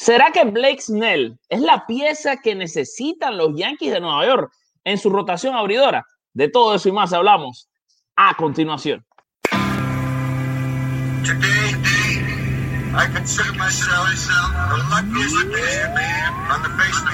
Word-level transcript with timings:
¿Será 0.00 0.32
que 0.32 0.44
Blake 0.44 0.80
Snell 0.80 1.38
es 1.50 1.60
la 1.60 1.84
pieza 1.86 2.38
que 2.38 2.54
necesitan 2.54 3.36
los 3.36 3.50
Yankees 3.54 3.92
de 3.92 4.00
Nueva 4.00 4.24
York 4.24 4.50
en 4.82 4.96
su 4.96 5.10
rotación 5.10 5.54
abridora? 5.54 6.06
De 6.32 6.48
todo 6.48 6.74
eso 6.74 6.88
y 6.88 6.92
más 6.92 7.12
hablamos 7.12 7.68
a 8.16 8.34
continuación. 8.34 9.04
Today, 11.22 11.76
I 12.96 13.12
consider 13.12 13.52
myself 13.58 14.08
the 14.70 14.78
luckiest 14.88 15.36
man 15.92 16.32
on 16.48 16.62
the 16.62 16.70
face 16.80 16.96
of 16.96 17.04
the 17.04 17.12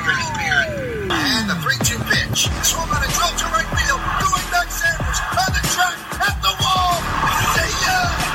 earth. 0.54 1.10
And 1.10 1.50
the 1.50 1.54
3-2 1.54 1.98
pitch. 2.06 2.48
Swung 2.62 2.88
on 2.88 3.02
a 3.02 3.08
drill 3.10 3.34
to 3.34 3.46
right 3.50 3.66
field. 3.74 3.98
Going 4.22 4.46
back 4.52 4.70
Sanders 4.70 5.20
on 5.34 5.50
the 5.50 5.62
track 5.74 5.98
at 6.22 6.38
the 6.40 6.54
wall. 6.62 7.02
See 7.50 7.66
ya! 7.82 8.25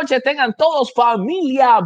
Noches. 0.00 0.22
Tengan 0.22 0.54
todos 0.54 0.92
familia 0.92 1.80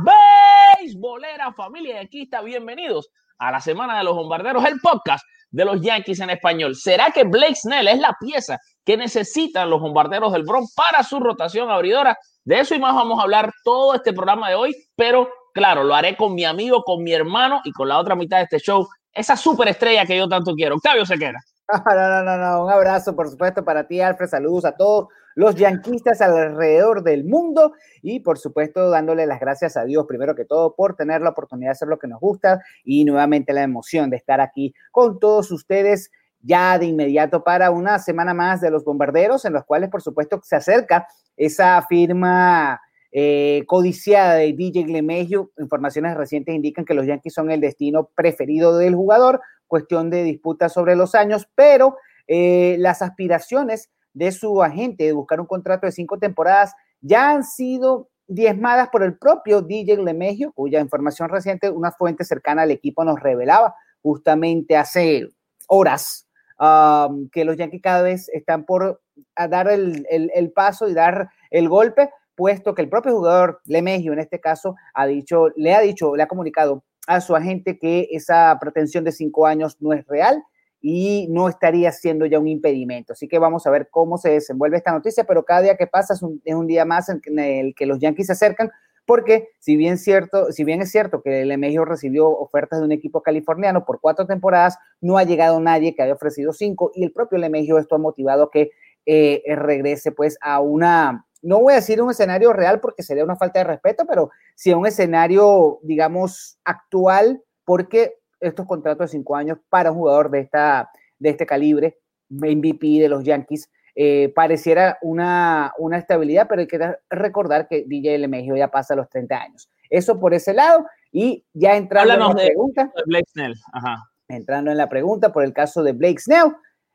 beisbolera, 0.79 1.51
familia 1.55 1.95
yanquista. 1.95 2.43
Bienvenidos 2.43 3.09
a 3.39 3.51
la 3.51 3.59
Semana 3.59 3.97
de 3.97 4.05
los 4.05 4.15
Bombarderos, 4.15 4.63
el 4.67 4.79
podcast 4.81 5.25
de 5.51 5.65
los 5.65 5.81
Yankees 5.81 6.21
en 6.21 6.29
español. 6.29 6.77
¿Será 6.77 7.11
que 7.11 7.25
Blake 7.25 7.55
Snell 7.55 7.89
es 7.89 7.99
la 8.01 8.15
pieza 8.21 8.59
que 8.85 8.99
necesitan 8.99 9.71
los 9.71 9.81
Bombarderos 9.81 10.31
del 10.31 10.43
Bronx 10.43 10.75
para 10.75 11.03
su 11.05 11.21
rotación 11.21 11.71
abridora? 11.71 12.19
De 12.45 12.61
eso 12.61 12.75
y 12.75 12.79
más 12.79 12.95
vamos 12.95 13.19
a 13.19 13.23
hablar 13.23 13.51
todo 13.65 13.95
este 13.95 14.13
programa 14.13 14.51
de 14.51 14.57
hoy, 14.57 14.77
pero 14.95 15.31
claro, 15.55 15.83
lo 15.83 15.95
haré 15.95 16.15
con 16.15 16.35
mi 16.35 16.45
amigo, 16.45 16.83
con 16.83 17.03
mi 17.03 17.15
hermano 17.15 17.63
y 17.65 17.73
con 17.73 17.89
la 17.89 17.99
otra 17.99 18.15
mitad 18.15 18.39
de 18.39 18.43
este 18.43 18.59
show, 18.59 18.87
esa 19.11 19.39
superestrella 19.39 20.05
que 20.05 20.19
yo 20.19 20.29
tanto 20.29 20.53
quiero, 20.53 20.75
Octavio 20.75 21.07
Sequera. 21.07 21.41
No, 21.73 21.95
no, 21.95 22.23
no, 22.23 22.37
no, 22.37 22.65
un 22.65 22.71
abrazo 22.71 23.17
por 23.17 23.31
supuesto 23.31 23.65
para 23.65 23.87
ti, 23.87 23.99
Alfred, 23.99 24.29
saludos 24.29 24.67
a 24.67 24.77
todos 24.77 25.07
los 25.35 25.57
yanquistas 25.57 26.21
alrededor 26.21 27.03
del 27.03 27.25
mundo 27.25 27.73
y 28.03 28.21
por 28.21 28.39
supuesto 28.39 28.91
dándole 28.91 29.27
las 29.27 29.41
gracias 29.41 29.77
a 29.77 29.85
Dios 29.85 30.07
primero 30.07 30.35
que 30.35 30.45
todo 30.45 30.75
por 30.75 30.97
tener 30.97 31.23
la 31.23 31.31
oportunidad 31.31 31.69
de 31.69 31.73
hacer 31.73 31.89
lo 31.89 31.99
que 31.99 32.09
nos 32.09 32.21
gusta 32.21 32.61
y 32.85 33.05
nuevamente 33.05 33.53
la 33.53 33.63
emoción 33.63 34.11
de 34.11 34.17
estar 34.17 34.41
aquí 34.41 34.75
con 34.91 35.19
todos 35.19 35.51
ustedes 35.51 36.11
ya 36.41 36.79
de 36.79 36.87
inmediato 36.87 37.45
para 37.45 37.71
una 37.71 37.99
semana 37.99 38.35
más 38.35 38.61
de 38.61 38.71
los 38.71 38.85
bombarderos 38.85 39.45
en 39.45 39.53
los 39.53 39.65
cuales 39.65 39.91
por 39.91 40.03
supuesto 40.03 40.41
se 40.43 40.57
acerca 40.57 41.07
esa 41.37 41.81
firma 41.89 42.81
eh, 43.15 43.65
codiciada 43.67 44.37
de 44.37 44.55
DJ 44.55 44.85
Glemegio. 44.85 45.53
Informaciones 45.59 46.17
recientes 46.17 46.55
indican 46.55 46.87
que 46.87 46.95
los 46.95 47.07
Yankees 47.07 47.35
son 47.35 47.51
el 47.51 47.61
destino 47.61 48.11
preferido 48.15 48.79
del 48.79 48.95
jugador, 48.95 49.41
cuestión 49.67 50.09
de 50.09 50.25
disputa 50.25 50.69
sobre 50.69 50.97
los 50.97 51.15
años, 51.15 51.47
pero 51.55 51.97
eh, 52.27 52.77
las 52.79 53.03
aspiraciones 53.03 53.91
de 54.15 54.33
su 54.33 54.63
agente 54.63 55.05
de 55.05 55.13
buscar 55.13 55.41
un 55.41 55.47
contrato 55.47 55.87
de 55.87 55.93
cinco 55.93 56.19
temporadas 56.19 56.75
ya 57.01 57.31
han 57.31 57.45
sido 57.45 58.09
diezmadas 58.27 58.89
por 58.89 59.03
el 59.03 59.19
propio 59.19 59.63
DJ 59.63 59.99
Lemegio, 59.99 60.53
cuya 60.53 60.81
información 60.81 61.29
reciente 61.29 61.71
una 61.71 61.93
fuente 61.93 62.25
cercana 62.25 62.63
al 62.63 62.71
equipo 62.71 63.05
nos 63.05 63.21
revelaba 63.21 63.75
justamente 64.01 64.77
hace 64.77 65.29
horas 65.69 66.29
um, 66.59 67.29
que 67.31 67.45
los 67.45 67.57
Yankees 67.57 67.83
cada 67.83 68.03
vez 68.03 68.29
están 68.31 68.65
por 68.65 69.01
dar 69.37 69.69
el, 69.69 70.07
el, 70.11 70.31
el, 70.35 70.53
paso 70.53 70.89
y 70.89 70.95
dar 70.95 71.29
el 71.51 71.69
golpe, 71.69 72.11
puesto 72.35 72.75
que 72.75 72.83
el 72.83 72.89
propio 72.89 73.13
jugador 73.13 73.61
Lemegio 73.65 74.13
en 74.13 74.19
este 74.19 74.41
caso 74.41 74.77
ha 74.95 75.07
dicho, 75.07 75.49
le 75.57 75.75
ha 75.75 75.81
dicho, 75.81 76.17
le 76.17 76.23
ha 76.23 76.29
comunicado 76.29 76.85
a 77.07 77.21
su 77.21 77.37
agente 77.37 77.79
que 77.79 78.09
esa 78.13 78.57
pretensión 78.61 79.05
de 79.05 79.13
cinco 79.13 79.47
años 79.47 79.77
no 79.81 79.93
es 79.93 80.07
real 80.07 80.43
y 80.83 81.29
no 81.31 81.49
estaría 81.49 81.93
siendo 81.93 82.27
ya 82.27 82.41
un 82.41 82.49
impedimento. 82.49 83.13
Así 83.13 83.29
que 83.29 83.39
vamos 83.39 83.67
a 83.67 83.71
ver 83.71 83.89
cómo 83.89 84.19
se 84.19 84.31
desenvuelve 84.31 84.77
esta 84.77 84.91
noticia, 84.91 85.25
pero 85.25 85.45
cada 85.45 85.63
día 85.63 85.77
que 85.77 85.87
pasa 85.87 86.15
es 86.15 86.23
un, 86.23 86.67
día 86.67 86.85
más 86.85 87.09
en 87.09 87.23
el 87.39 87.75
que 87.75 87.87
los 87.87 88.01
Yankees 88.01 88.27
se 88.27 88.33
acercan, 88.33 88.71
porque 89.07 89.51
si 89.61 89.77
bien, 89.77 89.97
cierto, 89.97 90.51
si 90.53 90.65
bien 90.65 90.83
es 90.83 90.91
cierto 90.91 91.23
que 91.23 91.43
el 91.43 91.57
México 91.59 91.85
recibió 91.85 92.29
ofertas 92.29 92.81
de 92.81 92.87
un 92.87 92.93
equipo 92.93 93.23
californiano 93.23 93.85
por 93.85 94.01
cuatro 94.01 94.27
temporadas, 94.27 94.77
no 95.01 95.19
ha 95.19 95.25
llegado 95.25 95.61
nadie 95.61 95.95
que 95.95 96.03
haya 96.03 96.15
ofrecido 96.15 96.53
cinco 96.53 96.91
y 96.95 97.05
el 97.05 97.13
propio 97.13 97.39
Lemegio 97.39 97.79
esto 97.79 97.95
ha 97.95 97.99
motivado 97.99 98.51
que 98.51 98.71
eh, 99.07 99.43
regrese 99.57 100.13
pues 100.13 100.37
a 100.41 100.61
una, 100.61 101.27
no 101.43 101.61
voy 101.61 101.73
a 101.73 101.77
decir 101.77 102.03
un 102.03 102.11
escenario 102.11 102.53
real 102.53 102.81
porque 102.81 103.03
sería 103.03 103.25
una 103.25 103.37
falta 103.37 103.61
de 103.61 103.65
respeto, 103.65 104.05
pero 104.07 104.31
sí 104.57 104.71
a 104.73 104.77
un 104.77 104.87
escenario, 104.87 105.79
digamos, 105.83 106.59
actual, 106.65 107.43
porque 107.65 108.22
estos 108.43 108.67
contratos 108.67 109.11
de 109.11 109.19
cinco 109.19 109.37
años 109.37 109.59
para 109.69 109.91
un 109.91 109.99
jugador 109.99 110.31
de, 110.31 110.41
esta, 110.41 110.91
de 111.19 111.31
este 111.31 111.47
calibre, 111.47 111.99
MVP 112.29 113.01
de 113.01 113.09
los 113.09 113.25
Yankees, 113.25 113.71
eh, 113.95 114.33
pareciera 114.35 114.99
una, 115.03 115.73
una 115.79 115.99
estabilidad, 115.99 116.47
pero 116.49 116.63
hay 116.63 116.67
que 116.67 116.97
recordar 117.11 117.69
que 117.69 117.85
DJ 117.87 118.19
Lemegio 118.19 118.57
ya 118.57 118.69
pasa 118.69 118.95
los 118.95 119.09
30 119.09 119.37
años. 119.37 119.71
Eso 119.91 120.19
por 120.19 120.33
ese 120.33 120.55
lado, 120.55 120.87
y 121.11 121.45
ya 121.53 121.77
entrando 121.77 122.15
Háblanos 122.15 122.31
en 122.31 122.37
la 122.37 122.43
de, 122.43 122.49
pregunta. 122.49 122.93
de 122.97 123.03
Blake 123.07 123.29
Snell. 123.31 123.55
Ajá. 123.73 123.97
Entrando 124.29 124.71
en 124.71 124.79
la 124.79 124.89
pregunta 124.89 125.33
por 125.33 125.45
el 125.45 125.53
caso 125.53 125.83
de 125.83 125.93
Blake 125.93 126.21
Snell. 126.21 126.55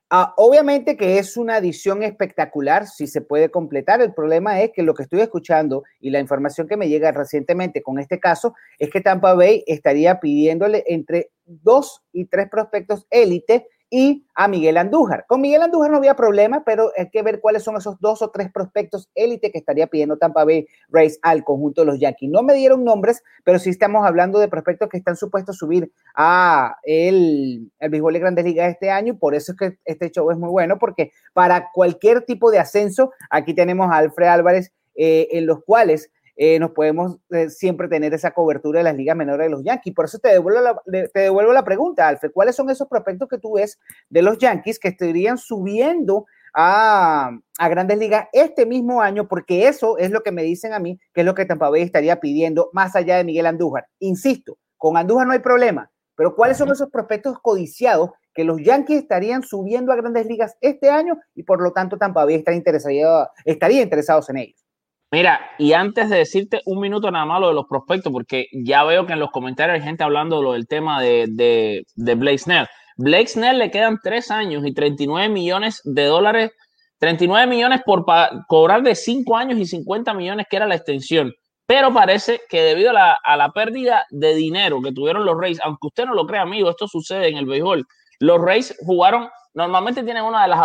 Uh, 0.10 0.32
obviamente 0.38 0.96
que 0.96 1.20
es 1.20 1.36
una 1.36 1.56
adición 1.56 2.02
espectacular 2.02 2.88
si 2.88 3.06
se 3.08 3.22
puede 3.22 3.52
completar. 3.52 4.02
El 4.02 4.14
problema 4.14 4.62
es 4.62 4.72
que 4.74 4.82
lo 4.82 4.94
que 4.94 5.04
estoy 5.04 5.20
escuchando 5.20 5.84
y 6.00 6.10
la 6.10 6.20
información 6.20 6.68
que 6.68 6.78
me 6.78 6.88
llega 6.88 7.12
recientemente 7.12 7.84
con 7.84 8.00
este 8.00 8.20
caso 8.20 8.56
es 8.80 8.90
que 8.90 9.02
Tampa 9.02 9.34
Bay 9.36 9.64
estaría 9.68 10.20
pidiéndole 10.20 10.84
entre 10.88 11.32
dos 11.48 12.04
y 12.12 12.26
tres 12.26 12.50
prospectos 12.50 13.08
élite 13.10 13.68
y 13.90 14.26
a 14.36 14.48
Miguel 14.48 14.78
Andújar. 14.78 15.26
Con 15.28 15.42
Miguel 15.42 15.62
Andújar 15.62 15.92
no 15.92 15.98
había 15.98 16.16
problema, 16.16 16.64
pero 16.66 16.92
hay 16.98 17.10
que 17.10 17.22
ver 17.22 17.40
cuáles 17.40 17.64
son 17.64 17.78
esos 17.78 18.00
dos 18.00 18.22
o 18.22 18.30
tres 18.32 18.52
prospectos 18.52 19.10
élite 19.16 19.52
que 19.52 19.58
estaría 19.58 19.88
pidiendo 19.88 20.18
Tampa 20.18 20.44
Bay 20.44 20.68
Rays 20.90 21.20
al 21.22 21.44
conjunto 21.44 21.82
de 21.82 21.88
los 21.88 22.00
Yankees. 22.00 22.30
No 22.30 22.44
me 22.44 22.54
dieron 22.54 22.84
nombres, 22.84 23.24
pero 23.46 23.60
sí 23.60 23.70
estamos 23.70 24.06
hablando 24.06 24.40
de 24.40 24.50
prospectos 24.50 24.90
que 24.90 24.98
están 24.98 25.16
supuestos 25.16 25.56
a 25.56 25.60
subir 25.60 25.92
a 26.16 26.78
el, 26.84 27.72
el 27.80 27.90
béisbol 27.90 28.14
de 28.14 28.20
Grandes 28.20 28.46
Ligas 28.46 28.72
este 28.72 28.92
año 28.92 29.14
y 29.14 29.18
por 29.18 29.36
eso 29.36 29.54
es 29.54 29.58
que 29.58 29.78
este 29.86 30.12
show 30.12 30.30
es 30.32 30.38
muy 30.38 30.50
bueno, 30.50 30.78
porque 30.80 31.12
para 31.34 31.70
cualquier 31.74 32.24
tipo 32.24 32.52
de 32.52 32.60
ascenso, 32.60 33.12
aquí 33.30 33.54
tenemos 33.54 33.90
a 33.90 33.98
Alfred 33.98 34.28
Álvarez, 34.28 34.74
eh, 34.96 35.28
en 35.32 35.46
los 35.46 35.64
cuales 35.64 36.12
eh, 36.40 36.60
nos 36.60 36.72
podemos 36.72 37.18
eh, 37.32 37.50
siempre 37.50 37.88
tener 37.88 38.14
esa 38.14 38.32
cobertura 38.32 38.80
de 38.80 38.84
las 38.84 38.96
ligas 38.96 39.18
menores 39.18 39.48
de 39.48 39.50
los 39.50 39.64
Yankees. 39.64 39.94
Por 39.96 40.06
eso 40.06 40.20
te 40.20 40.30
devuelvo, 40.30 40.62
la, 40.62 40.80
te 40.86 41.20
devuelvo 41.20 41.52
la 41.52 41.64
pregunta, 41.64 42.08
Alfred, 42.08 42.32
¿cuáles 42.32 42.56
son 42.56 42.70
esos 42.70 42.88
prospectos 42.88 43.28
que 43.28 43.40
tú 43.40 43.54
ves 43.54 43.80
de 44.10 44.22
los 44.22 44.38
Yankees 44.38 44.78
que 44.78 44.90
estarían 44.90 45.40
subiendo 45.40 46.28
a, 46.54 47.32
a, 47.58 47.70
Grandes 47.70 47.98
Ligas 47.98 48.28
este 48.34 48.66
mismo 48.66 49.02
año, 49.02 49.28
porque 49.28 49.68
eso 49.68 49.98
es 49.98 50.12
lo 50.12 50.22
que 50.22 50.32
me 50.32 50.44
dicen 50.44 50.74
a 50.74 50.80
mí, 50.80 51.00
que 51.14 51.22
es 51.22 51.26
lo 51.26 51.34
que 51.34 51.46
Tampa 51.46 51.70
Bay 51.70 51.82
estaría 51.82 52.20
pidiendo 52.20 52.70
más 52.72 52.96
allá 52.96 53.18
de 53.18 53.24
Miguel 53.24 53.48
Andújar. 53.48 53.88
Insisto, 54.00 54.58
con 54.78 54.96
Andújar 54.96 55.26
no 55.26 55.34
hay 55.34 55.40
problema, 55.40 55.92
pero 56.16 56.36
¿cuáles 56.36 56.58
son 56.58 56.72
esos 56.72 56.90
prospectos 56.90 57.40
codiciados 57.42 58.12
que 58.34 58.44
los 58.44 58.62
Yankees 58.62 59.02
estarían 59.02 59.42
subiendo 59.42 59.92
a 59.92 59.96
Grandes 59.96 60.28
Ligas 60.28 60.56
este 60.62 60.90
año 60.90 61.18
y 61.34 61.44
por 61.44 61.62
lo 61.62 61.74
tanto 61.74 61.98
Tampa 61.98 62.26
Bay 62.26 62.36
estaría, 62.36 62.60
interesado, 62.60 63.30
estaría 63.44 63.82
interesados 63.82 64.30
en 64.30 64.38
ellos? 64.38 64.67
Mira, 65.10 65.40
y 65.58 65.72
antes 65.72 66.10
de 66.10 66.18
decirte 66.18 66.62
un 66.66 66.82
minuto 66.82 67.10
nada 67.12 67.26
más 67.26 67.40
lo 67.40 67.48
de 67.48 67.54
los 67.54 67.66
prospectos, 67.66 68.12
porque 68.12 68.48
ya 68.52 68.84
veo 68.84 69.06
que 69.06 69.14
en 69.14 69.20
los 69.20 69.32
comentarios 69.32 69.76
hay 69.76 69.82
gente 69.82 70.04
hablando 70.04 70.52
del 70.52 70.68
tema 70.68 71.02
de, 71.02 71.28
de, 71.30 71.84
de 71.96 72.16
Blake 72.16 72.40
Snell. 72.40 72.68
Blake 72.98 73.28
Snell 73.28 73.58
le 73.58 73.72
quedan 73.72 74.00
tres 74.04 74.32
años 74.32 74.66
y 74.66 74.74
39 74.74 75.30
millones 75.30 75.82
de 75.86 76.04
dólares, 76.06 76.52
39 77.00 77.48
millones 77.48 77.82
por 77.86 78.06
cobrar 78.48 78.84
de 78.84 78.96
cinco 78.96 79.38
años 79.38 79.58
y 79.60 79.66
50 79.66 80.14
millones 80.14 80.46
que 80.50 80.58
era 80.58 80.68
la 80.68 80.76
extensión. 80.76 81.32
Pero 81.66 81.94
parece 81.94 82.42
que 82.50 82.62
debido 82.62 82.92
a 82.92 83.38
la, 83.38 83.52
pérdida 83.54 84.06
de 84.10 84.36
dinero 84.36 84.82
que 84.82 84.92
tuvieron 84.92 85.26
los 85.26 85.38
Rays, 85.40 85.60
aunque 85.64 85.88
usted 85.88 86.06
no 86.06 86.16
lo 86.16 86.26
crea, 86.26 86.42
amigo, 86.42 86.70
esto 86.70 86.88
sucede 86.88 87.30
en 87.30 87.38
el 87.38 87.46
béisbol. 87.46 87.86
Los 88.20 88.42
Rays 88.42 88.76
jugaron, 88.86 89.30
normalmente 89.54 90.04
tienen 90.04 90.24
una 90.24 90.44
de 90.44 90.50
las 90.50 90.60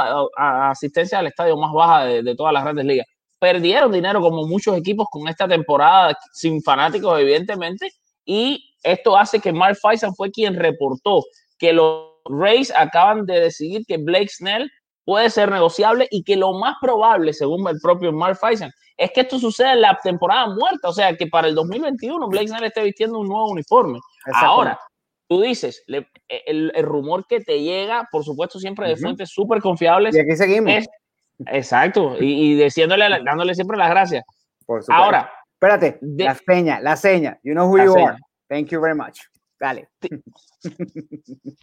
asistencias 0.46 1.20
al 1.20 1.26
estadio 1.28 1.56
más 1.56 1.72
baja 1.72 2.06
de 2.06 2.34
todas 2.34 2.52
las 2.52 2.64
grandes 2.64 2.86
ligas 2.86 3.06
perdieron 3.42 3.90
dinero 3.90 4.20
como 4.20 4.46
muchos 4.46 4.76
equipos 4.76 5.08
con 5.10 5.26
esta 5.26 5.48
temporada, 5.48 6.16
sin 6.32 6.62
fanáticos 6.62 7.18
evidentemente, 7.18 7.90
y 8.24 8.72
esto 8.84 9.16
hace 9.16 9.40
que 9.40 9.52
Mark 9.52 9.76
Faison 9.82 10.14
fue 10.14 10.30
quien 10.30 10.54
reportó 10.54 11.24
que 11.58 11.72
los 11.72 12.04
Rays 12.26 12.72
acaban 12.76 13.26
de 13.26 13.40
decidir 13.40 13.84
que 13.84 13.96
Blake 13.96 14.28
Snell 14.28 14.70
puede 15.04 15.28
ser 15.28 15.50
negociable 15.50 16.06
y 16.12 16.22
que 16.22 16.36
lo 16.36 16.52
más 16.52 16.76
probable, 16.80 17.32
según 17.32 17.66
el 17.66 17.80
propio 17.82 18.12
Mark 18.12 18.36
Faison, 18.36 18.70
es 18.96 19.10
que 19.10 19.22
esto 19.22 19.40
suceda 19.40 19.72
en 19.72 19.80
la 19.80 19.98
temporada 20.00 20.46
muerta, 20.46 20.90
o 20.90 20.92
sea, 20.92 21.16
que 21.16 21.26
para 21.26 21.48
el 21.48 21.56
2021 21.56 22.28
Blake 22.28 22.46
Snell 22.46 22.62
esté 22.62 22.84
vistiendo 22.84 23.18
un 23.18 23.26
nuevo 23.26 23.50
uniforme. 23.50 23.98
Ahora, 24.34 24.78
tú 25.28 25.40
dices, 25.40 25.82
el, 25.88 26.06
el, 26.46 26.84
rumor 26.84 27.26
que 27.26 27.40
te 27.40 27.60
llega, 27.60 28.06
por 28.12 28.22
supuesto, 28.22 28.60
siempre 28.60 28.88
de 28.88 28.96
fuentes 28.96 29.30
súper 29.30 29.60
confiables. 29.60 30.14
Y 30.14 30.20
aquí 30.20 30.36
seguimos. 30.36 30.72
Es, 30.72 30.88
Exacto, 31.46 32.16
y, 32.18 32.52
y 32.52 32.62
diciéndole, 32.62 33.06
dándole 33.24 33.54
siempre 33.54 33.76
las 33.76 33.90
gracias. 33.90 34.24
Por 34.66 34.82
supuesto. 34.82 34.92
Ahora, 34.92 35.30
espérate, 35.54 35.98
de, 36.00 36.24
la 36.24 36.34
seña, 36.34 36.80
la 36.80 36.96
seña. 36.96 37.38
You 37.42 37.52
know 37.52 37.68
who 37.68 37.78
you 37.78 37.92
seña. 37.92 38.10
are. 38.10 38.18
Thank 38.48 38.68
you 38.68 38.80
very 38.80 38.94
much. 38.94 39.18
Dale. 39.58 39.88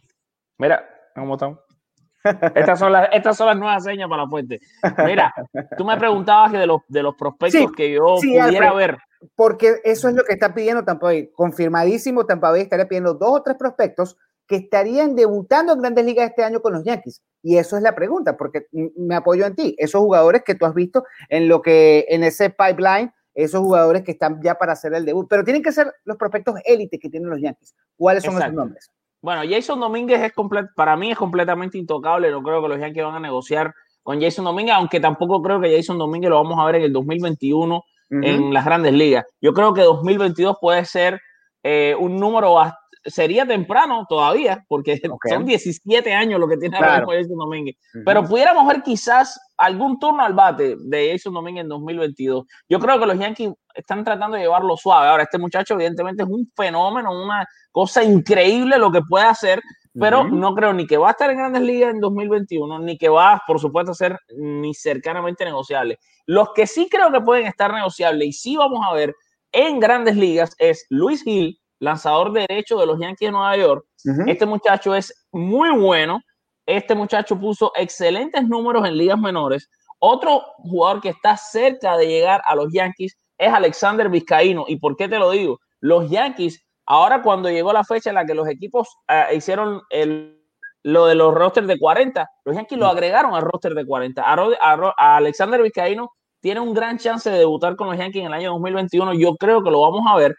Mira, 0.58 0.90
¿cómo 1.16 1.36
estamos? 1.36 1.60
Estas 2.56 2.80
son, 2.80 2.92
las, 2.92 3.10
estas 3.14 3.38
son 3.38 3.48
las 3.48 3.58
nuevas 3.58 3.84
señas 3.84 4.10
para 4.10 4.24
la 4.24 4.30
fuente. 4.30 4.60
Mira, 5.06 5.34
tú 5.78 5.86
me 5.86 5.98
preguntabas 5.98 6.52
que 6.52 6.58
de 6.58 6.68
los, 6.68 6.82
de 6.88 7.04
los 7.04 7.16
prospectos 7.16 7.62
sí, 7.62 7.68
que 7.75 7.94
yo 7.94 8.18
sí, 8.18 8.28
pudiera 8.28 8.70
Alfred, 8.70 8.75
ver. 8.75 8.98
Porque 9.36 9.75
eso 9.84 10.10
es 10.10 10.16
lo 10.16 10.24
que 10.24 10.34
está 10.34 10.54
pidiendo 10.54 10.84
Tampa 10.84 11.08
Bay. 11.08 11.32
Confirmadísimo, 11.34 12.25
Tampa 12.25 12.52
Bay 12.52 12.62
estaría 12.62 12.88
pidiendo 12.88 13.14
dos 13.14 13.40
o 13.40 13.44
tres 13.44 13.58
prospectos 13.58 14.18
que 14.50 14.56
estarían 14.56 15.16
debutando 15.16 15.74
en 15.74 15.80
grandes 15.80 16.04
ligas 16.04 16.28
este 16.28 16.44
año 16.44 16.60
con 16.60 16.74
los 16.74 16.84
Yankees. 16.84 17.22
Y 17.44 17.57
eso 17.57 17.78
es 17.78 17.84
la 17.84 17.94
pregunta, 17.94 18.36
porque 18.36 18.66
me 18.72 19.13
apoyo 19.13 19.46
en 19.46 19.56
ti. 19.56 19.75
Esos 19.78 20.01
jugadores 20.01 20.42
que 20.44 20.56
tú 20.56 20.66
has 20.66 20.74
visto 20.74 21.04
en 21.30 21.48
lo 21.48 21.62
que 21.62 22.07
en 22.10 22.24
ese 22.24 22.50
pipeline, 22.50 23.13
esos 23.36 23.62
jugadores 23.62 24.04
que 24.04 24.12
están 24.12 24.42
ya 24.42 24.56
para 24.56 24.74
hacer 24.74 24.96
el 24.96 25.06
debut, 25.06 25.28
pero 25.30 25.44
tienen 25.44 25.62
que 25.62 25.72
ser 25.72 25.94
los 26.04 26.18
prospectos 26.18 26.56
élite 26.66 26.98
que 26.98 27.10
tienen 27.10 27.30
los 27.30 27.40
Yankees. 27.40 27.75
¿Cuáles 27.96 28.24
son 28.24 28.34
Exacto. 28.34 28.54
esos 28.54 28.57
nombres? 28.57 28.92
Bueno, 29.22 29.44
Jason 29.48 29.80
Domínguez 29.80 30.19
es 30.19 30.34
para 30.75 30.98
mí 30.98 31.12
es 31.12 31.18
completamente 31.18 31.78
intocable. 31.78 32.31
No 32.31 32.42
creo 32.42 32.60
que 32.63 32.69
los 32.69 32.80
Yankees 32.80 33.04
van 33.04 33.16
a 33.16 33.19
negociar 33.19 33.72
con 34.01 34.19
Jason 34.19 34.46
Domínguez, 34.46 34.74
aunque 34.75 35.00
tampoco 35.00 35.44
creo 35.44 35.62
que 35.62 35.75
Jason 35.75 36.00
Domínguez 36.00 36.31
lo 36.31 36.38
vamos 36.38 36.57
a 36.57 36.66
ver 36.66 36.75
en 36.78 36.84
el 36.84 36.94
2021 36.94 37.75
uh 37.75 37.80
-huh. 38.10 38.25
en 38.25 38.51
las 38.51 38.66
grandes 38.66 38.94
ligas. 38.94 39.25
Yo 39.40 39.54
creo 39.54 39.75
que 39.75 39.81
2022 39.81 40.57
puede 40.60 40.86
ser 40.86 41.22
eh, 41.62 41.96
un 42.00 42.18
número 42.18 42.56
sería 43.04 43.46
temprano 43.46 44.06
todavía, 44.07 44.63
porque 44.68 44.94
okay. 45.12 45.31
son 45.31 45.46
17 45.46 46.13
años 46.13 46.40
lo 46.40 46.48
que 46.48 46.57
tiene 46.57 46.78
claro. 46.78 47.07
Jason 47.07 47.38
Domínguez. 47.38 47.75
Uh 47.94 48.00
-huh. 48.00 48.04
Pero 48.06 48.24
pudiéramos 48.24 48.68
ver 48.68 48.81
quizás 48.84 49.40
algún 49.57 50.00
turno 50.00 50.24
al 50.24 50.34
bate 50.34 50.75
de 50.80 51.12
Jason 51.12 51.34
Domínguez 51.34 51.63
en 51.63 51.69
2022. 51.69 52.46
Yo 52.68 52.80
creo 52.80 53.00
que 53.00 53.06
los 53.06 53.19
Yankees 53.19 53.51
están 53.74 54.04
tratando 54.04 54.36
de 54.36 54.44
llevarlo 54.44 54.75
suave. 54.78 55.07
Ahora, 55.07 55.24
este 55.24 55.38
muchacho 55.38 55.74
evidentemente 55.75 56.24
es 56.24 56.30
un 56.30 56.50
fenómeno, 56.56 57.12
una 57.12 57.46
cosa 57.72 58.04
increíble 58.04 58.78
lo 58.78 58.92
que 58.92 59.01
puede 59.01 59.25
hacer, 59.25 59.62
pero 59.94 60.22
uh 60.22 60.25
-huh. 60.25 60.31
no 60.31 60.54
creo 60.56 60.74
ni 60.74 60.86
que 60.86 60.98
va 60.98 61.10
a 61.10 61.12
estar 61.12 61.30
en 61.30 61.38
grandes 61.38 61.62
ligas 61.62 61.94
en 61.94 62.00
2021, 62.00 62.80
ni 62.80 62.98
que 62.98 63.10
va, 63.10 63.42
por 63.48 63.60
supuesto, 63.60 63.92
a 63.92 63.96
ser 63.96 64.18
ni 64.38 64.74
cercanamente 64.74 65.46
negociable. 65.46 65.98
Los 66.25 66.50
que 66.54 66.68
sí 66.68 66.88
creo 66.90 67.12
que 67.12 67.22
pueden 67.22 67.48
estar 67.48 67.74
negociables 67.74 68.28
y 68.28 68.34
sí 68.34 68.56
vamos 68.56 68.81
a 68.86 68.94
ver 68.94 69.16
en 69.51 69.80
grandes 69.80 70.16
ligas 70.16 70.56
es 70.60 70.86
Luis 70.90 71.24
Gil, 71.24 71.59
lanzador 71.80 72.31
derecho 72.31 72.78
de 72.78 72.86
los 72.86 73.00
Yankees 73.00 73.28
de 73.28 73.31
Nueva 73.31 73.58
York. 73.58 73.86
Uh 74.06 74.10
-huh. 74.10 74.31
Este 74.31 74.46
muchacho 74.46 74.94
es 74.96 75.14
muy 75.31 75.70
bueno. 75.78 76.22
Este 76.66 76.94
muchacho 76.94 77.40
puso 77.40 77.72
excelentes 77.76 78.48
números 78.48 78.86
en 78.86 78.98
ligas 78.98 79.18
menores. 79.18 79.70
Otro 80.00 80.42
jugador 80.60 81.02
que 81.02 81.10
está 81.10 81.36
cerca 81.36 81.98
de 81.98 82.08
llegar 82.08 82.42
a 82.46 82.56
los 82.56 82.72
Yankees 82.72 83.18
es 83.38 83.54
Alexander 83.54 84.10
Vizcaíno. 84.10 84.66
¿Y 84.68 84.78
por 84.78 84.96
qué 84.96 85.08
te 85.08 85.18
lo 85.18 85.31
digo? 85.31 85.60
Los 85.80 86.10
Yankees, 86.10 86.64
ahora 86.86 87.22
cuando 87.22 87.50
llegó 87.50 87.74
la 87.74 87.84
fecha 87.84 88.10
en 88.10 88.16
la 88.16 88.25
que 88.25 88.36
los 88.36 88.48
equipos 88.48 88.88
uh, 89.10 89.34
hicieron 89.36 89.82
el, 89.90 90.40
lo 90.84 91.06
de 91.06 91.16
los 91.16 91.34
rosters 91.34 91.68
de 91.68 91.80
40, 91.80 92.30
los 92.46 92.56
Yankees 92.56 92.78
uh 92.78 92.82
-huh. 92.82 92.86
lo 92.86 92.92
agregaron 92.92 93.34
al 93.34 93.42
roster 93.42 93.74
de 93.74 93.86
40. 93.86 94.22
A, 94.22 94.34
a, 94.34 94.94
a 94.98 95.18
Alexander 95.18 95.62
Vizcaíno 95.62 96.12
tiene 96.42 96.60
un 96.60 96.74
gran 96.74 96.98
chance 96.98 97.30
de 97.30 97.40
debutar 97.40 97.75
con 97.75 97.88
los 97.88 97.98
Yankees 97.98 98.22
en 98.22 98.28
el 98.28 98.34
año 98.34 98.52
2021. 98.52 99.14
Yo 99.14 99.36
creo 99.36 99.64
que 99.64 99.72
lo 99.72 99.82
vamos 99.82 100.04
a 100.08 100.16
ver 100.16 100.36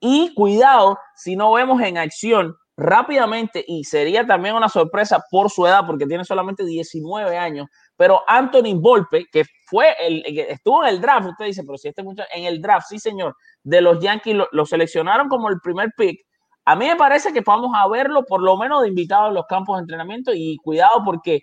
y 0.00 0.34
cuidado 0.34 0.98
si 1.14 1.36
no 1.36 1.52
vemos 1.52 1.80
en 1.82 1.98
acción 1.98 2.54
rápidamente, 2.76 3.64
y 3.66 3.84
sería 3.84 4.26
también 4.26 4.54
una 4.54 4.68
sorpresa 4.68 5.22
por 5.30 5.50
su 5.50 5.66
edad, 5.66 5.84
porque 5.86 6.06
tiene 6.06 6.24
solamente 6.24 6.64
19 6.64 7.36
años, 7.36 7.68
pero 7.96 8.22
Anthony 8.26 8.74
Volpe, 8.74 9.26
que 9.30 9.44
fue 9.66 9.94
el, 10.00 10.22
que 10.24 10.50
estuvo 10.50 10.82
en 10.82 10.88
el 10.88 11.00
draft, 11.00 11.28
usted 11.28 11.44
dice, 11.46 11.62
pero 11.64 11.76
si 11.76 11.88
este 11.88 12.02
muchacho 12.02 12.28
en 12.34 12.44
el 12.44 12.60
draft, 12.60 12.86
sí 12.88 12.98
señor, 12.98 13.36
de 13.62 13.80
los 13.80 14.00
Yankees 14.00 14.34
lo, 14.34 14.48
lo, 14.52 14.64
seleccionaron 14.64 15.28
como 15.28 15.48
el 15.50 15.60
primer 15.60 15.90
pick. 15.96 16.18
A 16.64 16.74
mí 16.74 16.86
me 16.86 16.96
parece 16.96 17.32
que 17.32 17.42
vamos 17.42 17.72
a 17.76 17.88
verlo 17.88 18.24
por 18.24 18.40
lo 18.42 18.56
menos 18.56 18.82
de 18.82 18.88
invitado 18.88 19.28
en 19.28 19.34
los 19.34 19.46
campos 19.46 19.76
de 19.76 19.82
entrenamiento 19.82 20.32
y 20.34 20.56
cuidado 20.62 21.02
porque 21.04 21.40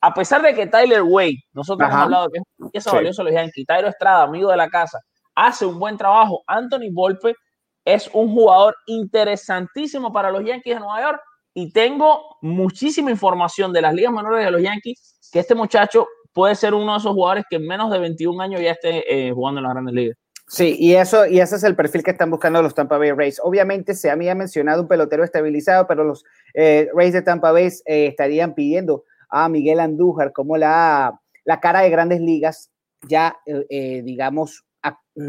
a 0.00 0.12
pesar 0.12 0.42
de 0.42 0.54
que 0.54 0.66
Tyler 0.66 1.02
Wade, 1.02 1.44
nosotros 1.52 1.88
Ajá. 1.88 1.94
hemos 1.94 2.04
hablado 2.04 2.28
de 2.28 2.40
que 2.72 2.78
es 2.78 2.84
valioso 2.84 3.22
sí. 3.22 3.24
los 3.24 3.34
Yankees, 3.34 3.66
Tyler 3.66 3.86
Estrada, 3.86 4.24
amigo 4.24 4.50
de 4.50 4.56
la 4.56 4.68
casa, 4.68 4.98
hace 5.34 5.64
un 5.64 5.78
buen 5.78 5.96
trabajo, 5.96 6.42
Anthony 6.46 6.90
Volpe 6.92 7.36
es 7.84 8.08
un 8.12 8.32
jugador 8.32 8.76
interesantísimo 8.86 10.12
para 10.12 10.30
los 10.30 10.44
Yankees 10.44 10.74
de 10.74 10.80
Nueva 10.80 11.00
York 11.00 11.20
y 11.54 11.72
tengo 11.72 12.38
muchísima 12.40 13.10
información 13.10 13.72
de 13.72 13.82
las 13.82 13.94
ligas 13.94 14.12
menores 14.12 14.44
de 14.44 14.50
los 14.50 14.62
Yankees 14.62 15.18
que 15.32 15.40
este 15.40 15.54
muchacho 15.54 16.06
puede 16.32 16.54
ser 16.54 16.74
uno 16.74 16.92
de 16.92 16.98
esos 16.98 17.12
jugadores 17.12 17.44
que 17.48 17.56
en 17.56 17.66
menos 17.66 17.90
de 17.90 17.98
21 17.98 18.42
años 18.42 18.60
ya 18.60 18.72
esté 18.72 19.28
eh, 19.28 19.32
jugando 19.32 19.60
en 19.60 19.64
las 19.64 19.72
grandes 19.72 19.94
ligas. 19.94 20.16
Sí, 20.48 20.76
y 20.78 20.94
eso 20.94 21.26
y 21.26 21.40
ese 21.40 21.56
es 21.56 21.64
el 21.64 21.76
perfil 21.76 22.02
que 22.02 22.10
están 22.10 22.30
buscando 22.30 22.60
los 22.62 22.74
Tampa 22.74 22.98
Bay 22.98 23.12
Rays. 23.12 23.40
Obviamente 23.42 23.94
se 23.94 24.10
había 24.10 24.34
mencionado 24.34 24.82
un 24.82 24.88
pelotero 24.88 25.24
estabilizado, 25.24 25.86
pero 25.86 26.04
los 26.04 26.24
eh, 26.54 26.88
Rays 26.94 27.14
de 27.14 27.22
Tampa 27.22 27.52
Bay 27.52 27.68
eh, 27.86 28.06
estarían 28.06 28.54
pidiendo 28.54 29.04
a 29.30 29.48
Miguel 29.48 29.80
Andújar 29.80 30.32
como 30.32 30.58
la, 30.58 31.18
la 31.44 31.60
cara 31.60 31.80
de 31.80 31.90
grandes 31.90 32.20
ligas, 32.20 32.70
ya 33.08 33.36
digamos 33.46 34.64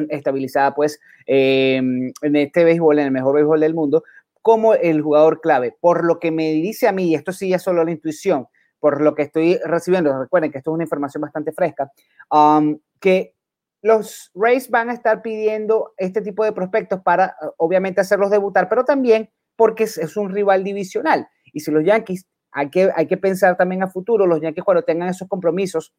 estabilizada 0.10 0.74
pues 0.74 1.00
eh, 1.27 1.77
en 1.77 2.36
este 2.36 2.63
béisbol, 2.63 3.00
en 3.00 3.05
el 3.05 3.12
mejor 3.12 3.36
béisbol 3.36 3.60
del 3.60 3.74
mundo, 3.74 4.03
como 4.41 4.74
el 4.74 5.01
jugador 5.01 5.41
clave. 5.41 5.75
Por 5.79 6.05
lo 6.05 6.19
que 6.19 6.31
me 6.31 6.51
dice 6.51 6.88
a 6.88 6.91
mí, 6.91 7.10
y 7.10 7.15
esto 7.15 7.31
sí 7.31 7.50
ya 7.50 7.60
solo 7.60 7.83
la 7.83 7.91
intuición, 7.91 8.48
por 8.79 9.01
lo 9.01 9.15
que 9.15 9.24
estoy 9.24 9.57
recibiendo, 9.63 10.17
recuerden 10.19 10.51
que 10.51 10.57
esto 10.57 10.72
es 10.72 10.75
una 10.75 10.83
información 10.83 11.22
bastante 11.22 11.53
fresca, 11.53 11.91
um, 12.29 12.77
que 13.00 13.36
los 13.81 14.31
Rays 14.33 14.69
van 14.69 14.89
a 14.89 14.93
estar 14.93 15.22
pidiendo 15.22 15.93
este 15.98 16.22
tipo 16.22 16.43
de 16.43 16.53
prospectos 16.53 17.01
para, 17.01 17.36
obviamente, 17.57 18.01
hacerlos 18.01 18.31
debutar, 18.31 18.69
pero 18.69 18.86
también 18.86 19.29
porque 19.55 19.83
es, 19.83 19.98
es 19.98 20.17
un 20.17 20.31
rival 20.31 20.63
divisional. 20.63 21.27
Y 21.51 21.60
si 21.60 21.72
los 21.72 21.83
Yankees, 21.83 22.27
hay 22.51 22.69
que, 22.69 22.91
hay 22.95 23.07
que 23.07 23.17
pensar 23.17 23.57
también 23.57 23.83
a 23.83 23.88
futuro, 23.88 24.25
los 24.25 24.41
Yankees 24.41 24.63
cuando 24.63 24.83
tengan 24.83 25.10
esos 25.10 25.27
compromisos 25.27 25.93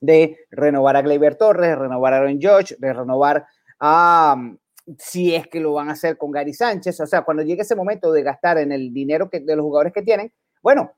de 0.00 0.38
renovar 0.50 0.96
a 0.96 1.02
Gleyber 1.02 1.36
Torres, 1.36 1.78
renovar 1.78 2.14
a 2.14 2.18
Aaron 2.18 2.40
George, 2.40 2.76
de 2.78 2.92
renovar 2.92 3.46
a, 3.78 4.34
um, 4.36 4.58
si 4.98 5.34
es 5.34 5.48
que 5.48 5.60
lo 5.60 5.72
van 5.72 5.88
a 5.88 5.92
hacer 5.92 6.16
con 6.16 6.30
Gary 6.30 6.54
Sánchez, 6.54 7.00
o 7.00 7.06
sea, 7.06 7.22
cuando 7.22 7.42
llegue 7.42 7.62
ese 7.62 7.76
momento 7.76 8.12
de 8.12 8.22
gastar 8.22 8.58
en 8.58 8.72
el 8.72 8.92
dinero 8.92 9.28
que, 9.28 9.40
de 9.40 9.56
los 9.56 9.64
jugadores 9.64 9.92
que 9.92 10.02
tienen, 10.02 10.32
bueno, 10.62 10.92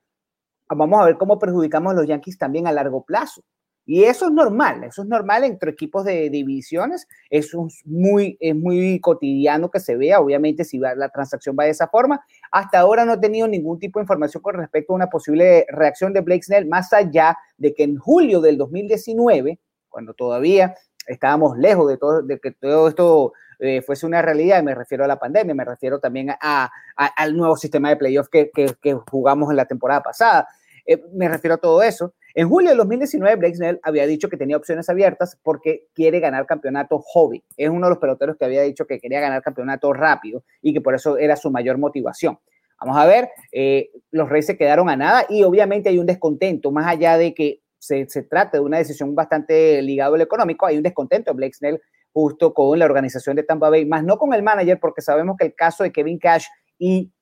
vamos 0.68 1.00
a 1.00 1.06
ver 1.06 1.16
cómo 1.16 1.38
perjudicamos 1.38 1.92
a 1.92 1.96
los 1.96 2.06
Yankees 2.06 2.38
también 2.38 2.66
a 2.66 2.72
largo 2.72 3.04
plazo. 3.04 3.42
Y 3.90 4.04
eso 4.04 4.26
es 4.26 4.32
normal, 4.32 4.84
eso 4.84 5.00
es 5.00 5.08
normal 5.08 5.44
entre 5.44 5.70
equipos 5.70 6.04
de 6.04 6.28
divisiones, 6.28 7.08
eso 7.30 7.68
es 7.68 7.80
muy, 7.86 8.36
es 8.38 8.54
muy 8.54 9.00
cotidiano 9.00 9.70
que 9.70 9.80
se 9.80 9.96
vea, 9.96 10.20
obviamente 10.20 10.62
si 10.62 10.76
la 10.76 11.08
transacción 11.08 11.56
va 11.58 11.64
de 11.64 11.70
esa 11.70 11.88
forma. 11.88 12.22
Hasta 12.52 12.80
ahora 12.80 13.06
no 13.06 13.14
he 13.14 13.18
tenido 13.18 13.48
ningún 13.48 13.78
tipo 13.78 13.98
de 13.98 14.02
información 14.02 14.42
con 14.42 14.56
respecto 14.56 14.92
a 14.92 14.96
una 14.96 15.06
posible 15.06 15.64
reacción 15.70 16.12
de 16.12 16.20
Blake 16.20 16.42
Snell, 16.42 16.68
más 16.68 16.92
allá 16.92 17.38
de 17.56 17.72
que 17.72 17.84
en 17.84 17.96
julio 17.96 18.42
del 18.42 18.58
2019, 18.58 19.58
cuando 19.88 20.12
todavía 20.12 20.74
estábamos 21.06 21.56
lejos 21.56 21.88
de, 21.88 21.96
todo, 21.96 22.20
de 22.20 22.38
que 22.38 22.50
todo 22.50 22.88
esto 22.88 23.32
eh, 23.58 23.82
fuese 23.82 24.04
una 24.04 24.22
realidad, 24.22 24.62
me 24.62 24.74
refiero 24.74 25.04
a 25.04 25.08
la 25.08 25.18
pandemia, 25.18 25.54
me 25.54 25.64
refiero 25.64 25.98
también 25.98 26.30
a, 26.40 26.70
al 26.94 27.36
nuevo 27.36 27.56
sistema 27.56 27.88
de 27.88 27.96
playoff 27.96 28.28
que, 28.28 28.50
que, 28.52 28.94
jugamos 29.10 29.50
en 29.50 29.56
la 29.56 29.64
temporada 29.64 30.02
pasada, 30.02 30.46
eh, 30.88 31.02
me 31.12 31.28
refiero 31.28 31.56
a 31.56 31.58
todo 31.58 31.82
eso. 31.82 32.14
En 32.34 32.48
julio 32.48 32.70
de 32.70 32.76
2019, 32.76 33.36
Blake 33.36 33.56
Snell 33.56 33.78
había 33.82 34.06
dicho 34.06 34.30
que 34.30 34.38
tenía 34.38 34.56
opciones 34.56 34.88
abiertas 34.88 35.38
porque 35.42 35.88
quiere 35.94 36.18
ganar 36.18 36.46
campeonato 36.46 36.98
hobby. 36.98 37.44
Es 37.58 37.68
uno 37.68 37.86
de 37.86 37.90
los 37.90 37.98
peloteros 37.98 38.38
que 38.38 38.46
había 38.46 38.62
dicho 38.62 38.86
que 38.86 38.98
quería 38.98 39.20
ganar 39.20 39.42
campeonato 39.42 39.92
rápido 39.92 40.44
y 40.62 40.72
que 40.72 40.80
por 40.80 40.94
eso 40.94 41.18
era 41.18 41.36
su 41.36 41.50
mayor 41.50 41.76
motivación. 41.76 42.38
Vamos 42.80 42.96
a 42.96 43.04
ver, 43.04 43.28
eh, 43.52 43.90
los 44.12 44.30
Reyes 44.30 44.46
se 44.46 44.56
quedaron 44.56 44.88
a 44.88 44.96
nada 44.96 45.26
y 45.28 45.42
obviamente 45.42 45.90
hay 45.90 45.98
un 45.98 46.06
descontento, 46.06 46.70
más 46.70 46.86
allá 46.86 47.18
de 47.18 47.34
que 47.34 47.60
se, 47.78 48.08
se 48.08 48.22
trate 48.22 48.56
de 48.56 48.62
una 48.62 48.78
decisión 48.78 49.14
bastante 49.14 49.82
ligada 49.82 50.14
al 50.14 50.20
económico, 50.22 50.64
hay 50.64 50.78
un 50.78 50.82
descontento 50.84 51.32
de 51.32 51.36
Blake 51.36 51.54
Snell 51.54 51.82
justo 52.14 52.54
con 52.54 52.78
la 52.78 52.86
organización 52.86 53.36
de 53.36 53.42
Tampa 53.42 53.68
Bay, 53.68 53.84
más 53.84 54.04
no 54.04 54.16
con 54.16 54.32
el 54.32 54.42
manager, 54.42 54.78
porque 54.80 55.02
sabemos 55.02 55.36
que 55.36 55.46
el 55.46 55.54
caso 55.54 55.82
de 55.82 55.92
Kevin 55.92 56.18
Cash 56.18 56.46
y 56.78 57.12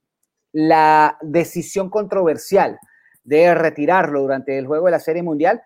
la 0.52 1.18
decisión 1.20 1.90
controversial 1.90 2.78
de 3.26 3.54
retirarlo 3.54 4.22
durante 4.22 4.56
el 4.56 4.66
juego 4.66 4.86
de 4.86 4.92
la 4.92 5.00
Serie 5.00 5.22
Mundial, 5.22 5.62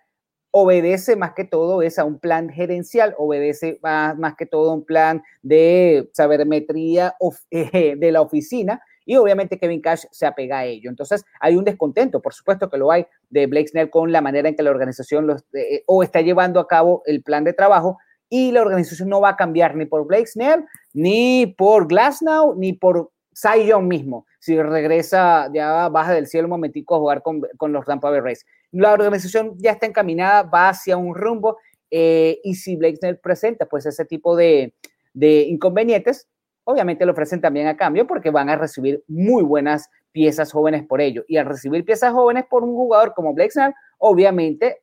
obedece 0.51 1.15
más 1.15 1.33
que 1.35 1.45
todo 1.45 1.83
es 1.83 1.99
a 1.99 2.05
un 2.05 2.19
plan 2.19 2.49
gerencial, 2.49 3.15
obedece 3.19 3.79
más, 3.83 4.19
más 4.19 4.35
que 4.35 4.47
todo 4.47 4.73
un 4.73 4.85
plan 4.85 5.23
de 5.43 6.11
sabermetría 6.13 7.15
eh, 7.51 7.95
de 7.99 8.13
la 8.13 8.23
oficina 8.23 8.83
y 9.05 9.17
obviamente 9.17 9.59
Kevin 9.59 9.81
Cash 9.81 10.05
se 10.11 10.27
apega 10.27 10.59
a 10.59 10.65
ello. 10.65 10.91
Entonces 10.91 11.25
hay 11.41 11.57
un 11.57 11.65
descontento, 11.65 12.21
por 12.21 12.35
supuesto 12.35 12.69
que 12.69 12.79
lo 12.79 12.91
hay, 12.91 13.07
de 13.29 13.47
Blake 13.47 13.69
Snell 13.69 13.91
con 13.91 14.11
la 14.11 14.21
manera 14.21 14.49
en 14.49 14.57
que 14.57 14.63
la 14.63 14.71
organización 14.71 15.27
lo, 15.27 15.37
eh, 15.53 15.85
o 15.87 16.03
está 16.03 16.21
llevando 16.21 16.61
a 16.61 16.67
cabo 16.67 17.03
el 17.07 17.23
plan 17.23 17.45
de 17.45 17.53
trabajo 17.53 17.99
y 18.29 18.53
la 18.53 18.63
organización 18.63 19.09
no 19.09 19.21
va 19.21 19.31
a 19.31 19.37
cambiar 19.37 19.77
ni 19.77 19.87
por 19.87 20.07
Blake 20.07 20.27
Snell, 20.27 20.65
ni 20.93 21.47
por 21.59 21.89
Glasnow, 21.89 22.55
ni 22.57 22.73
por 22.73 23.11
Cy 23.33 23.67
Young 23.67 23.87
mismo 23.87 24.27
si 24.41 24.61
regresa, 24.61 25.51
ya 25.53 25.89
baja 25.91 26.15
del 26.15 26.27
cielo 26.27 26.47
un 26.47 26.53
momentico 26.53 26.97
a 26.97 26.99
jugar 26.99 27.23
con, 27.23 27.43
con 27.59 27.73
los 27.73 27.85
Tampa 27.85 28.11
Bay 28.11 28.21
Rays. 28.21 28.47
La 28.73 28.93
organización 28.93 29.55
ya 29.59 29.73
está 29.73 29.87
encaminada, 29.87 30.43
va 30.43 30.71
hacia 30.71 30.97
un 30.97 31.15
rumbo, 31.15 31.59
eh, 31.91 32.41
y 32.43 32.55
si 32.55 32.77
Blake 32.77 32.97
Snell 32.97 33.19
presenta 33.19 33.67
pues 33.67 33.85
ese 33.85 34.07
tipo 34.07 34.35
de, 34.35 34.75
de 35.13 35.43
inconvenientes, 35.43 36.27
obviamente 36.65 37.05
lo 37.05 37.13
ofrecen 37.13 37.43
también 37.43 37.67
a 37.67 37.77
cambio 37.77 38.07
porque 38.07 38.31
van 38.31 38.49
a 38.49 38.57
recibir 38.57 39.05
muy 39.09 39.43
buenas 39.43 39.91
piezas 40.11 40.53
jóvenes 40.53 40.87
por 40.87 41.03
ello. 41.03 41.23
Y 41.29 41.37
al 41.37 41.47
recibir 41.47 41.85
piezas 41.85 42.13
jóvenes 42.13 42.45
por 42.49 42.65
un 42.65 42.75
jugador 42.75 43.13
como 43.13 43.35
Blake 43.35 43.51
Snell, 43.51 43.75
obviamente 43.99 44.81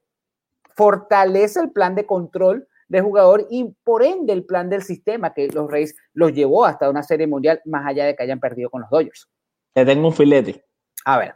fortalece 0.75 1.61
el 1.61 1.71
plan 1.71 1.95
de 1.95 2.05
control 2.05 2.67
de 2.87 3.01
jugador 3.01 3.47
y 3.49 3.73
por 3.83 4.03
ende 4.03 4.33
el 4.33 4.45
plan 4.45 4.69
del 4.69 4.81
sistema 4.81 5.33
que 5.33 5.47
los 5.47 5.69
Rays 5.69 5.95
los 6.13 6.33
llevó 6.33 6.65
hasta 6.65 6.89
una 6.89 7.03
serie 7.03 7.27
mundial 7.27 7.61
más 7.65 7.85
allá 7.85 8.05
de 8.05 8.15
que 8.15 8.23
hayan 8.23 8.39
perdido 8.39 8.69
con 8.69 8.81
los 8.81 8.89
Dodgers. 8.89 9.27
Te 9.73 9.85
tengo 9.85 10.07
un 10.07 10.13
filete. 10.13 10.63
A 11.05 11.17
ver. 11.17 11.35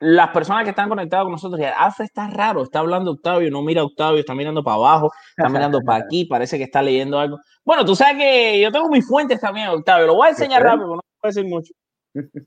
Las 0.00 0.30
personas 0.30 0.62
que 0.62 0.70
están 0.70 0.88
conectadas 0.88 1.24
con 1.24 1.32
nosotros, 1.32 1.60
ya, 1.60 1.70
Alfred 1.70 2.04
está 2.04 2.28
raro, 2.28 2.62
está 2.62 2.78
hablando 2.78 3.10
Octavio, 3.10 3.50
no 3.50 3.62
mira 3.62 3.80
a 3.80 3.84
Octavio, 3.84 4.20
está 4.20 4.32
mirando 4.32 4.62
para 4.62 4.76
abajo, 4.76 5.10
está 5.36 5.48
mirando 5.48 5.80
para 5.80 6.04
aquí, 6.04 6.24
parece 6.24 6.56
que 6.56 6.62
está 6.64 6.80
leyendo 6.80 7.18
algo. 7.18 7.40
Bueno, 7.64 7.84
tú 7.84 7.96
sabes 7.96 8.16
que 8.16 8.60
yo 8.60 8.70
tengo 8.70 8.88
mis 8.90 9.04
fuentes 9.04 9.40
también, 9.40 9.66
Octavio, 9.68 10.06
lo 10.06 10.14
voy 10.14 10.28
a 10.28 10.30
enseñar 10.30 10.62
rápido, 10.62 10.94
no 10.94 11.02
puedo 11.20 11.34
decir 11.34 11.44
mucho. 11.50 11.72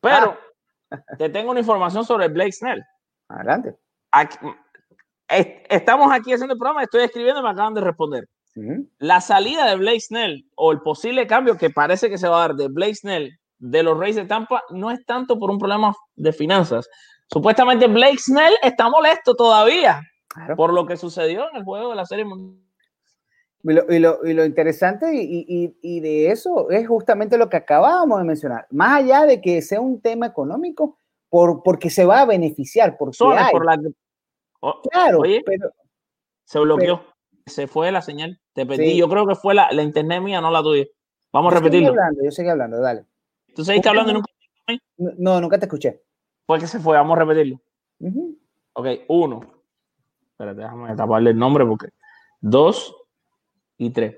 Pero 0.01 0.37
te 1.17 1.29
tengo 1.29 1.51
una 1.51 1.59
información 1.59 2.05
sobre 2.05 2.29
Blake 2.29 2.53
Snell. 2.53 2.81
Adelante. 3.27 3.75
Estamos 5.69 6.11
aquí 6.11 6.33
haciendo 6.33 6.53
el 6.53 6.59
programa, 6.59 6.83
estoy 6.83 7.03
escribiendo 7.03 7.41
y 7.41 7.43
me 7.43 7.49
acaban 7.49 7.73
de 7.73 7.81
responder. 7.81 8.27
La 8.97 9.21
salida 9.21 9.65
de 9.65 9.77
Blake 9.77 10.01
Snell 10.01 10.45
o 10.55 10.73
el 10.73 10.81
posible 10.81 11.25
cambio 11.25 11.57
que 11.57 11.69
parece 11.69 12.09
que 12.09 12.17
se 12.17 12.27
va 12.27 12.37
a 12.43 12.47
dar 12.47 12.55
de 12.55 12.67
Blake 12.67 12.95
Snell 12.95 13.39
de 13.59 13.83
los 13.83 13.97
Reyes 13.97 14.17
de 14.17 14.25
Tampa 14.25 14.61
no 14.71 14.91
es 14.91 15.05
tanto 15.05 15.39
por 15.39 15.49
un 15.51 15.57
problema 15.57 15.95
de 16.15 16.33
finanzas. 16.33 16.89
Supuestamente 17.31 17.87
Blake 17.87 18.17
Snell 18.17 18.53
está 18.61 18.89
molesto 18.89 19.35
todavía 19.35 20.01
por 20.55 20.73
lo 20.73 20.85
que 20.85 20.97
sucedió 20.97 21.49
en 21.49 21.57
el 21.57 21.63
juego 21.63 21.91
de 21.91 21.95
la 21.95 22.05
Serie 22.05 22.25
Mundial. 22.25 22.59
Y 23.63 23.99
lo, 23.99 24.25
y 24.25 24.33
lo, 24.33 24.43
interesante 24.43 25.13
y, 25.13 25.75
y, 25.81 25.99
de 25.99 26.31
eso 26.31 26.71
es 26.71 26.87
justamente 26.87 27.37
lo 27.37 27.47
que 27.47 27.57
acabábamos 27.57 28.17
de 28.17 28.25
mencionar. 28.25 28.65
Más 28.71 29.03
allá 29.03 29.25
de 29.25 29.39
que 29.39 29.61
sea 29.61 29.79
un 29.79 30.01
tema 30.01 30.25
económico, 30.25 30.97
por, 31.29 31.61
porque 31.61 31.91
se 31.91 32.03
va 32.03 32.21
a 32.21 32.25
beneficiar. 32.25 32.97
Hay. 33.37 33.51
Por 33.51 33.65
la 33.65 33.79
oh, 34.61 34.81
claro, 34.89 35.21
pero, 35.45 35.71
se 36.45 36.59
bloqueó. 36.59 37.03
se 37.45 37.67
fue 37.67 37.91
la 37.91 38.01
señal. 38.01 38.39
Te 38.53 38.65
pedí. 38.65 38.97
Yo 38.97 39.07
creo 39.09 39.27
que 39.27 39.35
fue 39.35 39.53
la, 39.53 39.71
la 39.71 39.83
internet 39.83 40.21
mía, 40.21 40.41
no 40.41 40.49
la 40.49 40.63
tuya. 40.63 40.85
Vamos 41.31 41.53
a 41.53 41.57
repetirlo. 41.57 41.89
Hablando, 41.89 42.23
yo 42.23 42.31
seguí 42.31 42.49
hablando, 42.49 42.81
dale. 42.81 43.05
¿Tú 43.55 43.63
seguiste 43.63 43.89
hablando 43.89 44.13
nunca? 44.13 44.31
No, 44.97 45.41
nunca 45.41 45.57
te 45.57 45.65
escuché. 45.65 46.01
¿Por 46.45 46.59
qué 46.59 46.67
se 46.67 46.79
fue? 46.79 46.97
Vamos 46.97 47.17
a 47.17 47.21
repetirlo. 47.21 47.61
Ok, 48.73 48.87
uno. 49.09 49.41
Espérate, 50.31 50.61
déjame 50.61 50.95
taparle 50.95 51.29
el 51.31 51.37
nombre 51.37 51.65
porque. 51.65 51.89
Dos 52.39 52.95
y 53.77 53.91
tres. 53.91 54.17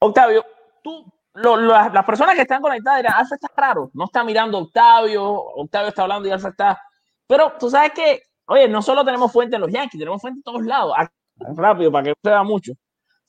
Octavio, 0.00 0.44
tú, 0.82 1.04
las 1.34 2.04
personas 2.04 2.34
que 2.34 2.42
están 2.42 2.62
conectadas 2.62 3.00
dirán, 3.00 3.14
Alfa 3.14 3.34
está 3.34 3.48
raro, 3.56 3.90
no 3.94 4.04
está 4.04 4.24
mirando 4.24 4.58
Octavio, 4.58 5.24
Octavio 5.30 5.88
está 5.88 6.02
hablando 6.02 6.28
y 6.28 6.32
Alfa 6.32 6.48
está. 6.48 6.82
Pero 7.26 7.52
tú 7.58 7.70
sabes 7.70 7.92
que, 7.92 8.22
oye, 8.48 8.68
no 8.68 8.82
solo 8.82 9.04
tenemos 9.04 9.32
fuente 9.32 9.56
en 9.56 9.62
los 9.62 9.70
Yankees, 9.70 9.98
tenemos 9.98 10.20
fuente 10.20 10.38
en 10.38 10.42
todos 10.42 10.62
lados. 10.64 10.94
Rápido, 11.56 11.92
para 11.92 12.04
que 12.04 12.14
se 12.22 12.30
vea 12.30 12.42
mucho. 12.42 12.72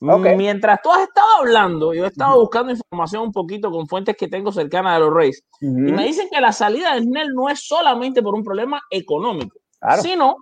Mientras 0.01 0.81
tú 0.81 0.91
has 0.91 1.01
estado 1.01 1.27
hablando, 1.39 1.93
yo 1.93 2.05
he 2.05 2.07
estado 2.07 2.39
buscando 2.39 2.71
información 2.71 3.23
un 3.23 3.31
poquito 3.33 3.69
con 3.69 3.85
fuentes 3.85 4.15
que 4.15 4.29
tengo 4.29 4.51
cercanas 4.51 4.93
de 4.93 4.99
los 5.01 5.13
Reyes. 5.13 5.43
Y 5.59 5.67
me 5.67 6.05
dicen 6.05 6.29
que 6.31 6.39
la 6.39 6.53
salida 6.53 6.95
de 6.95 7.01
Snell 7.01 7.33
no 7.33 7.49
es 7.49 7.67
solamente 7.67 8.21
por 8.21 8.33
un 8.33 8.43
problema 8.43 8.79
económico, 8.89 9.59
sino 10.01 10.37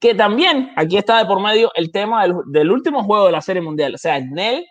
que 0.00 0.14
también 0.14 0.72
aquí 0.76 0.96
está 0.96 1.18
de 1.18 1.26
por 1.26 1.42
medio 1.42 1.70
el 1.74 1.92
tema 1.92 2.24
del, 2.46 2.70
último 2.70 3.04
juego 3.04 3.26
de 3.26 3.32
la 3.32 3.42
Serie 3.42 3.60
Mundial. 3.60 3.94
O 3.94 3.98
sea, 3.98 4.18
Snell, 4.18 4.64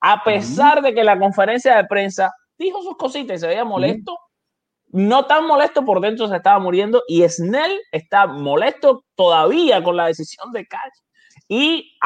a 0.00 0.24
pesar 0.24 0.82
de 0.82 0.92
que 0.92 1.04
la 1.04 1.18
conferencia 1.18 1.76
de 1.76 1.84
prensa 1.84 2.32
dijo 2.58 2.82
sus 2.82 2.96
cositas 2.96 3.36
y 3.36 3.40
se 3.40 3.46
veía 3.46 3.64
molesto, 3.64 4.18
no 4.94 5.26
tan 5.26 5.44
molesto 5.44 5.84
por 5.84 6.00
dentro 6.00 6.28
se 6.28 6.36
estaba 6.36 6.60
muriendo 6.60 7.02
y 7.08 7.28
Snell 7.28 7.80
está 7.90 8.28
molesto 8.28 9.04
todavía 9.16 9.82
con 9.82 9.96
la 9.96 10.06
decisión 10.06 10.52
de 10.52 10.66
Cash 10.66 11.02
y 11.48 11.98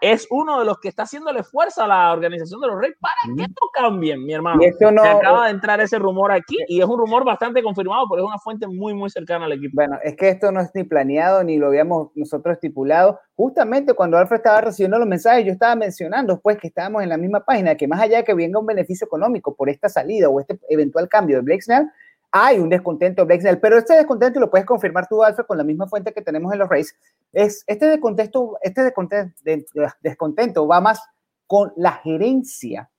es 0.00 0.26
uno 0.28 0.58
de 0.58 0.66
los 0.66 0.78
que 0.80 0.88
está 0.88 1.04
haciéndole 1.04 1.44
fuerza 1.44 1.84
a 1.84 1.88
la 1.88 2.12
organización 2.12 2.60
de 2.60 2.66
los 2.66 2.80
Reyes 2.80 2.96
para 3.00 3.34
que 3.36 3.44
esto 3.44 3.70
cambie, 3.72 4.16
mi 4.18 4.34
hermano. 4.34 4.60
no, 4.92 5.02
acaba 5.02 5.46
de 5.46 5.52
entrar 5.52 5.80
ese 5.80 6.00
rumor 6.00 6.32
aquí 6.32 6.56
y 6.66 6.80
es 6.80 6.86
un 6.86 6.98
rumor 6.98 7.24
bastante 7.24 7.62
confirmado 7.62 8.06
porque 8.08 8.22
es 8.22 8.26
una 8.26 8.38
fuente 8.38 8.66
muy, 8.66 8.92
muy 8.92 9.08
cercana 9.08 9.44
al 9.44 9.52
equipo. 9.52 9.74
Bueno, 9.74 9.98
es 10.02 10.16
que 10.16 10.28
esto 10.28 10.50
no 10.50 10.60
es 10.60 10.70
ni 10.74 10.82
planeado 10.82 11.44
ni 11.44 11.58
lo 11.58 11.68
habíamos 11.68 12.10
nosotros 12.16 12.54
estipulado. 12.54 13.20
Justamente 13.36 13.94
cuando 13.94 14.18
Alfred 14.18 14.38
estaba 14.38 14.60
recibiendo 14.60 14.98
los 14.98 15.08
mensajes, 15.08 15.46
yo 15.46 15.52
estaba 15.52 15.76
mencionando 15.76 16.40
pues 16.40 16.58
que 16.58 16.66
estábamos 16.66 17.04
en 17.04 17.08
la 17.08 17.16
misma 17.16 17.44
página, 17.44 17.76
que 17.76 17.86
más 17.86 18.00
allá 18.00 18.18
de 18.18 18.24
que 18.24 18.34
venga 18.34 18.58
un 18.58 18.66
beneficio 18.66 19.06
económico 19.06 19.54
por 19.54 19.70
esta 19.70 19.88
salida 19.88 20.28
o 20.28 20.40
este 20.40 20.58
eventual 20.68 21.08
cambio 21.08 21.36
de 21.36 21.42
Blake 21.42 21.62
Snell, 21.62 21.88
hay 22.32 22.58
un 22.58 22.70
descontento 22.70 23.22
de 23.22 23.26
Blake 23.26 23.42
Snell, 23.42 23.60
pero 23.60 23.76
este 23.76 23.94
descontento, 23.94 24.40
lo 24.40 24.50
puedes 24.50 24.66
confirmar 24.66 25.06
tú, 25.06 25.22
Alfred, 25.22 25.44
con 25.44 25.58
la 25.58 25.64
misma 25.64 25.86
fuente 25.86 26.14
que 26.14 26.22
tenemos 26.22 26.50
en 26.52 26.58
los 26.58 26.68
Rays, 26.68 26.96
es 27.34 27.62
este 27.66 27.86
descontento, 27.86 28.58
este 28.62 28.82
descontento, 30.00 30.66
va 30.66 30.80
más 30.80 31.00
con 31.46 31.74
la 31.76 31.92
gerencia, 31.92 32.90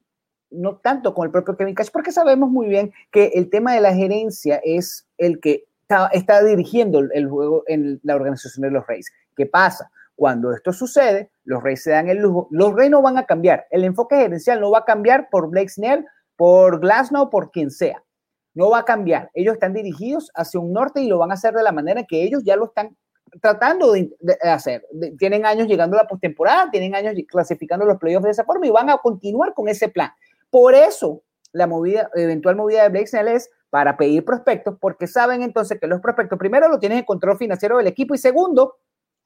no 0.52 0.78
tanto 0.78 1.16
con 1.16 1.26
el 1.26 1.32
propio 1.32 1.58
Kevin 1.58 1.74
Cash, 1.74 1.90
porque 1.92 2.12
sabemos 2.12 2.52
muy 2.52 2.68
bien 2.68 2.94
que 3.12 3.32
el 3.34 3.50
tema 3.50 3.74
de 3.74 3.82
la 3.82 3.96
gerencia 3.96 4.62
es 4.64 5.08
el 5.18 5.40
que 5.40 5.66
está, 5.82 6.08
está 6.14 6.44
dirigiendo 6.44 7.00
el 7.00 7.28
juego 7.28 7.64
en 7.66 8.00
la 8.04 8.16
organización 8.16 8.62
de 8.62 8.72
los 8.72 8.86
Rays. 8.86 9.12
¿Qué 9.36 9.48
pasa? 9.48 9.90
Cuando 10.16 10.54
esto 10.54 10.72
sucede, 10.72 11.32
los 11.44 11.64
Rays 11.64 11.82
se 11.82 11.90
dan 11.90 12.08
el 12.08 12.20
lujo, 12.20 12.48
los 12.52 12.76
Rays 12.76 12.92
no 12.92 13.02
van 13.02 13.18
a 13.18 13.26
cambiar, 13.26 13.66
el 13.72 13.84
enfoque 13.84 14.16
gerencial 14.16 14.62
no 14.62 14.70
va 14.70 14.80
a 14.80 14.86
cambiar 14.86 15.30
por 15.32 15.50
Blake 15.50 15.70
Snell, 15.70 16.06
por 16.36 16.80
Glasnow, 16.80 17.32
por 17.32 17.50
quien 17.50 17.72
sea 17.72 18.04
no 18.54 18.70
va 18.70 18.80
a 18.80 18.86
cambiar. 18.86 19.30
Ellos 19.34 19.54
están 19.54 19.74
dirigidos 19.74 20.32
hacia 20.36 20.60
un 20.60 20.74
norte 20.74 21.02
y 21.02 21.08
lo 21.08 21.18
van 21.18 21.32
a 21.32 21.36
hacer 21.36 21.54
de 21.54 21.64
la 21.64 21.72
manera 21.72 22.04
que 22.04 22.24
ellos 22.24 22.44
ya 22.44 22.56
lo 22.56 22.66
están 22.66 22.96
tratando 23.42 23.94
de, 23.94 24.12
hacer. 24.44 24.86
tienen 25.18 25.46
años 25.46 25.68
llegando 25.68 25.98
a 25.98 26.04
la 26.04 26.08
postemporada, 26.08 26.70
tienen 26.70 26.94
años 26.96 27.16
clasificando 27.28 27.86
los 27.86 27.98
playoffs 27.98 28.26
de 28.26 28.32
esa 28.32 28.44
forma 28.44 28.68
y 28.68 28.70
van 28.70 28.90
a 28.90 28.98
continuar 28.98 29.54
con 29.54 29.68
ese 29.68 29.90
plan. 29.90 30.12
Por 30.50 30.76
eso, 30.76 31.24
la 31.52 31.66
movida, 31.66 32.10
eventual 32.16 32.56
movida 32.56 32.84
de 32.84 32.90
Blake 32.90 33.08
Snell 33.08 33.30
es 33.30 33.50
para 33.70 33.98
pedir 33.98 34.24
prospectos, 34.24 34.78
porque 34.80 35.08
saben 35.08 35.42
entonces 35.42 35.80
que 35.80 35.88
los 35.88 36.00
prospectos, 36.00 36.38
primero, 36.38 36.68
lo 36.68 36.78
tienen 36.78 37.00
en 37.00 37.06
control 37.06 37.38
financiero 37.38 37.78
del 37.78 37.88
equipo 37.88 38.14
y 38.14 38.20
segundo, 38.20 38.76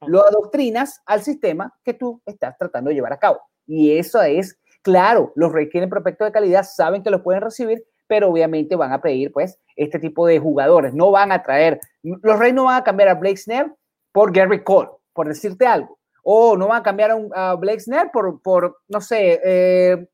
lo 0.05 0.25
adoctrinas 0.25 1.01
al 1.05 1.21
sistema 1.21 1.73
que 1.83 1.93
tú 1.93 2.21
estás 2.25 2.57
tratando 2.57 2.89
de 2.89 2.95
llevar 2.95 3.11
a 3.11 3.19
cabo. 3.19 3.41
Y 3.65 3.97
eso 3.97 4.21
es 4.21 4.57
claro, 4.81 5.33
los 5.35 5.51
Reyes 5.51 5.71
tienen 5.71 5.89
prospectos 5.89 6.27
de 6.27 6.31
calidad, 6.31 6.63
saben 6.63 7.03
que 7.03 7.09
los 7.09 7.21
pueden 7.21 7.41
recibir, 7.41 7.83
pero 8.07 8.29
obviamente 8.29 8.75
van 8.75 8.91
a 8.91 9.01
pedir 9.01 9.31
pues 9.31 9.59
este 9.75 9.99
tipo 9.99 10.25
de 10.25 10.39
jugadores, 10.39 10.93
no 10.93 11.11
van 11.11 11.31
a 11.31 11.43
traer, 11.43 11.79
los 12.01 12.39
Reyes 12.39 12.55
no 12.55 12.65
van 12.65 12.77
a 12.77 12.83
cambiar 12.83 13.09
a 13.09 13.15
Blake 13.15 13.37
Snell 13.37 13.73
por 14.11 14.33
Gary 14.33 14.63
Cole, 14.63 14.89
por 15.13 15.27
decirte 15.27 15.67
algo, 15.67 15.99
o 16.23 16.57
no 16.57 16.67
van 16.67 16.79
a 16.79 16.83
cambiar 16.83 17.11
a, 17.35 17.55
Blake 17.55 17.81
Snell 17.81 18.09
por, 18.11 18.41
por 18.41 18.79
no 18.87 19.01
sé, 19.01 19.39
eh, 19.43 20.07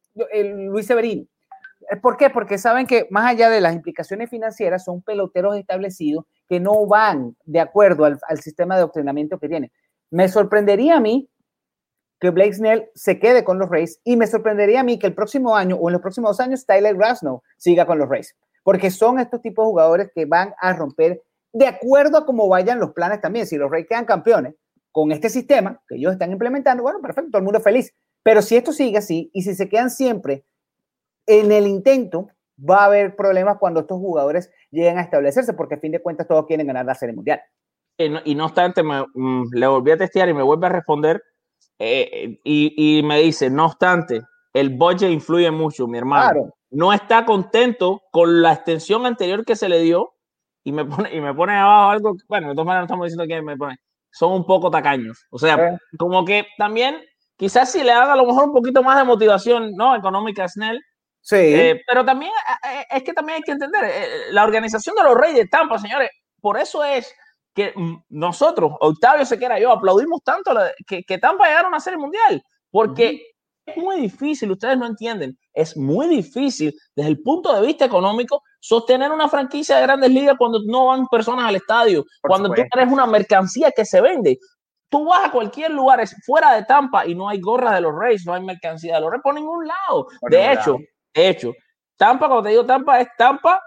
Luis 0.43 0.88
Severino. 0.88 1.25
¿Por 2.01 2.17
qué? 2.17 2.29
Porque 2.29 2.57
saben 2.57 2.88
que 2.88 3.07
más 3.09 3.29
allá 3.29 3.50
de 3.50 3.59
las 3.59 3.75
implicaciones 3.75 4.29
financieras, 4.29 4.85
son 4.85 5.01
peloteros 5.01 5.57
establecidos 5.57 6.25
que 6.47 6.59
no 6.59 6.85
van 6.85 7.35
de 7.45 7.59
acuerdo 7.59 8.05
al, 8.05 8.19
al 8.27 8.39
sistema 8.39 8.75
de 8.75 8.81
adoctrinamiento 8.81 9.38
que 9.38 9.50
tienen. 9.50 9.71
Me 10.09 10.29
sorprendería 10.29 10.97
a 10.97 11.00
mí 11.01 11.29
que 12.24 12.30
Blake 12.30 12.53
Snell 12.53 12.89
se 12.96 13.20
quede 13.20 13.44
con 13.44 13.60
los 13.60 13.70
Rays 13.70 14.00
y 14.06 14.15
me 14.15 14.27
sorprendería 14.27 14.80
a 14.80 14.84
mí 14.84 14.98
que 14.98 15.08
el 15.08 15.13
próximo 15.13 15.58
año 15.58 15.75
o 15.75 15.89
en 15.89 15.94
los 15.94 16.01
próximos 16.01 16.39
años 16.39 16.65
Tyler 16.65 16.96
Grasnow 16.96 17.44
siga 17.58 17.86
con 17.86 18.00
los 18.00 18.08
Rays, 18.08 18.34
porque 18.63 18.92
son 18.92 19.20
estos 19.20 19.42
tipos 19.42 19.65
de 19.65 19.70
jugadores 19.70 20.12
que 20.15 20.25
van 20.25 20.53
a 20.62 20.72
romper 20.72 21.22
de 21.51 21.68
acuerdo 21.68 22.18
a 22.18 22.25
cómo 22.25 22.48
vayan 22.48 22.80
los 22.80 22.94
planes 22.94 23.20
también. 23.20 23.46
Si 23.46 23.58
los 23.58 23.70
Rays 23.70 23.88
quedan 23.89 24.06
campeones 24.06 24.56
con 24.94 25.12
este 25.12 25.30
sistema 25.30 25.82
que 25.86 25.96
ellos 25.96 26.13
están 26.13 26.32
implementando, 26.32 26.82
bueno, 26.82 27.01
perfecto, 27.01 27.32
todo 27.32 27.39
el 27.39 27.44
mundo 27.44 27.60
feliz. 27.60 27.94
Pero 28.24 28.42
si 28.42 28.56
esto 28.56 28.72
sigue 28.72 29.00
así 29.00 29.30
y 29.34 29.42
si 29.42 29.53
se 29.53 29.68
quedan 29.68 29.89
siempre 29.89 30.46
en 31.25 31.51
el 31.51 31.68
intento, 31.68 32.30
va 32.58 32.84
a 32.84 32.86
haber 32.86 33.18
problemas 33.18 33.58
cuando 33.60 33.82
estos 33.82 33.98
jugadores 33.98 34.50
lleguen 34.72 34.98
a 34.98 35.01
establecerse, 35.01 35.53
porque 35.53 35.75
a 35.75 35.80
fin 35.80 35.92
de 35.92 36.01
cuentas 36.01 36.25
todos 36.25 36.46
quieren 36.46 36.68
ganar 36.68 36.86
la 36.86 36.96
serie 36.96 37.15
mundial. 37.15 37.42
Y 37.98 38.34
no, 38.34 38.46
obstante, 38.46 38.82
mm, 38.82 39.50
le 39.51 39.68
volví 39.68 39.92
a 39.92 39.98
testear 39.98 40.30
y 40.30 40.34
me 40.34 40.42
vuelve 40.42 40.68
a 40.68 40.70
responder 40.70 41.22
eh, 41.86 42.40
y, 42.46 43.02
me 43.04 43.20
dice, 43.20 43.50
no 43.50 43.66
obstante, 43.66 44.22
el 44.54 44.70
budget 44.70 45.12
influye 45.12 45.52
mucho, 45.52 45.86
mi 45.86 45.98
hermano. 45.98 46.54
No 46.70 46.94
está 46.94 47.25
contento 47.25 48.02
con 48.12 48.42
la 48.42 48.54
extensión 48.54 49.06
anterior 49.06 49.44
que 49.44 49.58
se 49.58 49.68
le 49.68 49.82
dio 49.82 50.13
y 50.63 50.72
me 50.72 50.86
pone, 50.86 51.13
y 51.13 51.20
me 51.20 51.34
pone 51.34 51.58
abajo 51.58 51.90
algo, 51.92 52.16
bueno, 52.30 52.50
de 52.50 52.54
todas 52.54 52.68
maneras 52.68 52.82
no 52.82 52.86
estamos 52.86 53.06
diciendo 53.08 53.28
que 53.28 53.42
me 53.42 53.58
pone, 53.58 53.75
son 54.12 54.32
un 54.32 54.46
poco 54.46 54.72
tacaños. 54.72 55.25
O 55.30 55.38
sea, 55.38 55.56
eh. 55.56 55.78
como 55.98 56.24
que 56.24 56.48
también, 56.58 57.04
quizás 57.36 57.72
si 57.72 57.84
le 57.84 57.92
haga 57.92 58.13
a 58.13 58.18
lo 58.18 58.25
mejor 58.25 58.46
un 58.46 58.54
poquito 58.54 58.82
más 58.82 58.98
de 58.98 59.04
motivación, 59.04 59.74
¿no? 59.75 59.94
Económica 59.96 60.48
Snell. 60.48 60.80
Sí. 61.20 61.36
Eh, 61.36 61.82
pero 61.86 62.06
también 62.06 62.32
es 62.92 63.04
que 63.04 63.13
también 63.13 63.38
hay 63.38 63.44
que 63.44 63.52
entender, 63.52 63.92
la 64.32 64.44
organización 64.44 64.96
de 64.96 65.04
los 65.04 65.16
Reyes 65.16 65.38
de 65.38 65.48
Tampa, 65.48 65.78
señores, 65.80 66.10
por 66.40 66.58
eso 66.58 66.84
es 66.84 67.13
que 67.53 67.74
nosotros, 68.10 68.74
Octavio 68.79 69.25
Sequera 69.25 69.60
y 69.60 69.63
yo, 69.63 69.72
aplaudimos 69.72 70.22
tanto 70.24 70.51
que, 70.88 71.03
que 71.03 71.17
Tampa 71.17 71.48
llegaron 71.48 71.74
a 71.74 71.79
ser 71.79 71.93
el 71.93 72.00
mundial, 72.00 72.41
porque 72.72 73.22
es 73.65 73.77
muy 73.77 74.01
difícil, 74.01 74.51
ustedes 74.51 74.77
no 74.77 74.86
entienden, 74.86 75.38
es 75.53 75.77
muy 75.77 76.07
difícil 76.07 76.74
desde 76.95 77.12
el 77.12 77.22
punto 77.22 77.53
de 77.53 77.65
vista 77.65 77.86
económico 77.86 78.41
sostener 78.60 79.12
una 79.12 79.29
franquicia 79.29 79.77
de 79.77 79.83
grandes 79.83 80.10
ligas 80.10 80.36
cuando 80.38 80.60
no 80.65 80.88
van 80.88 81.07
personas 81.07 81.45
al 81.45 81.55
estadio, 81.55 82.03
cuando 82.22 82.50
tú 82.50 82.62
eres 82.75 82.91
una 82.91 83.05
mercancía 83.05 83.72
que 83.72 83.86
se 83.86 84.01
vende. 84.01 84.38
Tú 84.89 85.05
vas 85.05 85.25
a 85.25 85.31
cualquier 85.31 85.72
lugar 85.72 86.01
es 86.01 86.15
fuera 86.25 86.53
de 86.53 86.65
Tampa 86.65 87.05
y 87.05 87.15
no 87.15 87.27
hay 87.27 87.39
gorras 87.39 87.74
de 87.74 87.81
los 87.81 87.98
Reyes, 87.98 88.25
no 88.25 88.33
hay 88.33 88.43
mercancía 88.43 88.95
de 88.95 89.01
los 89.01 89.10
Reyes 89.12 89.24
por 89.24 89.33
ningún 89.33 89.67
lado. 89.67 90.07
de 90.29 90.51
hecho, 90.51 90.77
de 91.13 91.29
hecho, 91.29 91.53
Tampa, 91.98 92.27
cuando 92.27 92.43
te 92.43 92.50
digo 92.50 92.65
Tampa, 92.65 93.00
es 93.00 93.07
Tampa, 93.17 93.62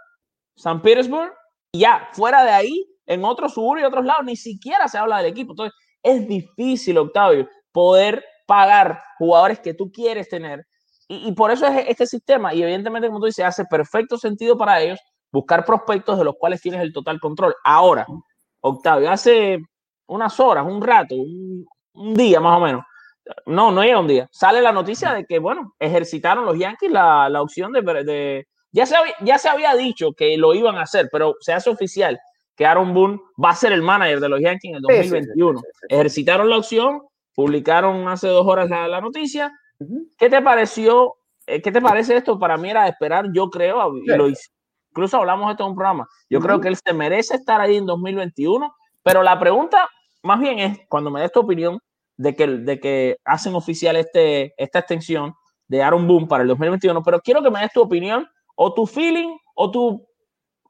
San 0.57 0.81
Petersburg, 0.83 1.33
y 1.73 1.81
ya, 1.81 2.09
fuera 2.13 2.45
de 2.45 2.51
ahí, 2.51 2.87
en 3.07 3.25
otros 3.25 3.55
suburbios 3.55 3.87
y 3.87 3.89
otros 3.89 4.05
lados 4.05 4.25
ni 4.25 4.37
siquiera 4.37 4.89
se 4.89 4.99
habla 4.99 5.19
del 5.19 5.27
equipo. 5.27 5.53
Entonces, 5.53 5.79
es 6.03 6.27
difícil, 6.27 6.99
Octavio, 6.99 7.49
poder 7.73 8.25
pagar 8.47 9.01
jugadores 9.19 9.61
que 9.61 9.75
tú 9.75 9.91
quieres 9.91 10.29
tener. 10.29 10.65
Y, 11.09 11.33
por 11.33 11.51
eso 11.51 11.67
es 11.67 11.87
este 11.89 12.07
sistema. 12.07 12.53
Y 12.53 12.63
evidentemente, 12.63 13.09
como 13.09 13.21
tú 13.21 13.27
dices, 13.27 13.45
hace 13.45 13.65
perfecto 13.65 14.19
sentido 14.19 14.57
para 14.57 14.81
ellos 14.81 14.99
buscar 15.31 15.65
prospectos 15.65 16.19
de 16.19 16.25
los 16.25 16.35
cuales 16.39 16.61
tienes 16.61 16.81
el 16.81 16.93
total 16.93 17.21
control. 17.21 17.55
Ahora, 17.65 18.07
Octavio, 18.61 19.11
hace 19.11 19.59
unas 20.07 20.39
horas, 20.41 20.65
un 20.67 20.83
rato, 20.83 21.15
un, 21.15 22.15
día 22.15 22.41
más 22.41 22.59
o 22.59 22.61
menos, 22.61 22.83
no, 23.47 23.71
no 23.73 23.83
llega 23.83 23.99
un 23.99 24.07
día, 24.07 24.29
sale 24.31 24.61
la 24.61 24.71
noticia 24.71 25.13
de 25.13 25.25
que, 25.25 25.39
bueno, 25.39 25.75
ejercitaron 25.79 26.45
los 26.45 26.59
Yankees 26.59 26.91
la, 26.91 27.29
la 27.29 27.43
opción 27.43 27.73
de, 27.73 27.83
de 27.83 28.47
ya, 28.71 28.85
se 28.85 28.97
ya 29.21 29.39
se 29.39 29.49
había 29.49 29.75
dicho 29.75 30.13
que 30.13 30.37
lo 30.37 30.55
iban 30.55 30.77
a 30.77 30.83
hacer, 30.83 31.09
pero 31.11 31.35
se 31.41 31.53
hace 31.53 31.71
oficial 31.71 32.21
que 32.57 32.67
Aaron 32.67 32.95
Boone 32.95 33.21
va 33.43 33.51
a 33.51 33.55
ser 33.55 33.73
el 33.73 33.83
manager 33.83 34.21
de 34.21 34.29
los 34.29 34.41
Yankees 34.41 34.71
en 34.71 34.77
el 34.77 34.83
2021. 34.83 35.61
Ejercitaron 35.89 36.49
la 36.49 36.59
opción, 36.59 37.03
publicaron 37.35 38.09
hace 38.09 38.29
dos 38.29 38.47
horas 38.47 38.71
la, 38.71 39.01
noticia. 39.01 39.53
¿Qué 40.17 40.31
te 40.31 40.41
pareció? 40.41 41.17
Eh, 41.47 41.61
¿Qué 41.61 41.71
te 41.71 41.81
parece 41.81 42.17
esto? 42.17 42.39
Para 42.39 42.57
mí 42.57 42.71
era 42.71 42.85
de 42.85 42.91
esperar, 42.91 43.27
yo 43.33 43.51
creo, 43.51 43.93
lo 43.93 44.29
incluso 44.91 45.19
hablamos 45.19 45.51
esto 45.51 45.65
en 45.65 45.71
un 45.71 45.77
programa, 45.77 46.09
yo 46.31 46.41
creo 46.41 46.59
que 46.59 46.69
él 46.69 46.77
se 46.77 46.95
merece 46.95 47.37
estar 47.37 47.61
ahí 47.61 47.77
en 47.77 47.85
2021, 47.85 48.75
pero 49.03 49.23
la 49.23 49.39
pregunta 49.39 49.87
más 50.27 50.41
bien 50.41 50.59
es, 50.59 50.79
cuando 50.89 51.11
me 51.11 51.21
des 51.21 51.33
tu 51.33 51.41
opinión 51.41 51.79
de 52.17 52.35
que, 52.35 52.47
de 52.47 52.81
que 52.81 53.19
hacen 53.25 53.55
oficial 53.55 53.97
este, 53.97 54.55
esta 54.57 54.81
extensión 54.81 55.35
de 55.69 55.83
Aaron 55.83 56.07
Boone 56.07 56.27
para 56.27 56.43
el 56.43 56.49
2021, 56.49 57.03
pero 57.03 57.21
quiero 57.21 57.43
que 57.43 57.51
me 57.51 57.61
des 57.61 57.73
tu 57.73 57.81
opinión 57.81 58.27
o 58.57 58.75
tu 58.75 58.87
feeling 58.87 59.37
o 59.55 59.71
tu 59.71 60.07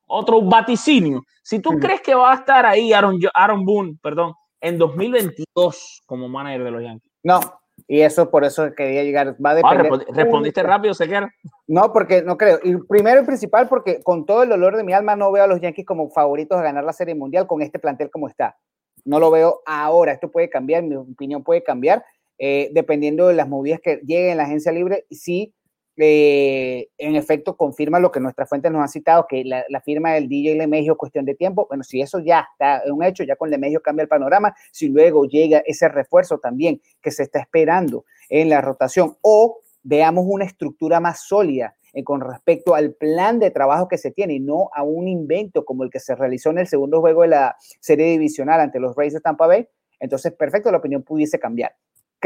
otro 0.06 0.42
vaticinio. 0.42 1.22
Si 1.42 1.60
tú 1.60 1.78
crees 1.78 2.00
que 2.00 2.14
va 2.14 2.32
a 2.32 2.36
estar 2.36 2.66
ahí 2.66 2.92
Aaron, 2.92 3.18
Aaron 3.34 3.64
Boone, 3.64 3.96
perdón, 4.02 4.34
en 4.60 4.78
2022 4.78 6.02
como 6.06 6.28
manager 6.28 6.64
de 6.64 6.70
los 6.70 6.82
Yankees. 6.82 7.12
No, 7.22 7.40
y 7.86 8.00
eso 8.00 8.30
por 8.30 8.44
eso 8.44 8.74
quería 8.74 9.04
llegar. 9.04 9.36
Va 9.44 9.52
a 9.52 9.60
ah, 9.62 10.00
respondiste 10.12 10.62
rápido, 10.62 10.94
Sequera. 10.94 11.32
No, 11.66 11.92
porque 11.92 12.22
no 12.22 12.36
creo. 12.36 12.58
Y 12.62 12.76
primero 12.76 13.22
y 13.22 13.26
principal, 13.26 13.68
porque 13.68 14.02
con 14.02 14.26
todo 14.26 14.42
el 14.42 14.48
dolor 14.48 14.76
de 14.76 14.84
mi 14.84 14.92
alma 14.92 15.14
no 15.14 15.30
veo 15.30 15.44
a 15.44 15.46
los 15.46 15.60
Yankees 15.60 15.86
como 15.86 16.10
favoritos 16.10 16.58
a 16.58 16.62
ganar 16.62 16.84
la 16.84 16.92
Serie 16.92 17.14
Mundial 17.14 17.46
con 17.46 17.62
este 17.62 17.78
plantel 17.78 18.10
como 18.10 18.28
está. 18.28 18.56
No 19.04 19.20
lo 19.20 19.30
veo 19.30 19.60
ahora. 19.66 20.12
Esto 20.12 20.30
puede 20.30 20.48
cambiar, 20.48 20.82
mi 20.82 20.96
opinión 20.96 21.44
puede 21.44 21.62
cambiar, 21.62 22.04
eh, 22.38 22.70
dependiendo 22.72 23.28
de 23.28 23.34
las 23.34 23.48
movidas 23.48 23.80
que 23.80 24.00
lleguen 24.04 24.32
en 24.32 24.36
la 24.38 24.44
agencia 24.44 24.72
libre. 24.72 25.04
Sí, 25.10 25.54
eh, 25.98 26.88
en 26.98 27.16
efecto 27.16 27.56
confirma 27.56 27.98
lo 27.98 28.12
que 28.12 28.20
nuestra 28.20 28.46
fuente 28.46 28.70
nos 28.70 28.84
ha 28.84 28.88
citado, 28.88 29.26
que 29.28 29.44
la, 29.44 29.80
firma 29.80 30.12
del 30.12 30.28
DJ 30.28 30.56
Lemegio 30.56 30.96
cuestión 30.96 31.24
de 31.24 31.34
tiempo. 31.34 31.66
Bueno, 31.68 31.84
si 31.84 32.00
eso 32.00 32.20
ya 32.20 32.46
está 32.52 32.82
un 32.92 33.02
hecho, 33.02 33.24
ya 33.24 33.36
con 33.36 33.50
Lemegio 33.50 33.80
cambia 33.80 34.02
el 34.02 34.08
panorama, 34.08 34.54
si 34.72 34.88
luego 34.88 35.24
llega 35.24 35.62
ese 35.66 35.88
refuerzo 35.88 36.38
también 36.38 36.80
que 37.00 37.10
se 37.10 37.22
está 37.22 37.40
esperando 37.40 38.04
en 38.28 38.48
la 38.48 38.60
rotación 38.60 39.16
o 39.22 39.60
veamos 39.82 40.24
una 40.28 40.44
estructura 40.44 41.00
más 41.00 41.26
sólida 41.26 41.76
eh, 41.92 42.02
con 42.02 42.20
respecto 42.20 42.74
al 42.74 42.92
plan 42.94 43.38
de 43.38 43.50
trabajo 43.50 43.88
que 43.88 43.98
se 43.98 44.10
tiene 44.10 44.34
y 44.34 44.40
no 44.40 44.68
a 44.74 44.82
un 44.82 45.08
invento 45.08 45.64
como 45.64 45.84
el 45.84 45.90
que 45.90 46.00
se 46.00 46.14
realizó 46.14 46.50
en 46.50 46.58
el 46.58 46.66
segundo 46.66 47.00
juego 47.00 47.22
de 47.22 47.28
la 47.28 47.56
serie 47.80 48.06
divisional 48.06 48.60
ante 48.60 48.80
los 48.80 48.94
Rays 48.96 49.14
de 49.14 49.20
Tampa 49.20 49.46
Bay, 49.46 49.66
entonces 50.00 50.32
perfecto, 50.32 50.70
la 50.70 50.78
opinión 50.78 51.02
pudiese 51.02 51.38
cambiar. 51.38 51.74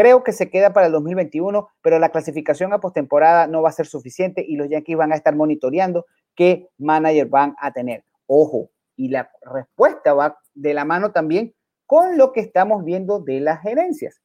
Creo 0.01 0.25
que 0.25 0.33
se 0.33 0.49
queda 0.49 0.73
para 0.73 0.87
el 0.87 0.93
2021, 0.93 1.69
pero 1.83 1.99
la 1.99 2.09
clasificación 2.09 2.73
a 2.73 2.81
postemporada 2.81 3.47
no 3.47 3.61
va 3.61 3.69
a 3.69 3.73
ser 3.73 3.87
suficiente 3.87 4.43
y 4.49 4.57
los 4.57 4.67
Yankees 4.71 4.97
van 4.97 5.13
a 5.13 5.15
estar 5.15 5.37
monitoreando 5.37 6.07
qué 6.35 6.71
manager 6.79 7.27
van 7.27 7.55
a 7.61 7.71
tener. 7.75 8.07
Ojo, 8.25 8.71
y 8.97 9.11
la 9.11 9.31
respuesta 9.43 10.15
va 10.15 10.39
de 10.55 10.73
la 10.73 10.87
mano 10.87 11.13
también 11.13 11.55
con 11.85 12.17
lo 12.17 12.33
que 12.33 12.41
estamos 12.41 12.83
viendo 12.83 13.21
de 13.21 13.41
las 13.41 13.61
gerencias. 13.61 14.23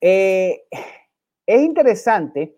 Eh, 0.00 0.62
es 1.44 1.60
interesante 1.60 2.56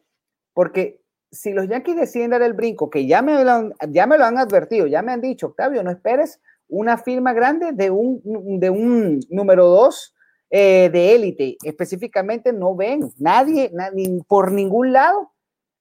porque 0.54 1.00
si 1.32 1.52
los 1.52 1.66
Yankees 1.66 1.96
deciden 1.96 2.30
dar 2.30 2.42
el 2.42 2.52
brinco, 2.52 2.88
que 2.88 3.04
ya 3.04 3.20
me, 3.20 3.42
lo 3.42 3.50
han, 3.50 3.74
ya 3.88 4.06
me 4.06 4.16
lo 4.16 4.26
han 4.26 4.38
advertido, 4.38 4.86
ya 4.86 5.02
me 5.02 5.10
han 5.10 5.22
dicho, 5.22 5.48
Octavio, 5.48 5.82
no 5.82 5.90
esperes 5.90 6.40
una 6.68 6.98
firma 6.98 7.32
grande 7.32 7.72
de 7.72 7.90
un, 7.90 8.20
de 8.60 8.70
un 8.70 9.18
número 9.28 9.66
dos 9.66 10.14
eh, 10.54 10.90
de 10.92 11.14
élite 11.14 11.56
específicamente 11.64 12.52
no 12.52 12.76
ven, 12.76 13.10
nadie, 13.18 13.72
por 14.28 14.52
ningún 14.52 14.92
lado 14.92 15.32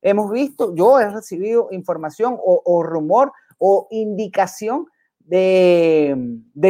hemos 0.02 0.32
visto, 0.32 0.74
yo 0.74 0.98
he 0.98 1.10
recibido 1.10 1.68
información 1.72 2.38
o, 2.42 2.82
rumor 2.82 3.34
o 3.58 3.90
indicación 3.92 4.86
de, 5.20 6.16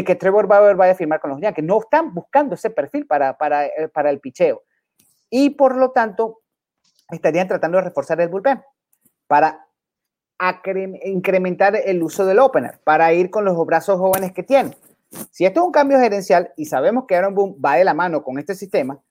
que 0.04 0.16
Trevor 0.16 0.48
Bauer 0.48 0.76
vaya 0.76 0.94
a 0.94 0.96
firmar 0.96 1.20
con 1.20 1.30
los 1.30 1.40
Yankees. 1.40 1.64
No 1.64 1.80
están 1.80 2.12
buscando 2.12 2.56
ese 2.56 2.72
perfil 2.72 3.06
para, 3.06 3.38
para, 3.38 3.68
eh, 3.68 3.88
para 3.94 4.10
el 4.10 4.20
picheo. 4.20 4.64
Y 5.30 5.52
por 5.52 5.78
lo 5.78 5.92
tanto, 5.92 6.42
estarían 7.12 7.48
tratando 7.48 7.78
de 7.78 7.84
reforzar 7.84 8.20
el 8.20 8.30
bullpen 8.30 8.64
para 9.28 9.68
incrementar 11.06 11.76
el 11.76 12.02
uso 12.02 12.26
del 12.26 12.40
opener, 12.40 12.80
para 12.84 13.14
ir 13.14 13.30
con 13.30 13.46
los 13.46 13.64
brazos 13.64 14.00
jóvenes 14.00 14.32
que 14.32 14.42
tienen. 14.42 14.76
Si 15.32 15.46
esto 15.46 15.60
es 15.62 15.66
un 15.66 15.72
cambio 15.72 16.00
gerencial 16.00 16.54
y 16.56 16.66
sabemos 16.66 17.06
que 17.08 17.16
Aaron 17.16 17.36
Boone 17.36 17.56
va 17.64 17.76
de 17.76 17.84
la 17.84 17.94
mano 17.94 18.24
con 18.24 18.40
este 18.40 18.56
sistema, 18.56 19.02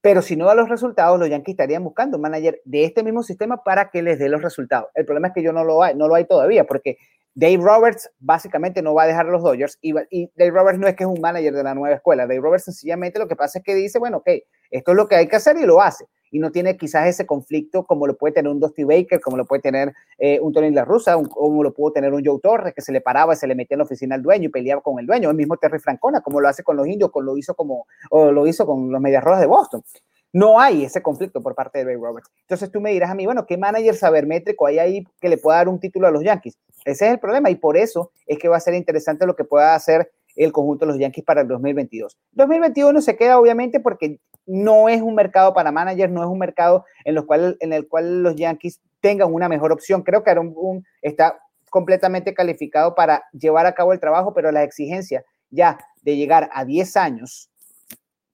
pero 0.00 0.20
si 0.20 0.36
no 0.36 0.46
da 0.46 0.54
los 0.54 0.68
resultados, 0.68 1.18
los 1.18 1.30
Yankees 1.30 1.54
estarían 1.54 1.82
buscando 1.82 2.18
un 2.18 2.22
manager 2.22 2.60
de 2.64 2.84
este 2.84 3.02
mismo 3.02 3.22
sistema 3.22 3.62
para 3.62 3.90
que 3.90 4.02
les 4.02 4.18
dé 4.18 4.28
los 4.28 4.42
resultados. 4.42 4.90
El 4.94 5.06
problema 5.06 5.28
es 5.28 5.34
que 5.34 5.42
yo 5.42 5.52
no 5.52 5.64
lo 5.64 5.82
hay, 5.82 5.94
no 5.94 6.08
lo 6.08 6.14
hay 6.14 6.26
todavía, 6.26 6.64
porque 6.64 6.98
Dave 7.34 7.56
Roberts 7.56 8.10
básicamente 8.18 8.82
no 8.82 8.94
va 8.94 9.04
a 9.04 9.06
dejar 9.06 9.26
a 9.26 9.30
los 9.30 9.42
Dodgers 9.42 9.78
y, 9.80 9.94
y, 10.10 10.30
Dave 10.36 10.50
Roberts 10.50 10.78
no 10.78 10.86
es 10.86 10.94
que 10.94 11.04
es 11.04 11.08
un 11.08 11.20
manager 11.20 11.54
de 11.54 11.62
la 11.62 11.74
nueva 11.74 11.96
escuela. 11.96 12.26
Dave 12.26 12.40
Roberts 12.40 12.64
sencillamente 12.64 13.18
lo 13.18 13.26
que 13.26 13.34
pasa 13.34 13.58
es 13.58 13.64
que 13.64 13.74
dice, 13.74 13.98
bueno, 13.98 14.18
ok, 14.18 14.28
esto 14.70 14.90
es 14.90 14.96
lo 14.96 15.08
que 15.08 15.16
hay 15.16 15.26
que 15.26 15.36
hacer 15.36 15.56
y 15.56 15.64
lo 15.64 15.80
hace. 15.80 16.06
Y 16.34 16.40
no 16.40 16.50
tiene 16.50 16.76
quizás 16.76 17.06
ese 17.06 17.26
conflicto 17.26 17.84
como 17.84 18.08
lo 18.08 18.16
puede 18.16 18.34
tener 18.34 18.50
un 18.50 18.58
Dusty 18.58 18.82
Baker, 18.82 19.20
como 19.20 19.36
lo 19.36 19.44
puede 19.44 19.62
tener 19.62 19.94
eh, 20.18 20.40
un 20.40 20.52
Tony 20.52 20.72
La 20.72 20.84
Russa, 20.84 21.14
como 21.14 21.62
lo 21.62 21.72
pudo 21.72 21.92
tener 21.92 22.12
un 22.12 22.24
Joe 22.24 22.40
Torres, 22.42 22.74
que 22.74 22.80
se 22.80 22.90
le 22.90 23.00
paraba 23.00 23.34
y 23.34 23.36
se 23.36 23.46
le 23.46 23.54
metía 23.54 23.76
en 23.76 23.78
la 23.78 23.84
oficina 23.84 24.16
al 24.16 24.22
dueño 24.22 24.46
y 24.46 24.48
peleaba 24.48 24.82
con 24.82 24.98
el 24.98 25.06
dueño. 25.06 25.30
El 25.30 25.36
mismo 25.36 25.56
Terry 25.58 25.78
Francona, 25.78 26.22
como 26.22 26.40
lo 26.40 26.48
hace 26.48 26.64
con 26.64 26.76
los 26.76 26.88
indios, 26.88 27.12
como 27.12 27.26
lo 27.26 27.36
hizo, 27.36 27.54
como, 27.54 27.86
o 28.10 28.32
lo 28.32 28.48
hizo 28.48 28.66
con 28.66 28.90
los 28.90 29.00
Medias 29.00 29.22
Rojas 29.22 29.42
de 29.42 29.46
Boston. 29.46 29.84
No 30.32 30.58
hay 30.58 30.82
ese 30.82 31.00
conflicto 31.00 31.40
por 31.40 31.54
parte 31.54 31.78
de 31.78 31.84
Dave 31.84 31.98
Roberts. 32.02 32.28
Entonces 32.40 32.68
tú 32.68 32.80
me 32.80 32.90
dirás 32.90 33.12
a 33.12 33.14
mí, 33.14 33.26
bueno, 33.26 33.46
¿qué 33.46 33.56
manager 33.56 33.94
sabermétrico 33.94 34.66
hay 34.66 34.80
ahí 34.80 35.04
que 35.20 35.28
le 35.28 35.38
pueda 35.38 35.58
dar 35.58 35.68
un 35.68 35.78
título 35.78 36.08
a 36.08 36.10
los 36.10 36.24
Yankees? 36.24 36.58
Ese 36.84 37.06
es 37.06 37.12
el 37.12 37.20
problema 37.20 37.48
y 37.48 37.54
por 37.54 37.76
eso 37.76 38.10
es 38.26 38.40
que 38.40 38.48
va 38.48 38.56
a 38.56 38.60
ser 38.60 38.74
interesante 38.74 39.24
lo 39.24 39.36
que 39.36 39.44
pueda 39.44 39.76
hacer 39.76 40.10
el 40.36 40.52
conjunto 40.52 40.84
de 40.86 40.92
los 40.92 41.00
Yankees 41.00 41.24
para 41.24 41.42
el 41.42 41.48
2022. 41.48 42.16
2021 42.32 43.00
se 43.00 43.16
queda 43.16 43.38
obviamente 43.38 43.80
porque 43.80 44.18
no 44.46 44.88
es 44.88 45.00
un 45.00 45.14
mercado 45.14 45.54
para 45.54 45.72
managers, 45.72 46.12
no 46.12 46.22
es 46.22 46.28
un 46.28 46.38
mercado 46.38 46.84
en, 47.04 47.14
los 47.14 47.24
en 47.60 47.72
el 47.72 47.88
cual 47.88 48.22
los 48.22 48.34
Yankees 48.36 48.80
tengan 49.00 49.32
una 49.32 49.48
mejor 49.48 49.72
opción. 49.72 50.02
Creo 50.02 50.22
que 50.22 50.30
Aaron 50.30 50.52
Boone 50.52 50.82
está 51.02 51.38
completamente 51.70 52.34
calificado 52.34 52.94
para 52.94 53.24
llevar 53.32 53.66
a 53.66 53.74
cabo 53.74 53.92
el 53.92 54.00
trabajo, 54.00 54.32
pero 54.32 54.52
la 54.52 54.62
exigencia 54.62 55.24
ya 55.50 55.78
de 56.02 56.16
llegar 56.16 56.50
a 56.52 56.64
10 56.64 56.96
años, 56.96 57.50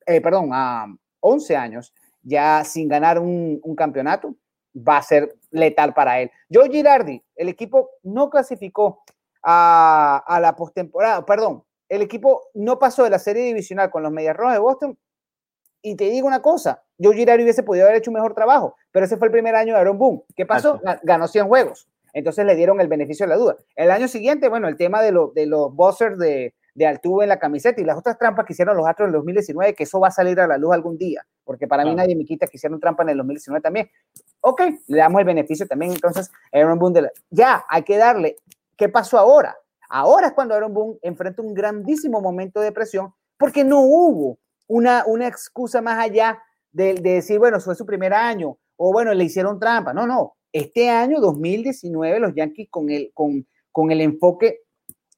eh, 0.07 0.21
perdón, 0.21 0.51
a 0.53 0.87
11 1.21 1.57
años, 1.57 1.95
ya 2.23 2.65
sin 2.65 2.89
ganar 2.89 3.19
un, 3.19 3.61
un 3.63 3.77
campeonato, 3.77 4.35
va 4.77 4.99
a 4.99 5.03
ser 5.03 5.37
letal 5.51 5.95
para 5.95 6.21
él. 6.21 6.31
Joe 6.53 6.69
Girardi, 6.71 7.23
el 7.37 7.49
equipo 7.49 7.91
no 8.03 8.31
clasificó 8.31 9.03
a, 9.43 10.23
a 10.27 10.41
la 10.41 10.55
postemporada, 10.55 11.25
perdón, 11.25 11.65
el 11.91 12.03
equipo 12.03 12.49
no 12.55 12.79
pasó 12.79 13.05
de 13.05 13.11
la 13.11 13.19
serie 13.19 13.45
divisional 13.45 13.91
con 13.91 14.03
los 14.03 14.13
Medias 14.13 14.37
Rojas 14.37 14.55
de 14.55 14.61
Boston. 14.61 14.99
Y 15.83 15.97
te 15.97 16.05
digo 16.05 16.27
una 16.27 16.41
cosa, 16.41 16.83
Joe 17.03 17.15
Girardi 17.15 17.43
hubiese 17.43 17.63
podido 17.63 17.87
haber 17.87 17.99
hecho 17.99 18.11
un 18.11 18.15
mejor 18.15 18.35
trabajo, 18.35 18.77
pero 18.93 19.07
ese 19.07 19.17
fue 19.17 19.29
el 19.29 19.33
primer 19.33 19.55
año 19.55 19.75
de 19.75 19.81
Aaron 19.81 19.99
Boone. 19.99 20.23
¿Qué 20.37 20.47
pasó? 20.47 20.81
Ganó 21.03 21.27
100 21.27 21.49
juegos. 21.49 21.89
Entonces 22.13 22.45
le 22.45 22.55
dieron 22.55 22.81
el 22.81 22.89
beneficio 22.89 23.25
de 23.25 23.31
la 23.31 23.37
duda. 23.37 23.57
El 23.77 23.91
año 23.91 24.09
siguiente, 24.09 24.49
bueno, 24.49 24.69
el 24.69 24.77
tema 24.77 25.03
de, 25.03 25.13
lo, 25.13 25.29
de 25.29 25.47
los 25.47 25.75
buzzers 25.75 26.19
de, 26.19 26.55
de 26.75 26.87
Altuve 26.87 27.25
en 27.25 27.29
la 27.29 27.39
camiseta 27.39 27.81
y 27.81 27.85
las 27.85 27.97
otras 27.97 28.19
trampas 28.19 28.47
que 28.47 28.53
hicieron 28.53 28.77
los 28.77 28.87
Astros 28.87 29.07
en 29.07 29.11
el 29.11 29.19
2019, 29.19 29.75
que 29.75 29.85
eso 29.85 30.01
va 30.01 30.09
a 30.09 30.13
salir 30.13 30.39
a 30.41 30.47
la 30.47 30.59
luz 30.59 30.73
algún 30.73 30.97
día, 30.99 31.27
porque 31.45 31.67
para 31.67 31.85
mí 31.85 31.95
nadie 31.95 32.15
me 32.15 32.25
quita 32.25 32.47
que 32.47 32.57
hicieron 32.57 32.81
trampa 32.81 33.03
en 33.03 33.11
el 33.11 33.17
2019 33.19 33.63
también. 33.63 33.91
Ok, 34.41 34.63
le 34.87 34.99
damos 34.99 35.21
el 35.21 35.27
beneficio 35.27 35.67
también 35.67 35.93
entonces 35.93 36.31
a 36.53 36.59
Aaron 36.59 36.79
Boone. 36.79 37.03
La... 37.03 37.13
Ya, 37.31 37.65
hay 37.69 37.83
que 37.83 37.97
darle. 37.97 38.37
¿Qué 38.77 38.89
pasó 38.89 39.19
ahora? 39.19 39.57
Ahora 39.91 40.29
es 40.29 40.33
cuando 40.33 40.55
Aaron 40.55 40.73
Boone 40.73 40.99
enfrenta 41.03 41.43
un 41.43 41.53
grandísimo 41.53 42.21
momento 42.21 42.61
de 42.61 42.73
presión 42.73 43.13
porque 43.37 43.65
no 43.65 43.81
hubo 43.81 44.39
una, 44.69 45.05
una 45.07 45.27
excusa 45.27 45.83
más 45.83 45.99
allá 45.99 46.41
de, 46.71 46.95
de 46.95 47.15
decir, 47.15 47.39
bueno, 47.39 47.61
fue 47.61 47.75
su 47.75 47.85
primer 47.85 48.15
año 48.15 48.57
o 48.77 48.93
bueno, 48.93 49.13
le 49.13 49.25
hicieron 49.25 49.59
trampa. 49.61 49.93
No, 49.93 50.07
no. 50.07 50.37
Este 50.53 50.89
año 50.89 51.21
2019 51.21 52.21
los 52.21 52.35
Yankees 52.35 52.69
con 52.71 52.89
el, 52.89 53.11
con, 53.13 53.47
con 53.73 53.91
el 53.91 54.01
enfoque 54.01 54.61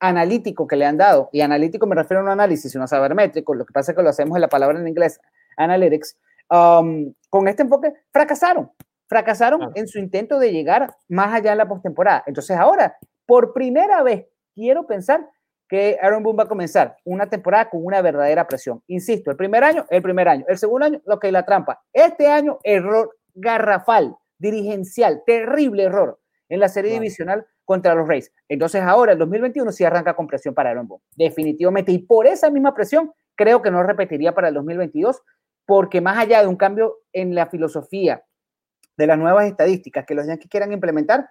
analítico 0.00 0.66
que 0.66 0.74
le 0.74 0.84
han 0.84 0.96
dado, 0.96 1.28
y 1.32 1.42
analítico 1.42 1.86
me 1.86 1.94
refiero 1.94 2.20
a 2.20 2.24
un 2.24 2.30
análisis, 2.30 2.74
no 2.74 2.88
saber 2.88 3.14
métrico, 3.14 3.54
lo 3.54 3.64
que 3.64 3.72
pasa 3.72 3.92
es 3.92 3.96
que 3.96 4.02
lo 4.02 4.08
hacemos 4.08 4.36
en 4.36 4.40
la 4.40 4.48
palabra 4.48 4.80
en 4.80 4.88
inglés, 4.88 5.20
analytics, 5.56 6.18
um, 6.50 7.14
con 7.30 7.46
este 7.46 7.62
enfoque 7.62 7.92
fracasaron, 8.10 8.72
fracasaron 9.06 9.70
en 9.76 9.86
su 9.86 10.00
intento 10.00 10.40
de 10.40 10.50
llegar 10.50 10.92
más 11.08 11.32
allá 11.32 11.52
en 11.52 11.58
la 11.58 11.68
postemporada. 11.68 12.24
Entonces 12.26 12.56
ahora, 12.56 12.96
por 13.26 13.52
primera 13.52 14.02
vez, 14.02 14.26
quiero 14.54 14.86
pensar 14.86 15.28
que 15.68 15.98
Aaron 16.02 16.22
Boone 16.22 16.36
va 16.36 16.44
a 16.44 16.48
comenzar 16.48 16.96
una 17.04 17.30
temporada 17.30 17.70
con 17.70 17.84
una 17.84 18.02
verdadera 18.02 18.46
presión. 18.46 18.82
Insisto, 18.88 19.30
el 19.30 19.36
primer 19.38 19.64
año, 19.64 19.86
el 19.88 20.02
primer 20.02 20.28
año, 20.28 20.44
el 20.48 20.58
segundo 20.58 20.84
año, 20.84 21.00
lo 21.06 21.18
que 21.18 21.28
es 21.28 21.32
la 21.32 21.46
trampa. 21.46 21.82
Este 21.92 22.26
año, 22.26 22.58
error 22.62 23.16
garrafal, 23.34 24.14
dirigencial, 24.38 25.22
terrible 25.24 25.84
error 25.84 26.20
en 26.48 26.60
la 26.60 26.68
serie 26.68 26.92
divisional 26.92 27.46
contra 27.64 27.94
los 27.94 28.06
Rays. 28.06 28.30
Entonces 28.48 28.82
ahora 28.82 29.12
el 29.12 29.18
2021 29.18 29.72
sí 29.72 29.84
arranca 29.84 30.14
con 30.14 30.26
presión 30.26 30.52
para 30.54 30.70
Aaron 30.70 30.88
Boone, 30.88 31.04
definitivamente. 31.16 31.90
Y 31.92 32.00
por 32.00 32.26
esa 32.26 32.50
misma 32.50 32.74
presión 32.74 33.10
creo 33.34 33.62
que 33.62 33.70
no 33.70 33.82
repetiría 33.82 34.34
para 34.34 34.48
el 34.48 34.54
2022, 34.54 35.22
porque 35.64 36.02
más 36.02 36.18
allá 36.18 36.42
de 36.42 36.48
un 36.48 36.56
cambio 36.56 36.98
en 37.12 37.34
la 37.34 37.46
filosofía 37.46 38.22
de 38.98 39.06
las 39.06 39.18
nuevas 39.18 39.46
estadísticas 39.46 40.04
que 40.04 40.14
los 40.14 40.26
Yankees 40.26 40.50
quieran 40.50 40.72
implementar, 40.72 41.30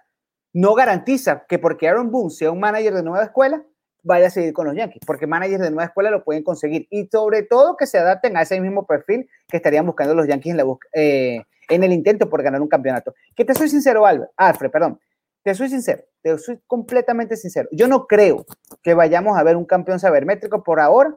no 0.52 0.74
garantiza 0.74 1.44
que 1.48 1.58
porque 1.58 1.88
Aaron 1.88 2.10
Boone 2.10 2.30
sea 2.30 2.50
un 2.50 2.60
manager 2.60 2.94
de 2.94 3.02
nueva 3.02 3.24
escuela, 3.24 3.64
vaya 4.02 4.26
a 4.26 4.30
seguir 4.30 4.52
con 4.52 4.66
los 4.66 4.76
Yankees, 4.76 5.02
porque 5.06 5.26
managers 5.26 5.62
de 5.62 5.70
nueva 5.70 5.84
escuela 5.84 6.10
lo 6.10 6.24
pueden 6.24 6.42
conseguir 6.42 6.86
y 6.90 7.06
sobre 7.06 7.42
todo 7.44 7.76
que 7.76 7.86
se 7.86 7.98
adapten 7.98 8.36
a 8.36 8.42
ese 8.42 8.60
mismo 8.60 8.86
perfil 8.86 9.28
que 9.48 9.56
estarían 9.56 9.86
buscando 9.86 10.14
los 10.14 10.26
Yankees 10.26 10.52
en, 10.52 10.56
la 10.56 10.64
eh, 10.94 11.42
en 11.68 11.84
el 11.84 11.92
intento 11.92 12.28
por 12.28 12.42
ganar 12.42 12.60
un 12.60 12.68
campeonato. 12.68 13.14
Que 13.36 13.44
te 13.44 13.54
soy 13.54 13.68
sincero, 13.68 14.04
Alfred, 14.36 14.70
perdón, 14.70 15.00
te 15.42 15.54
soy 15.54 15.68
sincero, 15.68 16.02
te 16.20 16.36
soy 16.38 16.60
completamente 16.66 17.36
sincero. 17.36 17.68
Yo 17.72 17.88
no 17.88 18.06
creo 18.06 18.44
que 18.82 18.94
vayamos 18.94 19.38
a 19.38 19.42
ver 19.42 19.56
un 19.56 19.64
campeón 19.64 19.98
sabermétrico 19.98 20.62
por 20.62 20.80
ahora 20.80 21.16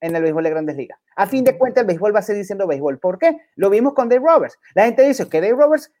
en 0.00 0.14
el 0.14 0.22
béisbol 0.22 0.44
de 0.44 0.50
grandes 0.50 0.76
ligas. 0.76 0.98
A 1.16 1.26
fin 1.26 1.44
de 1.44 1.58
cuentas, 1.58 1.82
el 1.82 1.88
béisbol 1.88 2.14
va 2.14 2.20
a 2.20 2.22
seguir 2.22 2.44
siendo 2.44 2.66
béisbol. 2.66 2.98
¿Por 2.98 3.18
qué? 3.18 3.36
Lo 3.56 3.68
vimos 3.68 3.94
con 3.94 4.08
Dave 4.08 4.24
Roberts. 4.24 4.58
La 4.74 4.84
gente 4.84 5.02
dice 5.02 5.28
que 5.28 5.40
Dave 5.40 5.54
Roberts 5.54 5.92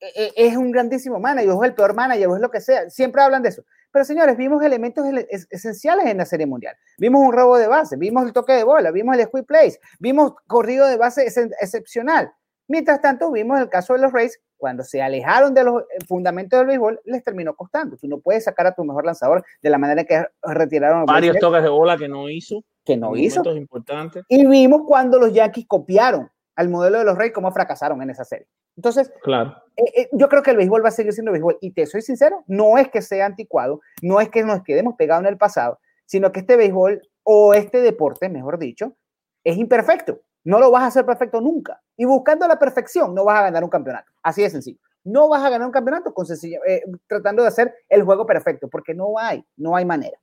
es 0.00 0.56
un 0.56 0.70
grandísimo 0.70 1.20
manager, 1.20 1.50
o 1.50 1.62
es 1.62 1.70
el 1.70 1.74
peor 1.74 1.94
manager, 1.94 2.28
o 2.28 2.36
es 2.36 2.42
lo 2.42 2.50
que 2.50 2.60
sea. 2.60 2.88
Siempre 2.90 3.22
hablan 3.22 3.42
de 3.42 3.50
eso. 3.50 3.64
Pero 3.92 4.04
señores, 4.04 4.36
vimos 4.36 4.62
elementos 4.62 5.04
esenciales 5.50 6.06
en 6.06 6.18
la 6.18 6.24
Serie 6.24 6.46
Mundial. 6.46 6.76
Vimos 6.98 7.22
un 7.22 7.32
robo 7.32 7.58
de 7.58 7.66
base, 7.66 7.96
vimos 7.96 8.24
el 8.24 8.32
toque 8.32 8.52
de 8.52 8.64
bola, 8.64 8.92
vimos 8.92 9.16
el 9.16 9.24
squid 9.24 9.44
place, 9.44 9.80
vimos 9.98 10.34
corrido 10.46 10.86
de 10.86 10.96
base 10.96 11.26
excepcional. 11.26 12.32
Mientras 12.68 13.00
tanto, 13.00 13.32
vimos 13.32 13.58
el 13.58 13.68
caso 13.68 13.94
de 13.94 13.98
los 13.98 14.12
Rays, 14.12 14.40
cuando 14.56 14.84
se 14.84 15.02
alejaron 15.02 15.54
de 15.54 15.64
los 15.64 15.82
eh, 15.82 16.04
fundamentos 16.06 16.60
del 16.60 16.68
béisbol, 16.68 17.00
les 17.04 17.24
terminó 17.24 17.56
costando. 17.56 17.96
Tú 17.96 18.06
no 18.06 18.20
puedes 18.20 18.44
sacar 18.44 18.66
a 18.68 18.74
tu 18.74 18.84
mejor 18.84 19.04
lanzador 19.04 19.44
de 19.60 19.70
la 19.70 19.78
manera 19.78 20.04
que 20.04 20.24
retiraron. 20.42 21.04
Varios 21.06 21.38
toques 21.38 21.64
de 21.64 21.68
bola 21.68 21.96
que 21.96 22.08
no 22.08 22.28
hizo. 22.28 22.62
Que 22.84 22.96
no 22.96 23.16
hizo. 23.16 23.42
importantes. 23.56 24.22
Y 24.28 24.46
vimos 24.46 24.82
cuando 24.86 25.18
los 25.18 25.32
Yankees 25.32 25.66
copiaron 25.66 26.30
al 26.60 26.68
modelo 26.68 26.98
de 26.98 27.06
los 27.06 27.16
Reyes, 27.16 27.32
cómo 27.32 27.50
fracasaron 27.52 28.02
en 28.02 28.10
esa 28.10 28.22
serie. 28.22 28.46
Entonces, 28.76 29.10
claro. 29.22 29.56
Eh, 29.76 29.84
eh, 29.96 30.08
yo 30.12 30.28
creo 30.28 30.42
que 30.42 30.50
el 30.50 30.58
béisbol 30.58 30.84
va 30.84 30.90
a 30.90 30.92
seguir 30.92 31.14
siendo 31.14 31.32
béisbol. 31.32 31.56
Y 31.62 31.70
te 31.70 31.86
soy 31.86 32.02
sincero, 32.02 32.44
no 32.46 32.76
es 32.76 32.88
que 32.90 33.00
sea 33.00 33.24
anticuado, 33.24 33.80
no 34.02 34.20
es 34.20 34.28
que 34.28 34.44
nos 34.44 34.62
quedemos 34.62 34.94
pegados 34.96 35.24
en 35.24 35.30
el 35.30 35.38
pasado, 35.38 35.78
sino 36.04 36.30
que 36.32 36.40
este 36.40 36.56
béisbol 36.56 37.00
o 37.22 37.54
este 37.54 37.80
deporte, 37.80 38.28
mejor 38.28 38.58
dicho, 38.58 38.94
es 39.42 39.56
imperfecto. 39.56 40.20
No 40.44 40.60
lo 40.60 40.70
vas 40.70 40.82
a 40.82 40.86
hacer 40.88 41.06
perfecto 41.06 41.40
nunca. 41.40 41.80
Y 41.96 42.04
buscando 42.04 42.46
la 42.46 42.58
perfección, 42.58 43.14
no 43.14 43.24
vas 43.24 43.38
a 43.38 43.44
ganar 43.44 43.64
un 43.64 43.70
campeonato. 43.70 44.12
Así 44.22 44.42
de 44.42 44.50
sencillo. 44.50 44.78
No 45.02 45.30
vas 45.30 45.42
a 45.42 45.48
ganar 45.48 45.66
un 45.66 45.72
campeonato 45.72 46.12
con 46.12 46.26
sencillo, 46.26 46.60
eh, 46.66 46.82
tratando 47.06 47.40
de 47.40 47.48
hacer 47.48 47.74
el 47.88 48.02
juego 48.02 48.26
perfecto, 48.26 48.68
porque 48.68 48.92
no 48.92 49.18
hay, 49.18 49.42
no 49.56 49.76
hay 49.76 49.86
manera. 49.86 50.18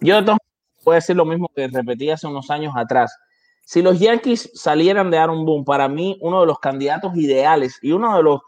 Yo 0.00 0.18
puedo 0.82 0.94
decir 0.94 1.14
lo 1.14 1.26
mismo 1.26 1.50
que 1.54 1.68
repetí 1.68 2.10
hace 2.10 2.26
unos 2.26 2.50
años 2.50 2.72
atrás. 2.74 3.14
Si 3.64 3.82
los 3.82 3.98
Yankees 3.98 4.50
salieran 4.54 5.10
de 5.10 5.18
Aaron 5.18 5.44
Boone, 5.44 5.64
para 5.64 5.88
mí 5.88 6.18
uno 6.20 6.40
de 6.40 6.46
los 6.46 6.58
candidatos 6.58 7.16
ideales 7.16 7.78
y 7.80 7.92
uno 7.92 8.16
de 8.16 8.22
los, 8.22 8.40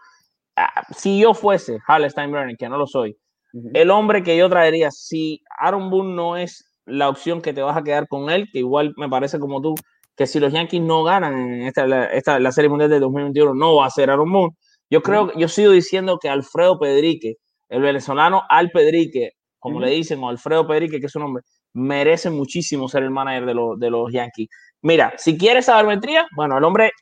ah, 0.56 0.82
si 0.94 1.20
yo 1.20 1.34
fuese 1.34 1.78
Hal 1.86 2.08
Steinbrenner, 2.10 2.56
que 2.56 2.68
no 2.68 2.76
lo 2.76 2.86
soy, 2.86 3.16
uh 3.52 3.58
-huh. 3.58 3.70
el 3.74 3.90
hombre 3.90 4.22
que 4.22 4.36
yo 4.36 4.48
traería, 4.48 4.90
si 4.90 5.42
Aaron 5.58 5.90
Boone 5.90 6.14
no 6.14 6.36
es 6.36 6.64
la 6.86 7.08
opción 7.08 7.40
que 7.40 7.52
te 7.54 7.62
vas 7.62 7.76
a 7.76 7.82
quedar 7.82 8.08
con 8.08 8.28
él, 8.30 8.48
que 8.52 8.58
igual 8.58 8.92
me 8.96 9.08
parece 9.08 9.38
como 9.38 9.60
tú, 9.60 9.74
que 10.16 10.26
si 10.26 10.38
los 10.40 10.52
Yankees 10.52 10.82
no 10.82 11.02
ganan 11.04 11.34
en 11.38 11.62
esta, 11.62 12.06
esta, 12.06 12.38
la 12.38 12.52
Serie 12.52 12.68
Mundial 12.68 12.90
de 12.90 13.00
2021, 13.00 13.54
no 13.54 13.76
va 13.76 13.86
a 13.86 13.90
ser 13.90 14.10
Aaron 14.10 14.30
Boone. 14.32 14.54
Yo 14.90 15.02
creo, 15.02 15.32
yo 15.36 15.48
sigo 15.48 15.72
diciendo 15.72 16.18
que 16.20 16.28
Alfredo 16.28 16.78
Pedrique, 16.78 17.36
el 17.68 17.82
venezolano 17.82 18.42
Al 18.48 18.70
Pedrique, 18.70 19.32
como 19.58 19.78
uh 19.78 19.80
-huh. 19.80 19.84
le 19.86 19.90
dicen, 19.92 20.22
o 20.22 20.28
Alfredo 20.28 20.66
Pedrique, 20.66 21.00
que 21.00 21.06
es 21.06 21.12
su 21.12 21.18
nombre, 21.18 21.42
merece 21.74 22.30
muchísimo 22.30 22.88
ser 22.88 23.02
el 23.02 23.10
manager 23.10 23.46
de, 23.46 23.54
lo, 23.54 23.76
de 23.76 23.90
los 23.90 24.12
Yankees. 24.12 24.48
Mira, 24.84 25.14
si 25.16 25.38
quieres 25.38 25.64
sabermetría, 25.64 26.26
bueno, 26.36 26.58
el 26.58 26.64
hombre 26.64 26.92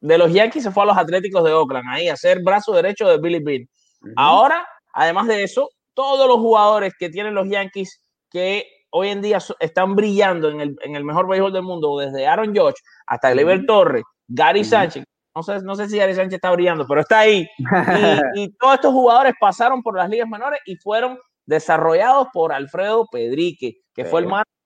de 0.00 0.18
los 0.18 0.32
Yankees 0.32 0.64
se 0.64 0.72
fue 0.72 0.82
a 0.82 0.86
los 0.86 0.98
Atléticos 0.98 1.44
de 1.44 1.52
Oakland, 1.52 1.88
ahí 1.88 2.08
a 2.08 2.16
ser 2.16 2.42
brazo 2.42 2.72
derecho 2.72 3.06
de 3.08 3.18
Billy 3.18 3.38
Bean. 3.40 3.62
Uh 3.62 4.08
-huh. 4.08 4.12
Ahora, 4.16 4.66
además 4.92 5.28
de 5.28 5.44
eso, 5.44 5.68
todos 5.94 6.26
los 6.26 6.38
jugadores 6.38 6.92
que 6.98 7.08
tienen 7.08 7.34
los 7.34 7.48
Yankees 7.48 8.02
que 8.30 8.66
hoy 8.90 9.10
en 9.10 9.22
día 9.22 9.38
están 9.60 9.94
brillando 9.94 10.48
en 10.50 10.60
el, 10.60 10.76
en 10.82 10.96
el 10.96 11.04
mejor 11.04 11.28
béisbol 11.28 11.52
del 11.52 11.62
mundo, 11.62 12.00
desde 12.00 12.26
Aaron 12.26 12.52
George 12.52 12.78
hasta 13.06 13.30
Gleyber 13.30 13.58
uh 13.58 13.62
-huh. 13.62 13.66
Torres, 13.66 14.02
Gary 14.26 14.60
uh 14.60 14.62
-huh. 14.64 14.68
Sánchez, 14.68 15.04
no 15.32 15.42
sé, 15.44 15.60
no 15.60 15.76
sé 15.76 15.88
si 15.88 15.98
Gary 15.98 16.16
Sánchez 16.16 16.34
está 16.34 16.50
brillando, 16.50 16.84
pero 16.84 17.02
está 17.02 17.20
ahí. 17.20 17.46
Y, 17.58 17.58
y, 18.42 18.52
todos 18.58 18.74
estos 18.74 18.92
jugadores 18.92 19.34
pasaron 19.38 19.84
por 19.84 19.96
las 19.96 20.10
ligas 20.10 20.28
menores 20.28 20.58
y 20.66 20.74
fueron 20.74 21.16
desarrollados 21.46 22.26
por 22.32 22.52
Alfredo 22.52 23.06
Pedrique, 23.06 23.82
que 23.94 24.04
fue 24.04 24.20
el 24.22 24.26
manager 24.26 24.59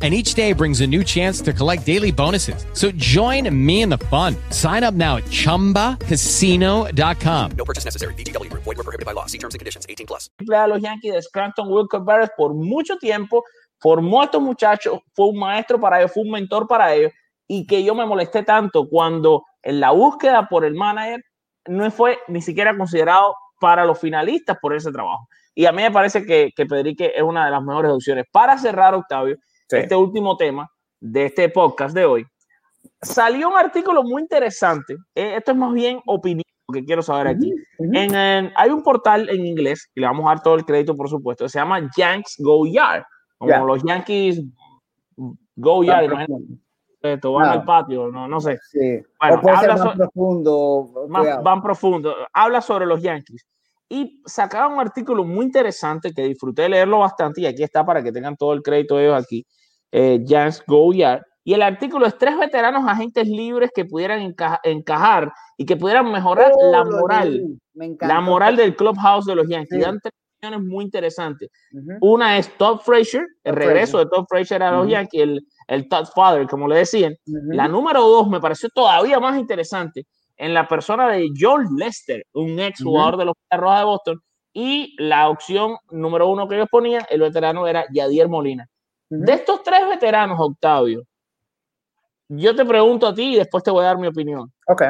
and 0.00 0.14
each 0.14 0.34
day 0.34 0.52
brings 0.52 0.80
a 0.80 0.86
new 0.86 1.02
chance 1.02 1.40
to 1.40 1.52
collect 1.52 1.84
daily 1.84 2.12
bonuses. 2.12 2.64
So 2.74 2.92
join 2.92 3.52
me 3.52 3.82
in 3.82 3.88
the 3.88 3.98
fun. 3.98 4.36
Sign 4.50 4.84
up 4.84 4.94
now 4.94 5.16
at 5.16 5.24
ChumbaCasino.com. 5.24 7.50
No 7.56 7.64
purchase 7.64 7.84
necessary. 7.84 8.14
BGW. 8.14 8.52
Void 8.52 8.64
were 8.64 8.76
prohibited 8.76 9.06
by 9.06 9.12
law. 9.12 9.26
See 9.26 9.38
terms 9.38 9.56
and 9.56 9.58
conditions. 9.58 9.86
18 9.88 10.06
plus. 10.06 10.30
a 10.54 10.68
los 10.68 10.80
Yankees 10.80 11.14
de 11.14 11.22
Scranton 11.22 11.68
Wilcox 11.68 12.04
Barrett 12.04 12.30
por 12.36 12.54
mucho 12.54 12.96
tiempo, 12.98 13.42
formó 13.80 14.20
a 14.20 14.26
estos 14.26 14.40
muchachos, 14.40 15.00
fue 15.14 15.28
un 15.28 15.38
maestro 15.38 15.80
para 15.80 15.98
ellos, 15.98 16.12
fue 16.12 16.22
un 16.22 16.30
mentor 16.30 16.68
para 16.68 16.94
ellos, 16.94 17.12
y 17.46 17.66
que 17.66 17.82
yo 17.82 17.94
me 17.94 18.06
molesté 18.06 18.42
tanto 18.42 18.88
cuando 18.88 19.44
en 19.62 19.80
la 19.80 19.90
búsqueda 19.90 20.48
por 20.48 20.64
el 20.64 20.74
manager 20.74 21.22
no 21.66 21.90
fue 21.90 22.18
ni 22.28 22.40
siquiera 22.40 22.76
considerado 22.76 23.34
para 23.60 23.84
los 23.84 23.98
finalistas 23.98 24.56
por 24.60 24.74
ese 24.74 24.92
trabajo. 24.92 25.28
Y 25.54 25.66
a 25.66 25.72
mí 25.72 25.82
me 25.82 25.90
parece 25.90 26.24
que, 26.24 26.50
que 26.54 26.66
Pedrique 26.66 27.12
es 27.14 27.22
una 27.22 27.46
de 27.46 27.50
las 27.50 27.62
mejores 27.62 27.90
opciones. 27.90 28.26
Para 28.30 28.56
cerrar, 28.58 28.94
Octavio, 28.94 29.36
Sí. 29.68 29.76
este 29.76 29.94
último 29.96 30.36
tema 30.36 30.68
de 31.00 31.26
este 31.26 31.48
podcast 31.48 31.94
de 31.94 32.04
hoy, 32.04 32.26
salió 33.02 33.48
un 33.50 33.56
artículo 33.56 34.02
muy 34.02 34.22
interesante. 34.22 34.94
eh, 35.14 35.34
esto 35.36 35.52
es 35.52 35.58
más 35.58 35.72
bien 35.72 36.00
opinión 36.06 36.42
que 36.72 36.84
quiero 36.84 37.02
saber 37.02 37.28
aquí. 37.28 37.52
Ujú. 37.78 37.90
En, 37.94 38.14
en- 38.14 38.52
hay 38.56 38.70
un 38.70 38.82
portal 38.82 39.28
en 39.30 39.46
inglés, 39.46 39.90
y 39.94 40.00
le 40.00 40.06
vamos 40.06 40.26
a 40.26 40.30
dar 40.30 40.42
todo 40.42 40.54
el 40.56 40.64
crédito, 40.64 40.94
por 40.94 41.08
supuesto, 41.08 41.44
que 41.44 41.48
se 41.50 41.58
llama 41.58 41.80
Yanks 41.96 42.34
Go 42.38 42.66
Yard, 42.66 43.04
como 43.38 43.50
Ya. 43.50 43.60
los 43.60 43.82
Yankees 43.84 44.42
Go 45.56 45.82
Yard, 45.84 46.26
esto, 47.00 47.32
van 47.32 47.46
Ah. 47.48 47.52
al 47.52 47.64
patio, 47.64 48.08
no, 48.08 48.26
no 48.28 48.40
sé, 48.40 48.58
Sí. 48.72 49.00
Bueno, 49.20 49.40
habla 49.56 49.76
más 49.76 49.80
so- 49.82 49.92
profundo. 49.96 51.06
más, 51.08 51.42
van 51.42 51.62
profundo. 51.62 52.14
Habla 52.32 52.60
sobre 52.60 52.86
los 52.86 53.00
Yankees. 53.02 53.46
Y 53.88 54.20
sacaba 54.26 54.68
un 54.74 54.80
artículo 54.80 55.24
muy 55.24 55.46
interesante 55.46 56.12
que 56.12 56.22
disfruté 56.24 56.62
de 56.62 56.68
leerlo 56.70 56.98
bastante, 56.98 57.40
y 57.40 57.46
aquí 57.46 57.62
está 57.62 57.86
para 57.86 58.02
que 58.02 58.12
tengan 58.12 58.36
todo 58.36 58.52
el 58.52 58.62
crédito 58.62 58.98
ellos 59.00 59.14
aquí, 59.22 59.46
eh, 59.92 60.20
Yanks 60.24 60.62
Go 60.66 60.92
Yard. 60.92 61.22
Y 61.44 61.54
el 61.54 61.62
artículo 61.62 62.04
es 62.06 62.18
tres 62.18 62.36
veteranos 62.38 62.84
agentes 62.86 63.26
libres 63.26 63.70
que 63.74 63.86
pudieran 63.86 64.20
encaja- 64.20 64.60
encajar 64.64 65.32
y 65.56 65.64
que 65.64 65.76
pudieran 65.76 66.12
mejorar 66.12 66.52
Oh, 66.54 66.70
la 66.72 66.84
moral. 66.84 67.42
Me. 67.72 67.96
La 68.00 68.20
moral 68.20 68.56
del 68.56 68.76
clubhouse 68.76 69.24
de 69.24 69.34
los 69.34 69.48
Yankees. 69.48 69.78
Sí. 69.78 69.80
Dan 69.80 69.98
tres 70.00 70.12
opciones 70.36 70.60
muy 70.68 70.84
interesantes. 70.84 71.48
Ujú. 71.72 72.12
Una 72.12 72.36
es 72.36 72.54
Todd 72.58 72.80
Frazier, 72.80 73.22
el 73.44 73.54
Todd 73.54 73.58
regreso 73.62 73.92
Frazier. 73.92 74.04
de 74.04 74.10
Todd 74.10 74.24
Frazier 74.28 74.62
a 74.62 74.70
los 74.72 74.80
Ujú. 74.82 74.90
Yankees, 74.90 75.22
el, 75.22 75.40
el 75.68 75.88
Todd 75.88 76.06
Father, 76.14 76.46
como 76.48 76.68
le 76.68 76.76
decían. 76.76 77.14
Ujú. 77.26 77.38
La 77.52 77.66
número 77.66 78.02
dos 78.02 78.28
me 78.28 78.40
pareció 78.40 78.68
todavía 78.74 79.18
más 79.18 79.38
interesante 79.38 80.04
en 80.36 80.52
la 80.52 80.68
persona 80.68 81.08
de 81.08 81.28
John 81.38 81.66
Lester, 81.76 82.24
un 82.34 82.58
ex 82.60 82.82
jugador 82.82 83.16
de 83.16 83.24
los 83.24 83.34
Rojas 83.50 83.78
de 83.80 83.84
Boston. 83.86 84.20
Y 84.52 84.94
la 84.98 85.28
opción 85.30 85.76
número 85.90 86.28
uno 86.28 86.46
que 86.46 86.56
ellos 86.56 86.68
ponían, 86.70 87.04
el 87.08 87.20
veterano 87.22 87.66
era 87.66 87.86
Yadier 87.92 88.28
Molina. 88.28 88.66
De 89.10 89.32
estos 89.32 89.62
tres 89.62 89.88
veteranos, 89.88 90.38
Octavio, 90.38 91.02
yo 92.28 92.54
te 92.54 92.64
pregunto 92.64 93.06
a 93.06 93.14
ti 93.14 93.34
y 93.34 93.36
después 93.36 93.64
te 93.64 93.70
voy 93.70 93.82
a 93.84 93.88
dar 93.88 93.98
mi 93.98 94.06
opinión. 94.06 94.52
Ok. 94.66 94.82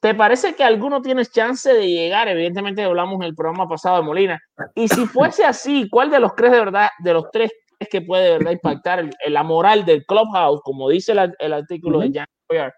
¿Te 0.00 0.14
parece 0.14 0.54
que 0.54 0.64
alguno 0.64 1.00
tiene 1.00 1.24
chance 1.26 1.72
de 1.72 1.86
llegar? 1.86 2.26
Evidentemente 2.28 2.82
hablamos 2.82 3.16
en 3.16 3.22
el 3.24 3.34
programa 3.36 3.68
pasado 3.68 3.98
de 3.98 4.02
Molina. 4.02 4.40
Y 4.74 4.88
si 4.88 5.06
fuese 5.06 5.44
así, 5.44 5.88
¿cuál 5.88 6.10
de 6.10 6.18
los 6.18 6.34
tres 6.34 6.50
de 6.50 6.58
verdad, 6.58 6.88
de 6.98 7.12
los 7.12 7.30
tres 7.30 7.52
crees 7.78 7.88
que 7.90 8.00
puede 8.02 8.24
de 8.24 8.30
verdad 8.38 8.50
impactar 8.52 8.98
el- 9.00 9.10
el- 9.24 9.32
la 9.34 9.42
moral 9.44 9.84
del 9.84 10.04
clubhouse, 10.04 10.60
como 10.64 10.88
dice 10.88 11.14
la- 11.14 11.32
el 11.38 11.52
artículo 11.52 12.00
de 12.00 12.06
Ujú. 12.06 12.14
Jan 12.16 12.26
Boyar, 12.48 12.74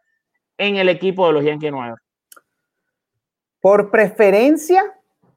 en 0.59 0.76
el 0.76 0.88
equipo 0.90 1.26
de 1.28 1.33
los 1.33 1.44
Yankees 1.44 1.68
de 1.68 1.70
Nueva 1.70 1.88
York? 1.88 2.02
Por 3.61 3.90
preferencia, 3.90 4.83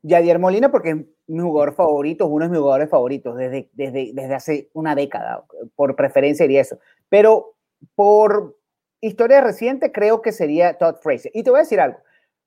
Yadier 0.01 0.39
Molina, 0.39 0.69
porque 0.69 0.89
es 0.89 0.97
mi 1.27 1.39
jugador 1.39 1.73
favorito, 1.75 2.27
uno 2.27 2.45
de 2.45 2.51
mis 2.51 2.59
jugadores 2.59 2.89
favoritos 2.89 3.35
desde, 3.35 3.69
desde, 3.73 4.11
desde 4.13 4.33
hace 4.33 4.69
una 4.73 4.95
década. 4.95 5.45
Por 5.75 5.95
preferencia 5.95 6.45
diría 6.45 6.61
eso. 6.61 6.79
Pero 7.09 7.55
por 7.95 8.57
historia 9.01 9.41
reciente, 9.41 9.91
creo 9.91 10.21
que 10.21 10.31
sería 10.31 10.77
Todd 10.77 10.95
Frazier. 11.01 11.31
Y 11.35 11.43
te 11.43 11.49
voy 11.49 11.59
a 11.59 11.63
decir 11.63 11.79
algo. 11.79 11.99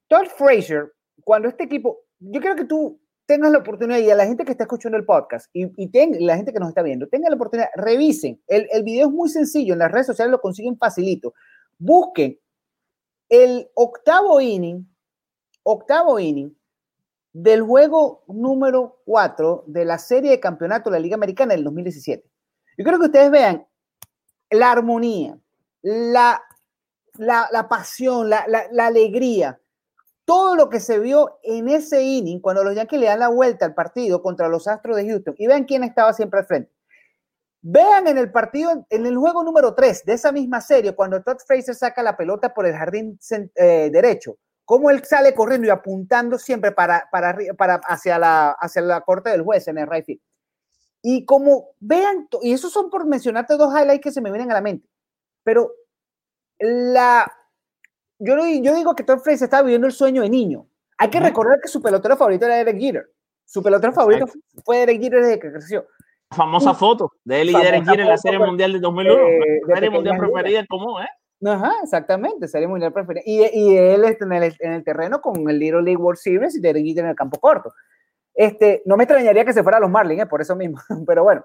Todd 0.08 0.26
Frazier, 0.26 0.92
cuando 1.24 1.48
este 1.48 1.64
equipo, 1.64 2.00
yo 2.18 2.40
quiero 2.40 2.56
que 2.56 2.64
tú 2.64 3.00
tengas 3.26 3.52
la 3.52 3.58
oportunidad 3.58 3.98
y 4.00 4.10
a 4.10 4.16
la 4.16 4.26
gente 4.26 4.44
que 4.44 4.50
está 4.50 4.64
escuchando 4.64 4.98
el 4.98 5.04
podcast 5.04 5.48
y, 5.52 5.70
y 5.76 5.88
ten- 5.88 6.16
la 6.26 6.36
gente 6.36 6.52
que 6.52 6.58
nos 6.58 6.70
está 6.70 6.82
viendo, 6.82 7.06
tengan 7.06 7.30
la 7.30 7.36
oportunidad, 7.36 7.68
revisen. 7.76 8.42
El, 8.48 8.66
el 8.72 8.82
video 8.82 9.06
es 9.06 9.12
muy 9.12 9.28
sencillo, 9.28 9.74
en 9.74 9.78
las 9.78 9.92
redes 9.92 10.06
sociales 10.06 10.32
lo 10.32 10.40
consiguen 10.40 10.76
facilito. 10.76 11.32
Busquen 11.78 12.40
el 13.28 13.70
octavo 13.74 14.40
inning, 14.40 14.84
octavo 15.62 16.18
inning 16.18 16.56
del 17.32 17.62
juego 17.62 18.24
número 18.26 19.00
4 19.04 19.64
de 19.66 19.84
la 19.84 19.98
serie 19.98 20.32
de 20.32 20.40
campeonato 20.40 20.90
de 20.90 20.98
la 20.98 21.02
Liga 21.02 21.14
Americana 21.14 21.54
del 21.54 21.64
2017. 21.64 22.28
Yo 22.76 22.84
creo 22.84 22.98
que 22.98 23.06
ustedes 23.06 23.30
vean 23.30 23.66
la 24.50 24.72
armonía, 24.72 25.38
la, 25.82 26.42
la, 27.14 27.68
pasión, 27.68 28.28
la, 28.28 28.44
la, 28.48 28.86
alegría, 28.86 29.60
todo 30.24 30.56
lo 30.56 30.68
que 30.68 30.80
se 30.80 30.98
vio 30.98 31.38
en 31.42 31.68
ese 31.68 32.02
inning 32.02 32.40
cuando 32.40 32.64
los 32.64 32.74
Yankees 32.74 33.00
le 33.00 33.06
dan 33.06 33.20
la 33.20 33.28
vuelta 33.28 33.66
al 33.66 33.74
partido 33.74 34.22
contra 34.22 34.48
los 34.48 34.66
Astros 34.66 34.96
de 34.96 35.08
Houston 35.08 35.34
y 35.38 35.46
vean 35.46 35.64
quién 35.64 35.84
estaba 35.84 36.12
siempre 36.12 36.40
al 36.40 36.46
frente. 36.46 36.72
Vean 37.62 38.08
en 38.08 38.16
el 38.16 38.32
partido, 38.32 38.86
en 38.88 39.06
el 39.06 39.16
juego 39.18 39.44
número 39.44 39.74
3 39.74 40.04
de 40.04 40.14
esa 40.14 40.32
misma 40.32 40.60
serie, 40.62 40.94
cuando 40.94 41.22
Todd 41.22 41.36
Fraser 41.46 41.74
saca 41.74 42.02
la 42.02 42.16
pelota 42.16 42.54
por 42.54 42.66
el 42.66 42.74
jardín 42.74 43.18
eh, 43.54 43.90
derecho, 43.92 44.36
cómo 44.70 44.88
él 44.88 45.02
sale 45.04 45.34
corriendo 45.34 45.66
y 45.66 45.70
apuntando 45.70 46.38
siempre 46.38 46.70
para, 46.70 47.08
para, 47.10 47.80
hacia, 47.88 48.20
la, 48.20 48.52
hacia 48.52 48.80
la 48.80 49.00
corte 49.00 49.28
del 49.28 49.42
juez 49.42 49.66
en 49.66 49.78
el 49.78 49.88
right 49.90 50.04
field. 50.04 50.20
Y 51.02 51.24
como 51.24 51.70
vean, 51.80 52.28
y 52.40 52.52
esos 52.52 52.72
son 52.72 52.88
por 52.88 53.04
mencionarte 53.04 53.56
dos 53.56 53.74
highlights 53.74 54.00
que 54.00 54.12
se 54.12 54.20
me 54.20 54.30
vienen 54.30 54.52
a 54.52 54.54
la 54.54 54.60
mente, 54.60 54.88
pero 55.42 55.72
la, 56.60 57.26
yo, 58.20 58.36
yo 58.62 58.76
digo 58.76 58.94
que 58.94 59.02
Todd 59.02 59.18
Fraser 59.18 59.46
estaba 59.46 59.64
viviendo 59.64 59.88
el 59.88 59.92
sueño 59.92 60.22
de 60.22 60.30
niño. 60.30 60.68
Hay 60.98 61.10
que 61.10 61.18
recordar 61.18 61.58
que 61.60 61.66
su 61.66 61.82
pelotero 61.82 62.16
favorito 62.16 62.46
era 62.46 62.54
Derek 62.54 62.78
Jeter. 62.78 63.10
Su 63.46 63.64
pelotero 63.64 63.92
favorito 63.92 64.26
fue 64.64 64.76
Derek 64.78 65.02
Jeter 65.02 65.20
desde 65.20 65.40
que 65.40 65.50
creció. 65.50 65.88
Famosa 66.30 66.74
foto 66.74 67.10
de 67.24 67.40
él 67.40 67.50
y 67.50 67.54
Derek 67.54 67.84
Jeter 67.84 68.00
en 68.02 68.08
la 68.08 68.18
Serie 68.18 68.38
Mundial 68.38 68.74
del 68.74 68.80
2001. 68.82 69.18
eh, 69.18 69.40
de 69.40 69.60
la 69.66 69.74
Serie 69.74 69.90
Mundial 69.90 70.16
preferida 70.16 70.60
en 70.60 70.66
común, 70.66 71.02
¿eh? 71.02 71.08
Ajá, 71.44 71.72
exactamente, 71.82 72.46
sería 72.48 72.68
mundial 72.68 72.92
preferida. 72.92 73.22
Y, 73.24 73.40
y 73.52 73.76
él 73.76 74.04
está 74.04 74.24
en 74.26 74.32
el, 74.34 74.56
en 74.58 74.72
el 74.72 74.84
terreno 74.84 75.20
con 75.20 75.48
el 75.48 75.58
Little 75.58 75.82
League 75.82 75.96
World 75.96 76.18
Series 76.18 76.54
y 76.56 76.60
Derek 76.60 76.84
en 76.98 77.06
el 77.06 77.14
campo 77.16 77.40
corto. 77.40 77.72
Este, 78.34 78.82
no 78.84 78.96
me 78.96 79.04
extrañaría 79.04 79.44
que 79.44 79.52
se 79.52 79.62
fuera 79.62 79.78
a 79.78 79.80
los 79.80 79.90
Marlins, 79.90 80.22
¿eh? 80.22 80.26
por 80.26 80.40
eso 80.40 80.54
mismo, 80.54 80.78
pero 81.06 81.24
bueno. 81.24 81.44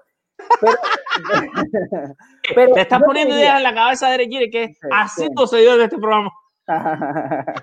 Pero, 0.60 0.76
pero 2.54 2.74
Te 2.74 2.80
estás 2.82 3.02
poniendo 3.02 3.34
ideas 3.34 3.56
en 3.56 3.62
la 3.62 3.74
cabeza 3.74 4.06
de 4.06 4.12
Derek 4.12 4.30
Jeter 4.30 4.50
que 4.50 4.68
Sí, 4.68 4.88
así 4.92 5.22
sí. 5.24 5.28
sucedió 5.36 5.74
en 5.74 5.80
este 5.82 5.96
programa. 5.96 6.30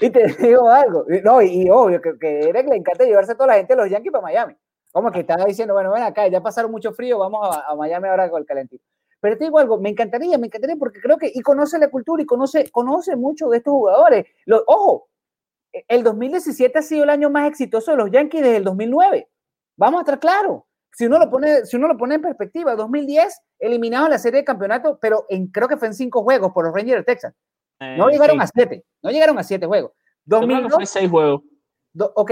y 0.00 0.10
te 0.10 0.26
digo 0.40 0.70
algo, 0.70 1.04
no, 1.24 1.42
y, 1.42 1.62
y 1.64 1.70
obvio 1.70 2.00
que, 2.00 2.16
que 2.18 2.28
Derek 2.28 2.68
le 2.68 2.76
encanta 2.76 3.04
llevarse 3.04 3.32
a 3.32 3.34
toda 3.34 3.48
la 3.48 3.54
gente 3.54 3.74
de 3.74 3.82
los 3.82 3.90
Yankees 3.90 4.12
para 4.12 4.22
Miami. 4.22 4.56
Como 4.92 5.10
que 5.12 5.20
estaba 5.20 5.44
diciendo, 5.44 5.74
bueno, 5.74 5.92
ven 5.92 6.02
acá, 6.02 6.26
ya 6.28 6.40
pasaron 6.40 6.70
mucho 6.70 6.92
frío, 6.92 7.18
vamos 7.18 7.56
a, 7.56 7.70
a 7.70 7.74
Miami 7.74 8.08
ahora 8.08 8.30
con 8.30 8.40
el 8.40 8.46
calentito. 8.46 8.84
Pero 9.20 9.36
te 9.36 9.44
digo 9.44 9.58
algo, 9.58 9.78
me 9.80 9.88
encantaría, 9.90 10.38
me 10.38 10.46
encantaría 10.46 10.76
porque 10.76 11.00
creo 11.00 11.16
que, 11.18 11.30
y 11.34 11.40
conoce 11.40 11.78
la 11.78 11.90
cultura 11.90 12.22
y 12.22 12.26
conoce, 12.26 12.70
conoce 12.70 13.16
mucho 13.16 13.48
de 13.48 13.58
estos 13.58 13.72
jugadores. 13.72 14.26
Lo- 14.46 14.62
ojo, 14.66 15.08
e, 15.72 15.84
el 15.88 16.02
2017 16.04 16.78
ha 16.78 16.82
sido 16.82 17.04
el 17.04 17.10
año 17.10 17.28
más 17.30 17.48
exitoso 17.48 17.90
de 17.90 17.96
los 17.96 18.10
Yankees 18.10 18.42
desde 18.42 18.56
el 18.58 18.64
2009. 18.64 19.28
Vamos 19.76 19.98
a 19.98 20.02
estar 20.02 20.20
claros. 20.20 20.62
Si 20.92 21.06
uno 21.06 21.18
lo 21.18 21.28
pone, 21.30 21.64
si 21.66 21.76
uno 21.76 21.86
lo 21.88 21.96
pone 21.96 22.14
en 22.16 22.22
perspectiva, 22.22 22.74
2010 22.74 23.40
eliminado 23.58 24.06
en 24.06 24.12
la 24.12 24.18
serie 24.18 24.40
de 24.40 24.44
campeonato, 24.44 24.98
pero 25.00 25.26
en, 25.28 25.48
creo 25.48 25.68
que 25.68 25.76
fue 25.76 25.88
en 25.88 25.94
cinco 25.94 26.22
juegos 26.22 26.52
por 26.52 26.64
los 26.64 26.74
Rangers 26.74 27.00
de 27.00 27.04
Texas. 27.04 27.34
No 27.80 28.08
Eh, 28.08 28.12
llegaron 28.12 28.36
sí. 28.38 28.42
a 28.42 28.46
siete, 28.46 28.84
no 29.02 29.10
llegaron 29.10 29.38
a 29.38 29.42
siete 29.44 29.66
juegos. 29.66 29.92
Yo 30.24 30.38
creo 30.38 30.40
que 30.40 30.46
2002, 30.54 30.74
fue 30.74 30.86
seis 30.86 31.10
juegos. 31.10 31.42
do- 31.92 32.12
ok, 32.16 32.30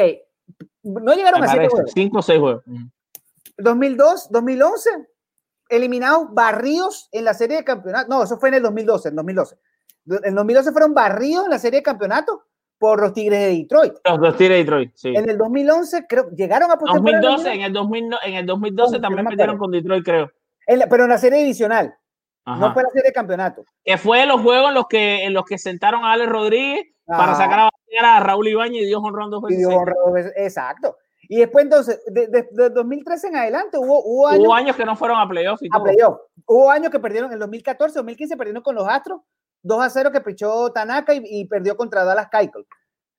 no 0.85 1.15
llegaron 1.15 1.41
Me 1.41 1.47
a 1.47 1.51
siete 1.51 1.69
juegos. 1.69 1.91
Cinco 1.93 2.19
o 2.19 2.23
seis 2.23 2.41
juegos. 2.41 2.65
2002, 3.59 4.29
2011, 4.31 4.91
eliminados, 5.69 6.27
barridos 6.33 7.09
en 7.13 7.25
la 7.25 7.35
serie 7.35 7.59
de 7.59 7.65
campeonato. 7.65 8.09
No, 8.09 8.23
eso 8.23 8.39
fue 8.39 8.49
en 8.51 8.57
el 8.57 8.63
2012, 8.63 9.09
en 9.11 9.17
2012. 9.17 9.57
En 10.09 10.21
el 10.25 10.35
2012 10.35 10.73
fueron 10.73 10.95
barridos 10.95 11.45
en 11.45 11.51
la 11.51 11.59
serie 11.59 11.81
de 11.81 11.83
campeonato 11.83 12.43
por 12.79 13.01
los 13.01 13.13
Tigres 13.13 13.41
de 13.41 13.47
Detroit. 13.49 13.95
Los 14.05 14.21
dos 14.21 14.37
Tigres 14.37 14.57
de 14.59 14.65
Detroit, 14.65 14.93
sí. 14.95 15.09
En 15.17 15.29
el 15.29 15.39
2011, 15.39 16.07
creo, 16.07 16.31
llegaron 16.31 16.71
a 16.71 16.77
postemporada 16.79 17.21
2012, 17.23 17.53
en 17.55 17.61
el, 17.63 17.73
2000, 17.73 18.09
no- 18.11 18.19
en 18.25 18.35
el 18.35 18.47
2012 18.47 18.97
No, 18.97 19.01
también 19.01 19.27
perdieron 19.27 19.59
con 19.59 19.71
Detroit, 19.71 20.05
creo. 20.05 20.31
en 20.67 20.79
la- 20.81 20.87
pero 20.87 21.05
en 21.05 21.11
la 21.11 21.19
serie 21.19 21.39
divisional, 21.41 21.95
Ajá. 22.45 22.61
no 22.61 22.73
fue 22.75 22.83
la 22.85 22.91
serie 22.91 23.09
de 23.09 23.13
campeonato. 23.13 23.65
Que 23.85 23.97
fue 23.99 24.27
los 24.27 24.41
juegos 24.43 24.69
en 24.69 24.75
los 24.75 24.87
que, 24.89 25.25
en 25.25 25.33
los 25.33 25.45
que 25.45 25.59
sentaron 25.59 26.05
a 26.05 26.13
Alex 26.13 26.31
Rodríguez 26.31 26.87
para 27.07 27.33
Ajá. 27.33 27.37
sacar 27.45 27.59
a 27.61 27.71
era 27.89 28.21
Raúl 28.21 28.49
Ibañez 28.49 28.83
y 28.83 28.87
dio 28.87 28.99
honrón 29.01 29.31
dos 29.31 29.43
y 29.49 29.57
dio. 29.57 29.71
Exacto. 30.37 30.99
Y 31.29 31.39
después, 31.39 31.65
entonces, 31.65 32.01
de, 32.07 32.27
de- 32.29 32.49
de 32.51 32.71
2013 32.71 33.29
en 33.29 33.37
adelante, 33.37 33.79
hubo, 33.79 34.03
hubo 34.05 34.29
años 34.29 34.45
Hubo 34.45 34.55
años 34.55 34.77
que 34.77 34.85
no 34.85 34.97
fueron 34.97 35.19
a 35.19 35.29
playoff 35.29 35.61
y 35.63 35.69
a 35.73 35.83
playoff. 35.83 36.19
Hubo 36.47 36.71
años 36.71 36.91
que 36.91 37.01
perdieron, 37.01 37.33
en 37.33 37.39
2014, 37.39 37.99
2015 37.99 38.37
perdieron 38.37 38.63
con 38.63 38.75
los 38.75 38.87
Astros, 38.89 39.21
2 39.63 39.83
a 39.83 39.91
0 39.91 40.11
que 40.13 40.21
pichó 40.21 40.71
Tanaka 40.73 41.15
y, 41.15 41.21
y 41.25 41.45
perdió 41.47 41.77
contra 41.77 42.05
Dallas 42.05 42.29
Keuchel. 42.31 42.67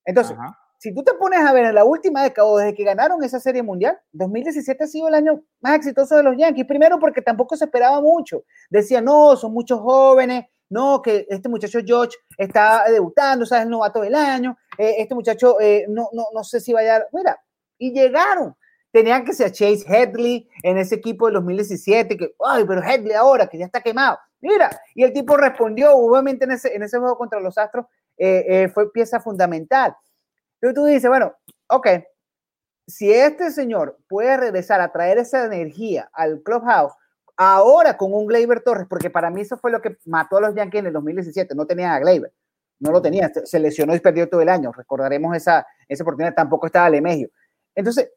Entonces, 0.06 0.38
Ajá. 0.40 0.58
si 0.78 0.94
tú 0.94 1.04
te 1.04 1.14
pones 1.16 1.40
a 1.42 1.52
ver 1.52 1.66
en 1.66 1.76
la 1.76 1.84
última 1.84 2.24
década 2.24 2.48
o 2.48 2.58
desde 2.58 2.74
que 2.74 2.84
ganaron 2.86 3.22
esa 3.24 3.40
serie 3.40 3.62
mundial, 3.64 4.00
2017 4.14 4.84
ha 4.84 4.88
sido 4.88 5.08
el 5.10 5.16
año 5.16 5.42
más 5.60 5.76
exitoso 5.76 6.16
de 6.16 6.24
los 6.24 6.38
Yankees. 6.38 6.66
Primero 6.66 7.00
porque 7.00 7.22
tampoco 7.22 7.58
se 7.58 7.66
esperaba 7.66 8.00
mucho. 8.00 8.44
Decían, 8.70 9.04
no, 9.04 9.36
son 9.36 9.52
muchos 9.54 9.80
jóvenes, 9.82 10.46
no, 10.70 11.02
que 11.02 11.26
este 11.30 11.50
muchacho 11.50 11.80
George 11.86 12.16
está 12.38 12.86
debutando, 12.90 13.44
o 13.44 13.46
sea, 13.46 13.60
es 13.60 13.64
el 13.66 13.70
novato 13.70 14.02
del 14.02 14.16
año, 14.16 14.58
eh, 14.78 14.96
este 15.00 15.16
muchacho 15.16 15.60
eh, 15.62 15.86
no, 15.90 16.10
no, 16.14 16.26
no 16.34 16.44
sé 16.44 16.60
si 16.60 16.74
vaya, 16.74 17.06
mira, 17.14 17.40
y 17.78 17.92
llegaron. 17.92 18.56
Tenían 18.92 19.26
que 19.26 19.34
ser 19.34 19.52
Chase 19.52 19.86
Headley 19.88 20.50
en 20.64 20.78
ese 20.78 20.96
equipo 20.96 21.26
del 21.26 21.36
2017, 21.36 22.18
que, 22.18 22.34
ay, 22.46 22.64
pero 22.66 22.82
Headley 22.82 23.14
ahora, 23.14 23.48
que 23.48 23.58
ya 23.58 23.66
está 23.66 23.82
quemado. 23.82 24.18
Mira, 24.40 24.70
y 24.96 25.04
el 25.04 25.14
tipo 25.14 25.36
respondió, 25.36 25.96
obviamente 25.96 26.46
en 26.46 26.52
ese, 26.52 26.76
en 26.76 26.84
ese 26.84 26.98
juego 26.98 27.18
contra 27.18 27.40
los 27.40 27.58
Astros, 27.58 27.86
eh, 28.18 28.46
eh, 28.48 28.70
fue 28.70 28.92
pieza 28.92 29.20
fundamental. 29.20 29.96
Entonces 30.60 30.76
tú 30.76 30.86
dices, 30.86 31.10
bueno, 31.10 31.34
ok, 31.68 31.88
si 32.88 33.12
este 33.12 33.52
señor 33.52 33.98
puede 34.08 34.38
regresar 34.38 34.82
a 34.82 34.92
traer 34.92 35.18
esa 35.18 35.46
energía 35.46 36.10
al 36.14 36.42
clubhouse, 36.42 36.94
ahora 37.36 37.98
con 37.98 38.14
un 38.14 38.26
Gleyber 38.26 38.62
Torres, 38.62 38.88
porque 38.90 39.10
para 39.10 39.30
mí 39.30 39.42
eso 39.42 39.58
fue 39.58 39.72
lo 39.72 39.82
que 39.82 39.98
mató 40.06 40.38
a 40.38 40.42
los 40.42 40.56
Yankees 40.56 40.80
en 40.80 40.88
el 40.88 40.94
2017, 40.94 41.54
no 41.54 41.68
tenían 41.68 41.92
a 41.92 42.00
Gleyber, 42.00 42.34
no 42.80 42.92
lo 42.92 43.02
tenían, 43.02 43.32
se 43.44 43.60
lesionó 43.60 43.94
y 43.94 44.00
perdió 44.00 44.28
todo 44.30 44.42
el 44.42 44.50
año, 44.50 44.72
recordaremos 44.72 45.36
esa, 45.36 45.68
esa 45.88 46.04
oportunidad, 46.04 46.34
tampoco 46.34 46.66
estaba 46.66 46.90
Lemegio. 46.90 47.30
Entonces, 47.78 48.12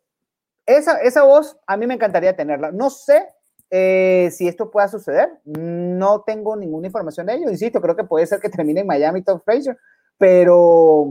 esa, 0.65 1.01
esa 1.03 1.23
voz 1.23 1.57
a 1.67 1.77
mí 1.77 1.87
me 1.87 1.95
encantaría 1.95 2.35
tenerla. 2.35 2.73
No 2.73 2.89
sé 2.89 3.29
eh, 3.71 4.31
si 4.33 4.49
esto 4.49 4.71
pueda 4.71 4.89
suceder, 4.89 5.29
no 5.45 6.23
tengo 6.23 6.57
ninguna 6.57 6.87
información 6.87 7.27
de 7.27 7.35
ello, 7.35 7.51
insisto, 7.51 7.81
creo 7.81 7.95
que 7.95 8.05
puede 8.05 8.27
ser 8.27 8.41
que 8.41 8.49
termine 8.49 8.81
en 8.81 8.87
Miami 8.87 9.23
Tom 9.23 9.39
Frazier, 9.45 9.77
pero... 10.19 11.07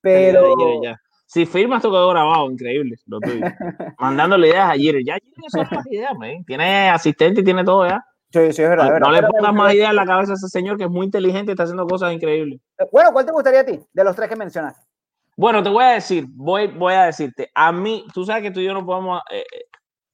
Pero... 0.00 0.54
Ya, 0.82 0.90
ya. 0.90 1.00
Si 1.26 1.46
firmas, 1.46 1.80
quedó 1.82 2.10
grabado, 2.10 2.50
increíble. 2.50 2.96
Lo 3.06 3.18
tuyo. 3.18 3.40
Mandándole 3.98 4.48
ideas 4.50 4.70
a 4.70 4.74
Jeter. 4.74 5.02
Ya 5.04 5.14
Jeter 5.14 5.44
son 5.48 5.66
las 5.70 5.86
ideas, 5.86 6.12
man. 6.18 6.44
Tiene 6.46 6.90
asistente 6.90 7.40
y 7.40 7.44
tiene 7.44 7.64
todo 7.64 7.88
ya. 7.88 8.04
Sí, 8.30 8.52
sí, 8.52 8.62
es 8.62 8.68
verdad, 8.68 8.84
No, 8.86 8.92
verdad. 8.92 9.10
le 9.10 9.20
Pero- 9.20 9.28
pongas 9.32 9.54
más 9.54 9.74
ideas 9.74 9.90
en 9.90 9.96
la 9.96 10.04
cabeza 10.06 10.32
a 10.32 10.34
ese 10.34 10.48
señor 10.48 10.76
que 10.76 10.84
es 10.84 10.90
muy 10.90 11.06
inteligente 11.06 11.50
y 11.50 11.54
está 11.54 11.62
haciendo 11.64 11.86
cosas 11.86 12.12
increíbles. 12.12 12.60
Bueno, 12.92 13.10
¿cuál 13.12 13.24
te 13.26 13.32
gustaría 13.32 13.60
a 13.60 13.64
ti 13.64 13.80
de 13.92 14.04
los 14.04 14.14
tres 14.14 14.28
que 14.28 14.36
mencionaste? 14.36 14.80
Bueno, 15.36 15.62
te 15.62 15.68
voy 15.70 15.84
a 15.84 15.88
decir, 15.92 16.26
voy, 16.30 16.68
voy 16.68 16.94
a 16.94 17.04
decirte, 17.06 17.50
a 17.54 17.72
mí, 17.72 18.04
tú 18.14 18.24
sabes 18.24 18.42
que 18.42 18.50
tú 18.50 18.60
y 18.60 18.64
yo 18.64 18.72
no 18.74 18.84
podemos, 18.86 19.20
eh, 19.30 19.40
eh, 19.40 19.64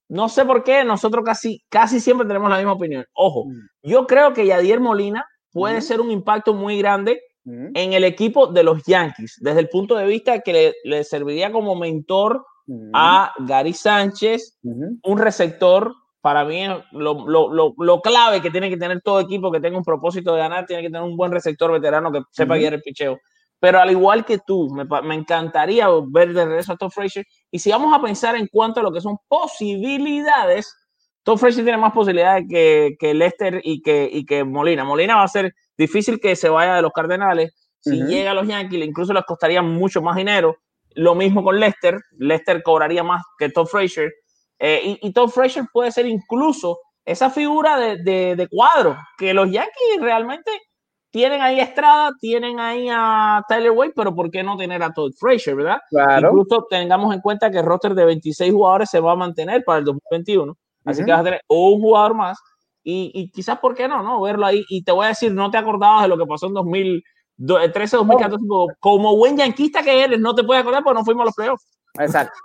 no 0.09 0.29
sé 0.29 0.45
por 0.45 0.65
qué, 0.65 0.83
nosotros 0.85 1.25
casi, 1.25 1.63
casi 1.69 2.01
siempre 2.01 2.27
tenemos 2.27 2.51
la 2.51 2.57
misma 2.57 2.73
opinión. 2.73 3.05
Ojo, 3.15 3.45
Mm. 3.47 3.89
yo 3.91 4.07
creo 4.07 4.33
que 4.33 4.47
Yadier 4.47 4.81
Molina 4.81 5.25
puede 5.53 5.79
Mm. 5.79 5.83
ser 5.83 6.01
un 6.01 6.11
impacto 6.11 6.55
muy 6.55 6.79
grande 6.79 7.21
Mm, 7.45 7.69
en 7.75 7.93
el 7.95 8.05
equipo 8.05 8.49
de 8.49 8.63
los 8.63 8.83
Yankees, 8.85 9.39
desde 9.41 9.61
el 9.61 9.69
punto 9.71 9.97
de 9.97 10.05
vista 10.05 10.41
que 10.41 10.53
le, 10.53 10.75
le 10.85 11.05
serviría 11.05 11.51
como 11.51 11.75
mentor 11.75 12.45
a 12.93 13.33
Gary 13.39 13.73
Sánchez, 13.73 14.59
un 15.03 15.19
receptor. 15.19 15.95
Para 16.21 16.45
mí, 16.45 16.67
lo, 16.93 17.27
lo, 17.27 17.51
lo, 17.51 17.75
lo 17.79 18.01
clave 18.03 18.43
que 18.43 18.51
tiene 18.51 18.69
que 18.69 18.77
tener 18.77 19.01
todo 19.01 19.21
equipo 19.21 19.51
que 19.51 19.59
tenga 19.59 19.79
un 19.79 19.83
propósito 19.85 20.35
de 20.35 20.39
ganar, 20.41 20.67
tiene 20.67 20.83
que 20.83 20.89
tener 20.91 21.01
un 21.03 21.17
buen 21.17 21.33
receptor 21.33 21.73
veterano 21.73 22.13
que 22.13 22.21
sepa 22.31 22.57
guiar 22.59 22.75
el 22.75 22.83
picheo. 22.83 23.19
Pero 23.61 23.79
al 23.79 23.91
igual 23.91 24.25
que 24.25 24.39
tú, 24.39 24.69
me, 24.75 24.85
me 25.03 25.15
encantaría 25.15 25.87
ver 26.09 26.33
de 26.33 26.47
regreso 26.47 26.73
a 26.73 26.77
Tom 26.77 26.91
Frazier. 26.91 27.27
Y 27.51 27.59
si 27.59 27.71
vamos 27.71 27.95
a 27.97 28.01
pensar 28.03 28.35
en 28.35 28.47
cuanto 28.49 28.81
a 28.81 28.83
lo 28.83 28.91
que 28.91 29.01
son 29.03 29.19
posibilidades, 29.29 30.75
Tom 31.23 31.39
Frazier 31.39 31.65
tiene 31.65 31.79
más 31.79 31.93
posibilidades 31.93 32.47
que, 32.49 32.97
que 32.99 33.15
Lester 33.15 33.61
y 33.63 33.83
que, 33.83 34.09
y 34.11 34.25
que 34.25 34.45
Molina. 34.45 34.85
Molina 34.85 35.17
va 35.17 35.25
a 35.25 35.29
ser 35.29 35.53
difícil 35.77 36.19
que 36.21 36.35
se 36.37 36.49
vaya 36.49 36.75
de 36.75 36.83
los 36.83 36.93
Cardenales. 36.93 37.53
Si 37.83 38.03
llega 38.03 38.33
a 38.33 38.35
los 38.35 38.47
Yankees, 38.47 38.85
incluso 38.85 39.13
les 39.13 39.25
costaría 39.25 39.63
mucho 39.63 40.03
más 40.03 40.17
dinero. 40.17 40.57
Lo 40.95 41.15
mismo 41.15 41.43
con 41.43 41.59
Lester. 41.61 41.99
Lester 42.19 42.63
cobraría 42.63 43.03
más 43.03 43.23
que 43.39 43.49
Tom 43.51 43.67
Frazier. 43.67 44.13
Eh, 44.59 44.99
y, 45.03 45.09
y 45.09 45.13
Tom 45.13 45.31
Frazier 45.31 45.65
puede 45.73 45.91
ser 45.93 46.07
incluso 46.07 46.79
esa 47.05 47.31
figura 47.31 47.79
de, 47.79 47.97
de- 48.03 48.37
de 48.37 48.49
cuadro 48.49 48.97
que 49.17 49.33
los 49.33 49.51
Yankees 49.51 50.01
realmente 50.01 50.51
tienen 51.11 51.43
ahí 51.43 51.59
a 51.61 51.65
Estrada, 51.65 52.11
tienen 52.21 52.61
ahí 52.61 52.89
a 52.91 53.43
Tyler 53.49 53.73
Wade, 53.73 53.93
pero 53.97 54.15
¿por 54.15 54.31
qué 54.31 54.43
no 54.43 54.57
tener 54.57 54.83
a 54.83 54.93
Todd 54.93 55.13
Frazier, 55.19 55.57
verdad? 55.57 55.79
Claro. 55.91 56.29
Incluso 56.29 56.67
tengamos 56.71 57.13
en 57.15 57.21
cuenta 57.21 57.51
que 57.51 57.59
el 57.59 57.65
roster 57.65 57.95
de 57.95 58.05
26 58.05 58.53
jugadores 58.53 58.91
se 58.91 59.01
va 59.01 59.13
a 59.13 59.17
mantener 59.17 59.65
para 59.65 59.81
el 59.81 59.85
2021. 59.85 60.57
Así 60.85 61.05
que 61.05 61.11
vas 61.11 61.21
a 61.21 61.25
tener 61.25 61.43
un 61.49 61.81
jugador 61.81 62.15
más. 62.15 62.39
Y, 62.83 63.11
y 63.15 63.31
quizás, 63.31 63.59
¿por 63.59 63.75
qué 63.75 63.87
no? 63.89 64.03
no? 64.03 64.21
Verlo 64.23 64.47
ahí. 64.47 64.65
Y 64.69 64.83
te 64.85 64.93
voy 64.93 65.05
a 65.07 65.09
decir, 65.09 65.33
no 65.33 65.51
te 65.51 65.59
acordabas 65.59 66.03
de 66.03 66.09
lo 66.09 66.17
que 66.17 66.25
pasó 66.27 66.47
en 66.47 66.55
2013, 66.55 67.97
2014. 67.97 68.47
Como, 68.47 68.67
como 68.81 69.17
buen 69.17 69.37
yanquista 69.37 69.83
que 69.83 70.03
eres, 70.05 70.19
no 70.21 70.35
te 70.35 70.45
puedes 70.45 70.63
acordar 70.63 70.83
porque 70.83 70.99
no 70.99 71.05
fuimos 71.05 71.23
a 71.23 71.25
los 71.27 71.35
playoffs. 71.35 71.67
Exacto. 71.99 72.33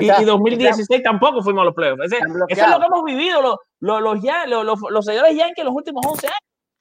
Y, 0.00 0.08
está. 0.08 0.20
y 0.20 0.24
2016 0.24 1.00
tampoco 1.04 1.42
fuimos 1.42 1.62
a 1.62 1.66
los 1.66 1.74
playoffs. 1.74 2.02
Ese- 2.06 2.16
eso 2.16 2.64
es 2.64 2.70
lo 2.70 2.80
que 2.80 2.86
hemos 2.86 3.04
vivido 3.04 3.40
los, 3.40 3.56
los, 3.78 4.02
los, 4.02 4.64
los, 4.64 4.78
los 4.90 5.04
señores 5.04 5.36
Yankees 5.36 5.58
en 5.58 5.64
los 5.66 5.74
últimos 5.74 6.04
11 6.04 6.26
años. 6.26 6.38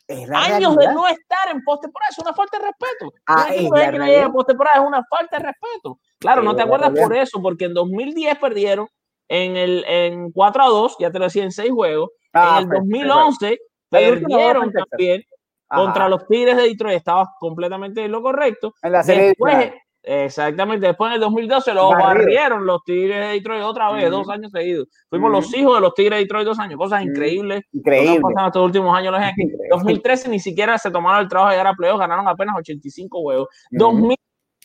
Es 0.08 0.28
la 0.28 0.40
Años 0.40 0.76
realidad. 0.76 0.90
de 0.90 0.94
no 0.94 1.08
estar 1.08 1.50
en 1.52 1.64
postemporada. 1.64 2.10
Es 2.12 2.20
una 2.20 2.34
falta 2.34 2.60
de 2.60 2.66
respeto. 2.66 3.14
Ah, 3.26 3.48
es 3.50 3.64
la 3.64 3.70
Yankees 3.70 3.70
no 3.70 3.76
realidad. 3.76 4.08
llega 4.08 4.26
a 4.28 4.32
postemporada 4.32 4.80
es 4.82 4.88
una 4.88 5.04
falta 5.10 5.38
de 5.38 5.44
respeto. 5.46 6.00
Claro, 6.20 6.42
no 6.44 6.56
te 6.56 6.62
acuerdas 6.62 6.90
realidad. 6.94 7.08
por 7.08 7.18
eso, 7.18 7.42
porque 7.42 7.66
en 7.66 7.74
2010 7.74 8.38
perdieron 8.40 8.88
en 9.28 9.58
el 9.58 9.84
en 9.88 10.32
4 10.32 10.64
a 10.64 10.68
2, 10.68 10.98
ya 11.00 11.12
te 11.12 11.18
lo 11.20 11.26
decía, 11.26 11.44
en 11.44 11.52
6 11.52 11.72
juegos. 11.72 12.10
Ah, 12.34 12.60
en 12.62 12.64
el 12.66 12.70
2011 12.78 13.58
El 13.92 14.14
último 14.14 14.36
juego 14.36 14.50
perdieron 14.62 14.72
también 14.90 15.24
Ajá. 15.70 15.82
contra 15.82 16.10
los 16.10 16.28
Tigres 16.28 16.58
de 16.58 16.64
Detroit. 16.64 16.98
Estaba 16.98 17.28
completamente 17.40 18.04
en 18.06 18.12
lo 18.12 18.22
correcto. 18.22 18.74
En 18.84 18.92
la 18.92 19.04
serie 19.04 19.28
Después. 19.30 19.72
Exactamente, 20.06 20.88
después 20.88 21.10
en 21.10 21.16
el 21.16 21.22
2012 21.22 21.74
los 21.74 21.92
Barrido. 21.92 22.08
barrieron 22.08 22.66
los 22.66 22.84
Tigres 22.84 23.20
de 23.20 23.34
Detroit 23.34 23.64
otra 23.64 23.92
vez, 23.92 24.10
dos 24.10 24.30
años 24.30 24.52
seguidos. 24.52 24.88
Fuimos 25.10 25.32
los 25.32 25.56
hijos 25.56 25.76
de 25.76 25.82
los 25.82 25.94
Tigres 25.94 26.18
de 26.18 26.24
Detroit 26.24 26.46
dos 26.46 26.60
años, 26.60 26.78
cosas 26.78 27.04
increíbles. 27.04 27.64
Increíble. 27.74 28.22
pasado 28.22 28.48
estos 28.48 28.66
últimos 28.66 28.98
años 28.98 29.12
los. 29.12 29.22
Increíble. 29.22 29.68
2013 29.72 30.30
ni 30.30 30.40
siquiera 30.40 30.78
se 30.78 30.92
tomaron 30.92 31.22
el 31.22 31.28
trabajo 31.28 31.50
de 31.50 31.56
llegar 31.56 31.68
a 31.68 31.74
playoffs, 31.74 32.00
ganaron 32.00 32.28
apenas 32.28 32.56
85 32.58 33.22
juegos. 33.22 33.48
Ujú. 33.72 34.14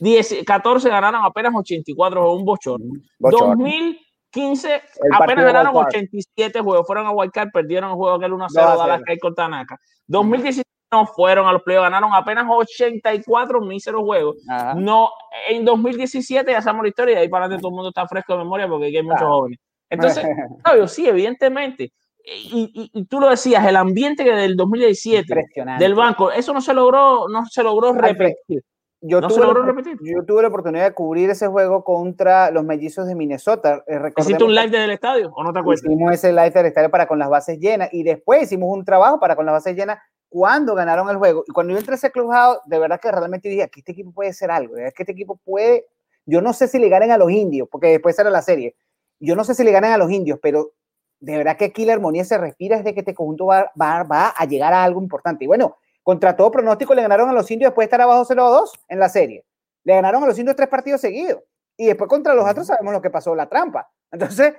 2014 0.00 0.88
ganaron 0.88 1.24
apenas 1.24 1.53
84 1.55 2.20
juegos, 2.20 2.38
un 2.38 2.44
bochorno. 2.44 2.92
Bochorno. 3.18 3.64
2015 3.64 4.74
El 4.74 5.14
apenas 5.14 5.44
ganaron 5.44 5.74
wild 5.74 5.85
card. 5.85 6.03
87 6.05 6.61
juegos, 6.61 6.87
fueron 6.87 7.07
a 7.07 7.11
Wildcard, 7.11 7.50
perdieron 7.53 7.90
el 7.90 7.96
juego 7.96 8.16
aquel 8.16 8.33
1 8.33 8.44
a 8.44 8.48
0 8.48 8.66
2 8.66 8.74
a 8.74 8.76
Dallas 8.76 9.03
0. 9.05 9.05
Key 9.07 9.18
con 9.18 9.35
Tanaka. 9.35 9.76
2016 10.07 10.64
no 10.92 11.07
fueron 11.07 11.46
a 11.46 11.53
los 11.53 11.62
playoffs, 11.62 11.85
ganaron 11.85 12.12
apenas 12.12 12.46
84 12.48 13.61
míseros 13.61 14.03
juegos. 14.03 14.37
Ajá. 14.48 14.74
No, 14.74 15.11
en 15.48 15.64
2017 15.64 16.50
ya 16.50 16.61
sabemos 16.62 16.85
la 16.85 16.88
historia 16.88 17.12
y 17.12 17.14
de 17.16 17.20
ahí 17.22 17.29
para 17.29 17.44
adelante 17.44 17.62
todo 17.62 17.70
el 17.70 17.74
mundo 17.76 17.88
está 17.90 18.07
fresco 18.09 18.33
de 18.33 18.38
memoria 18.40 18.66
porque 18.68 18.87
aquí 18.87 18.96
hay 18.96 19.03
muchos 19.03 19.18
Claro. 19.20 19.35
jóvenes. 19.35 19.59
Entonces, 19.88 20.24
sí, 20.88 21.09
evidentemente. 21.09 21.92
Y, 22.24 22.70
y- 22.74 22.90
y 23.00 23.05
tú 23.07 23.18
lo 23.20 23.31
decías, 23.31 23.66
el 23.66 23.76
ambiente 23.76 24.24
que 24.24 24.33
del 24.33 24.57
2017 24.57 25.26
Impresionante. 25.33 25.83
del 25.83 25.94
banco, 25.94 26.31
eso 26.31 26.53
no 26.53 26.61
se 26.61 26.74
logró, 26.74 27.29
no 27.29 27.46
se 27.46 27.62
logró 27.62 27.92
repetir. 27.92 28.62
Yo, 29.03 29.18
¿No 29.22 29.29
tuve 29.29 29.40
se 29.40 29.46
logró 29.46 29.62
repetir? 29.62 29.96
yo 30.03 30.22
tuve 30.26 30.42
la 30.42 30.48
oportunidad 30.48 30.85
de 30.85 30.92
cubrir 30.92 31.31
ese 31.31 31.46
juego 31.46 31.83
contra 31.83 32.50
los 32.50 32.62
mellizos 32.64 33.07
de 33.07 33.14
Minnesota. 33.14 33.83
Eh, 33.87 33.98
¿Hiciste 34.18 34.44
un 34.44 34.55
live 34.55 34.68
desde 34.68 34.85
el 34.85 34.90
estadio 34.90 35.33
o 35.35 35.42
no 35.42 35.53
te 35.55 35.59
acuerdas? 35.61 35.83
Hicimos 35.87 36.12
ese 36.12 36.31
live 36.33 36.50
del 36.50 36.66
estadio 36.66 36.90
para 36.90 37.07
con 37.07 37.18
las 37.18 37.31
bases 37.31 37.59
llenas 37.59 37.88
y 37.92 38.03
después 38.03 38.42
hicimos 38.42 38.68
un 38.76 38.85
trabajo 38.85 39.18
para 39.18 39.35
con 39.37 39.46
las 39.46 39.55
bases 39.55 39.74
llenas 39.74 39.98
cuando 40.30 40.74
ganaron 40.74 41.10
el 41.10 41.16
juego. 41.16 41.44
Y 41.46 41.52
cuando 41.52 41.72
yo 41.72 41.78
entré 41.78 41.92
a 41.92 41.96
ese 41.96 42.10
clubhouse, 42.10 42.60
de 42.64 42.78
verdad 42.78 42.98
que 42.98 43.10
realmente 43.10 43.48
dije, 43.48 43.64
aquí 43.64 43.80
este 43.80 43.92
equipo 43.92 44.12
puede 44.12 44.32
ser 44.32 44.50
algo, 44.50 44.78
es 44.78 44.94
que 44.94 45.02
este 45.02 45.12
equipo 45.12 45.36
puede, 45.44 45.86
yo 46.24 46.40
no 46.40 46.54
sé 46.54 46.68
si 46.68 46.78
le 46.78 46.88
ganen 46.88 47.10
a 47.10 47.18
los 47.18 47.30
indios, 47.30 47.68
porque 47.70 47.88
después 47.88 48.18
era 48.18 48.30
la 48.30 48.40
serie, 48.40 48.76
yo 49.18 49.36
no 49.36 49.44
sé 49.44 49.54
si 49.54 49.64
le 49.64 49.72
ganan 49.72 49.92
a 49.92 49.98
los 49.98 50.10
indios, 50.10 50.38
pero 50.40 50.72
de 51.18 51.36
verdad 51.36 51.56
que 51.58 51.66
aquí 51.66 51.84
la 51.84 51.92
armonía 51.92 52.24
se 52.24 52.38
respira 52.38 52.78
desde 52.78 52.94
que 52.94 53.00
este 53.00 53.12
conjunto 53.12 53.46
va, 53.46 53.70
va, 53.78 54.04
va 54.04 54.28
a 54.28 54.44
llegar 54.46 54.72
a 54.72 54.84
algo 54.84 55.02
importante. 55.02 55.44
Y 55.44 55.48
bueno, 55.48 55.76
contra 56.02 56.34
todo 56.34 56.50
pronóstico 56.50 56.94
le 56.94 57.02
ganaron 57.02 57.28
a 57.28 57.32
los 57.34 57.50
indios 57.50 57.70
después 57.70 57.84
de 57.84 57.88
estar 57.88 58.00
abajo 58.00 58.24
0-2 58.24 58.70
en 58.88 58.98
la 58.98 59.08
serie. 59.10 59.44
Le 59.84 59.94
ganaron 59.94 60.22
a 60.22 60.26
los 60.26 60.38
indios 60.38 60.56
tres 60.56 60.68
partidos 60.68 61.02
seguidos. 61.02 61.42
Y 61.76 61.86
después 61.86 62.08
contra 62.08 62.32
los 62.32 62.48
otros 62.48 62.66
sabemos 62.66 62.94
lo 62.94 63.02
que 63.02 63.10
pasó, 63.10 63.34
la 63.34 63.48
trampa. 63.48 63.90
Entonces, 64.10 64.54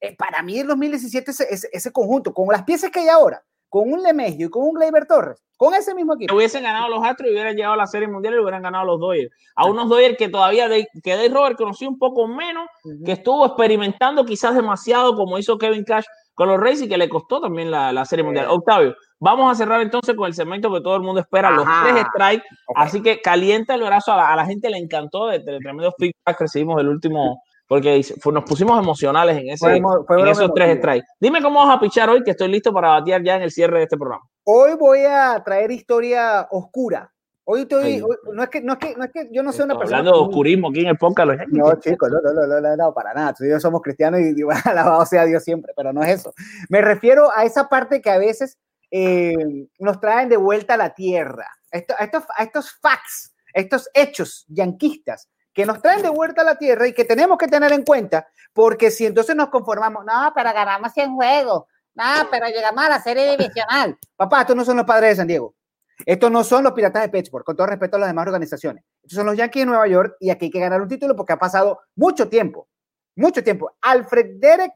eh, 0.00 0.14
para 0.16 0.42
mí 0.42 0.58
el 0.58 0.66
2017 0.66 1.30
ese, 1.30 1.46
ese, 1.48 1.68
ese 1.72 1.92
conjunto, 1.92 2.34
con 2.34 2.46
las 2.48 2.64
piezas 2.64 2.90
que 2.90 3.00
hay 3.00 3.08
ahora, 3.08 3.42
con 3.72 3.90
un 3.90 4.02
Lemegio 4.02 4.48
y 4.48 4.50
con 4.50 4.64
un 4.64 4.74
Gleyber 4.74 5.06
Torres, 5.06 5.42
con 5.56 5.72
ese 5.72 5.94
mismo 5.94 6.14
equipo. 6.14 6.36
hubiesen 6.36 6.62
ganado 6.62 6.90
los 6.90 7.02
Astros 7.02 7.30
y 7.30 7.32
hubieran 7.32 7.56
llegado 7.56 7.72
a 7.72 7.78
la 7.78 7.86
Serie 7.86 8.06
Mundial 8.06 8.34
y 8.34 8.38
hubieran 8.38 8.60
ganado 8.60 8.84
los 8.84 9.00
Dodgers. 9.00 9.30
A 9.56 9.64
unos 9.64 9.88
Dodgers 9.88 10.18
que 10.18 10.28
todavía, 10.28 10.68
de, 10.68 10.86
que 11.02 11.16
Dave 11.16 11.30
Robert 11.30 11.56
conocí 11.56 11.86
un 11.86 11.98
poco 11.98 12.28
menos, 12.28 12.66
que 13.02 13.12
estuvo 13.12 13.46
experimentando 13.46 14.26
quizás 14.26 14.54
demasiado 14.54 15.16
como 15.16 15.38
hizo 15.38 15.56
Kevin 15.56 15.84
Cash 15.84 16.04
con 16.34 16.48
los 16.48 16.60
Rays 16.60 16.82
y 16.82 16.88
que 16.88 16.98
le 16.98 17.08
costó 17.08 17.40
también 17.40 17.70
la, 17.70 17.94
la 17.94 18.04
Serie 18.04 18.26
Mundial. 18.26 18.48
Octavio, 18.50 18.94
vamos 19.18 19.50
a 19.50 19.54
cerrar 19.54 19.80
entonces 19.80 20.14
con 20.14 20.26
el 20.26 20.34
segmento 20.34 20.70
que 20.70 20.82
todo 20.82 20.96
el 20.96 21.02
mundo 21.02 21.22
espera, 21.22 21.50
los 21.50 21.64
tres 21.82 22.04
strikes. 22.10 22.46
Así 22.74 23.02
que 23.02 23.22
calienta 23.22 23.74
el 23.74 23.84
brazo, 23.84 24.12
a 24.12 24.18
la, 24.18 24.32
a 24.34 24.36
la 24.36 24.44
gente 24.44 24.68
le 24.68 24.76
encantó 24.76 25.28
de, 25.28 25.38
de 25.38 25.58
tremendo 25.60 25.94
feedback 25.98 26.36
que 26.36 26.44
recibimos 26.44 26.76
del 26.76 26.90
último, 26.90 27.42
porque 27.72 28.02
nos 28.30 28.44
pusimos 28.44 28.78
emocionales 28.78 29.34
en, 29.38 29.48
ese, 29.48 29.80
Fue 29.80 29.80
fue 30.06 30.20
en 30.20 30.28
esos 30.28 30.52
tres 30.54 30.76
strikes. 30.76 31.06
Dime 31.18 31.40
cómo 31.40 31.64
vas 31.66 31.74
a 31.74 31.80
pichar 31.80 32.10
hoy, 32.10 32.22
que 32.22 32.32
estoy 32.32 32.48
listo 32.48 32.70
para 32.70 32.88
batear 32.88 33.22
ya 33.22 33.36
en 33.36 33.42
el 33.44 33.50
cierre 33.50 33.78
de 33.78 33.84
este 33.84 33.96
programa. 33.96 34.22
Hoy 34.44 34.74
voy 34.74 35.04
a 35.06 35.42
traer 35.42 35.70
historia 35.70 36.46
oscura. 36.50 37.10
Hoy 37.44 37.62
estoy, 37.62 38.02
hoy- 38.02 38.16
no 38.34 38.42
es 38.42 38.50
que, 38.50 38.60
no 38.60 38.74
es 38.74 38.78
que, 38.78 38.94
no 38.94 39.04
es 39.04 39.10
que 39.10 39.26
yo 39.32 39.42
no 39.42 39.52
soy 39.52 39.64
una 39.64 39.78
persona. 39.78 40.00
Hablando 40.00 40.18
de 40.20 40.26
oscurismo 40.28 40.68
aquí 40.68 40.80
en 40.80 40.88
el 40.88 40.98
podcast, 40.98 41.28
los. 41.28 41.38
No, 41.48 41.74
chicos, 41.80 42.10
no, 42.10 42.20
no, 42.20 42.46
no, 42.46 42.60
no, 42.60 42.76
no, 42.76 42.92
para 42.92 43.14
nada. 43.14 43.32
Tú 43.32 43.44
y 43.44 43.48
yo 43.48 43.58
somos 43.58 43.80
cristianos 43.80 44.20
y, 44.20 44.38
y 44.38 44.42
alabado 44.66 45.06
sea 45.06 45.24
Dios 45.24 45.42
siempre, 45.42 45.72
pero 45.74 45.94
no 45.94 46.02
es 46.02 46.10
eso. 46.20 46.34
Me 46.68 46.82
refiero 46.82 47.30
a 47.34 47.44
esa 47.44 47.70
parte 47.70 48.02
que 48.02 48.10
a 48.10 48.18
veces 48.18 48.58
eh, 48.90 49.34
nos 49.78 49.98
traen 49.98 50.28
de 50.28 50.36
vuelta 50.36 50.74
a 50.74 50.76
la 50.76 50.92
tierra. 50.92 51.46
Esto- 51.70 51.94
a, 51.98 52.04
estos, 52.04 52.24
a 52.36 52.42
estos 52.42 52.70
facts, 52.82 53.34
estos 53.54 53.88
hechos 53.94 54.44
yanquistas 54.48 55.30
que 55.52 55.66
nos 55.66 55.80
traen 55.82 56.02
de 56.02 56.08
vuelta 56.08 56.42
a 56.42 56.44
la 56.44 56.56
tierra 56.56 56.86
y 56.86 56.92
que 56.94 57.04
tenemos 57.04 57.36
que 57.38 57.48
tener 57.48 57.72
en 57.72 57.82
cuenta, 57.84 58.26
porque 58.52 58.90
si 58.90 59.06
entonces 59.06 59.36
nos 59.36 59.48
conformamos, 59.48 60.04
no, 60.04 60.32
pero 60.34 60.52
ganamos 60.52 60.92
100 60.92 61.14
juegos, 61.14 61.64
no, 61.94 62.04
pero 62.30 62.46
llegamos 62.48 62.84
a 62.84 62.88
la 62.88 63.00
serie 63.02 63.30
divisional. 63.36 63.98
Papá, 64.16 64.40
estos 64.42 64.56
no 64.56 64.64
son 64.64 64.76
los 64.78 64.86
padres 64.86 65.10
de 65.10 65.16
San 65.16 65.26
Diego. 65.28 65.54
Estos 66.06 66.30
no 66.30 66.42
son 66.42 66.64
los 66.64 66.72
piratas 66.72 67.02
de 67.02 67.08
Pittsburgh, 67.10 67.44
con 67.44 67.54
todo 67.54 67.66
respeto 67.66 67.96
a 67.96 68.00
las 68.00 68.08
demás 68.08 68.26
organizaciones. 68.26 68.82
Estos 69.02 69.16
son 69.16 69.26
los 69.26 69.36
Yankees 69.36 69.62
de 69.62 69.66
Nueva 69.66 69.86
York 69.86 70.16
y 70.20 70.30
aquí 70.30 70.46
hay 70.46 70.50
que 70.50 70.58
ganar 70.58 70.80
un 70.80 70.88
título 70.88 71.14
porque 71.14 71.34
ha 71.34 71.38
pasado 71.38 71.80
mucho 71.94 72.28
tiempo, 72.28 72.66
mucho 73.14 73.44
tiempo. 73.44 73.70
Alfred 73.82 74.38
Derek 74.40 74.72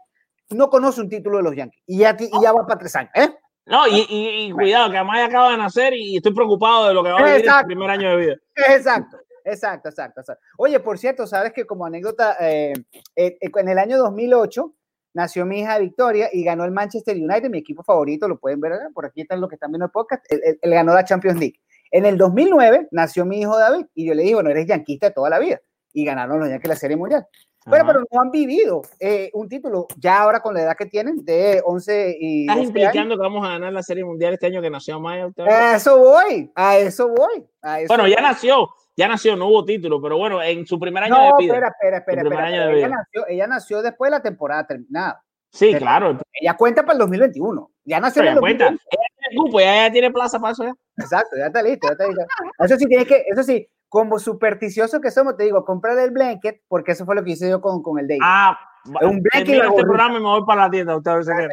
no 0.51 0.69
conoce 0.71 1.01
un 1.01 1.09
título 1.09 1.39
de 1.39 1.43
los 1.43 1.57
Yankees 1.57 1.83
y 1.87 1.99
ya, 1.99 2.17
y 2.21 2.31
ya 2.41 2.53
va 2.53 2.65
para 2.67 2.79
tres 2.79 2.95
años. 2.95 3.11
¿eh? 3.15 3.35
No, 3.65 3.89
y, 3.89 4.07
y- 4.09 4.47
y 4.47 4.53
cuidado, 4.53 4.91
que 4.93 4.99
Amaya 4.99 5.25
acaba 5.25 5.51
de 5.51 5.57
nacer 5.57 5.95
y 5.95 6.19
estoy 6.19 6.33
preocupado 6.33 6.87
de 6.87 6.95
lo 6.95 7.03
que 7.03 7.11
va 7.11 7.19
a 7.19 7.23
vivir 7.23 7.35
en 7.35 7.41
su 7.41 7.47
Exacto. 7.47 7.67
primer 7.67 7.91
año 7.91 8.11
de 8.11 8.17
vida. 8.17 8.35
Exacto, 8.55 9.17
exacto, 9.47 9.89
exacto, 9.89 10.21
exacto. 10.21 10.43
Oye, 10.59 10.79
por 10.81 10.99
cierto, 10.99 11.27
sabes 11.27 11.53
que 11.53 11.65
como 11.67 11.87
anécdota, 11.87 12.37
eh, 12.41 12.73
eh, 13.17 13.39
eh, 13.41 13.51
en 13.55 13.69
el 13.69 13.79
año 13.79 13.99
2008 13.99 14.75
nació 15.15 15.47
mi 15.47 15.61
hija 15.61 15.79
Victoria 15.79 16.29
y 16.33 16.45
ganó 16.45 16.65
el 16.65 16.73
Manchester 16.73 17.17
United, 17.17 17.49
mi 17.49 17.59
equipo 17.59 17.83
favorito, 17.83 18.29
lo 18.29 18.39
pueden 18.39 18.61
ver, 18.61 18.75
acá, 18.75 18.89
por 18.95 19.07
aquí 19.07 19.23
están 19.23 19.41
los 19.41 19.49
que 19.49 19.55
están 19.57 19.71
viendo 19.73 19.87
el 19.87 19.91
podcast, 19.91 20.25
él, 20.31 20.41
él- 20.45 20.59
él 20.61 20.71
ganó 20.71 20.93
la 20.93 21.05
Champions 21.05 21.39
League. 21.39 21.59
En 21.91 22.05
el 22.05 22.19
2009 22.19 22.89
nació 22.91 23.25
mi 23.25 23.41
hijo 23.41 23.57
David 23.59 23.87
y 23.95 24.07
yo 24.07 24.15
le 24.15 24.23
dije, 24.25 24.35
bueno, 24.35 24.51
eres 24.51 24.67
yanquista 24.67 25.11
toda 25.13 25.31
la 25.31 25.39
vida 25.39 25.61
y 25.93 26.05
ganaron 26.05 26.41
los 26.41 26.49
Yankees 26.51 26.69
la 26.69 26.77
Serie 26.77 26.97
Mundial. 26.97 27.27
Pero, 27.65 27.77
Ajá. 27.79 27.87
pero 27.87 28.05
no 28.13 28.21
han 28.21 28.31
vivido 28.31 28.83
eh, 29.01 29.31
un 29.35 29.49
título 29.49 29.89
ya 29.97 30.21
ahora 30.23 30.39
con 30.41 30.55
la 30.55 30.63
edad 30.63 30.77
que 30.77 30.87
tienen 30.87 31.25
de 31.25 31.61
11 31.65 32.17
y 32.21 32.41
¿Estás 32.43 32.57
12 32.57 32.61
años. 32.61 32.69
implicando 32.69 33.17
que 33.17 33.23
vamos 33.23 33.45
a 33.45 33.51
ganar 33.53 33.73
la 33.73 33.83
Serie 33.83 34.05
Mundial 34.05 34.35
este 34.35 34.47
año 34.47 34.61
que 34.63 34.71
nació? 34.71 34.99
Octavio? 34.99 35.51
A 35.53 35.75
eso 35.77 35.99
voy, 35.99 36.53
a 36.55 36.79
eso 36.79 37.09
voy. 37.09 37.45
a 37.63 37.81
eso 37.81 37.89
Bueno, 37.89 38.07
ya 38.07 38.17
voy. 38.17 38.23
nació, 38.25 38.69
ya 38.97 39.09
nació, 39.09 39.37
no 39.37 39.47
hubo 39.49 39.65
título, 39.65 40.01
pero 40.01 40.17
bueno, 40.19 40.43
en 40.43 40.67
su 40.67 40.79
primer 40.81 41.05
año 41.05 41.15
No, 41.15 41.37
de 41.37 41.45
vida. 41.45 41.55
espera, 41.55 41.69
espera, 41.69 41.99
espera, 41.99 42.23
espera. 42.23 42.73
Ella 42.73 42.89
nació, 42.89 43.27
ella 43.29 43.47
nació 43.47 43.83
después 43.83 44.11
de 44.11 44.17
la 44.17 44.23
temporada 44.23 44.67
terminada. 44.67 45.23
Sí, 45.53 45.67
Pero- 45.69 45.79
claro. 45.79 46.19
Ella 46.33 46.55
cuenta 46.57 46.83
para 46.83 46.95
el 46.95 46.99
2021. 47.01 47.71
Ya 47.85 48.01
nació 48.01 48.21
Pero 48.21 48.31
en 48.33 48.35
el 48.37 48.41
cuenta. 48.41 48.65
2021. 48.65 48.91
Ella 48.91 49.09
tiene 49.29 49.37
cupo, 49.43 49.61
ya, 49.61 49.93
tiene 49.93 50.11
plaza 50.11 50.39
para 50.41 50.53
eso 50.53 50.65
ya. 50.65 50.75
Exacto, 50.99 51.37
ya 51.37 51.47
está 51.47 51.63
listo, 51.63 51.87
ya 51.89 51.93
está 51.93 52.07
listo. 52.07 52.25
Eso 52.59 52.77
sí, 52.77 52.87
tienes 52.87 53.07
que, 53.07 53.25
eso 53.27 53.43
sí, 53.43 53.69
como 53.89 54.19
supersticioso 54.19 55.01
que 55.01 55.11
somos, 55.11 55.37
te 55.37 55.45
digo, 55.45 55.65
comprar 55.65 55.99
el 55.99 56.11
blanket, 56.11 56.63
porque 56.69 56.93
eso 56.93 57.05
fue 57.07 57.15
lo 57.15 57.23
que 57.25 57.31
hice 57.33 57.49
yo 57.49 57.61
con, 57.61 57.83
con 57.83 57.99
el 57.99 58.07
Dave. 58.09 58.21
Ah, 58.23 58.59
Un 58.87 59.23
blanket 59.23 59.49
y 59.49 59.57
la 59.57 59.67
este 59.67 59.83
programa 59.83 60.19
y 60.19 60.23
me 60.23 60.29
voy 60.29 60.45
para 60.45 60.63
la 60.63 60.71
tienda, 60.71 60.97
Sequera. 60.97 61.49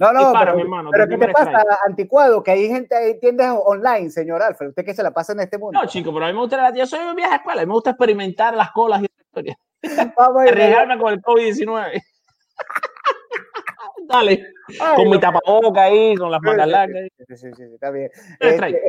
no, 0.00 0.12
no, 0.12 0.20
dispara, 0.20 0.44
pero, 0.46 0.56
mi 0.56 0.62
hermano, 0.62 0.90
pero 0.90 1.08
¿qué 1.08 1.18
te 1.18 1.28
pasa, 1.28 1.64
anticuado? 1.86 2.42
Que 2.42 2.50
hay 2.52 2.68
gente, 2.68 2.96
hay 2.96 3.20
tiendas 3.20 3.56
online, 3.64 4.10
señor 4.10 4.42
Alfred, 4.42 4.68
usted 4.68 4.84
que 4.84 4.94
se 4.94 5.02
la 5.02 5.10
pasa 5.10 5.32
en 5.32 5.40
este 5.40 5.58
mundo. 5.58 5.80
No, 5.80 5.86
chico, 5.86 6.12
pero 6.12 6.24
a 6.24 6.28
mí 6.28 6.34
me 6.34 6.40
gusta 6.40 6.56
la 6.56 6.74
Yo 6.74 6.86
soy 6.86 7.00
un 7.00 7.16
viaje 7.16 7.34
a 7.34 7.36
escuela, 7.36 7.62
a 7.62 7.64
mí 7.64 7.68
me 7.68 7.74
gusta 7.74 7.90
experimentar 7.90 8.54
las 8.54 8.70
colas 8.72 9.02
y 9.02 9.04
esa 9.04 9.22
historia. 9.22 9.58
Vamos 10.16 10.42
Arriesgarme 10.42 10.98
con 10.98 11.12
el 11.12 11.22
COVID-19. 11.22 12.02
Dale, 14.08 14.42
Ay, 14.80 14.96
con 14.96 15.04
mi 15.04 15.12
no. 15.12 15.20
tapaboca 15.20 15.82
ahí, 15.82 16.16
con 16.16 16.30
las 16.30 16.40
mangas 16.40 16.68
largas. 16.68 17.08
Sí, 17.28 17.36
sí, 17.36 17.50
sí, 17.54 17.62
está 17.74 17.90
bien. 17.90 18.10
Este, 18.40 18.80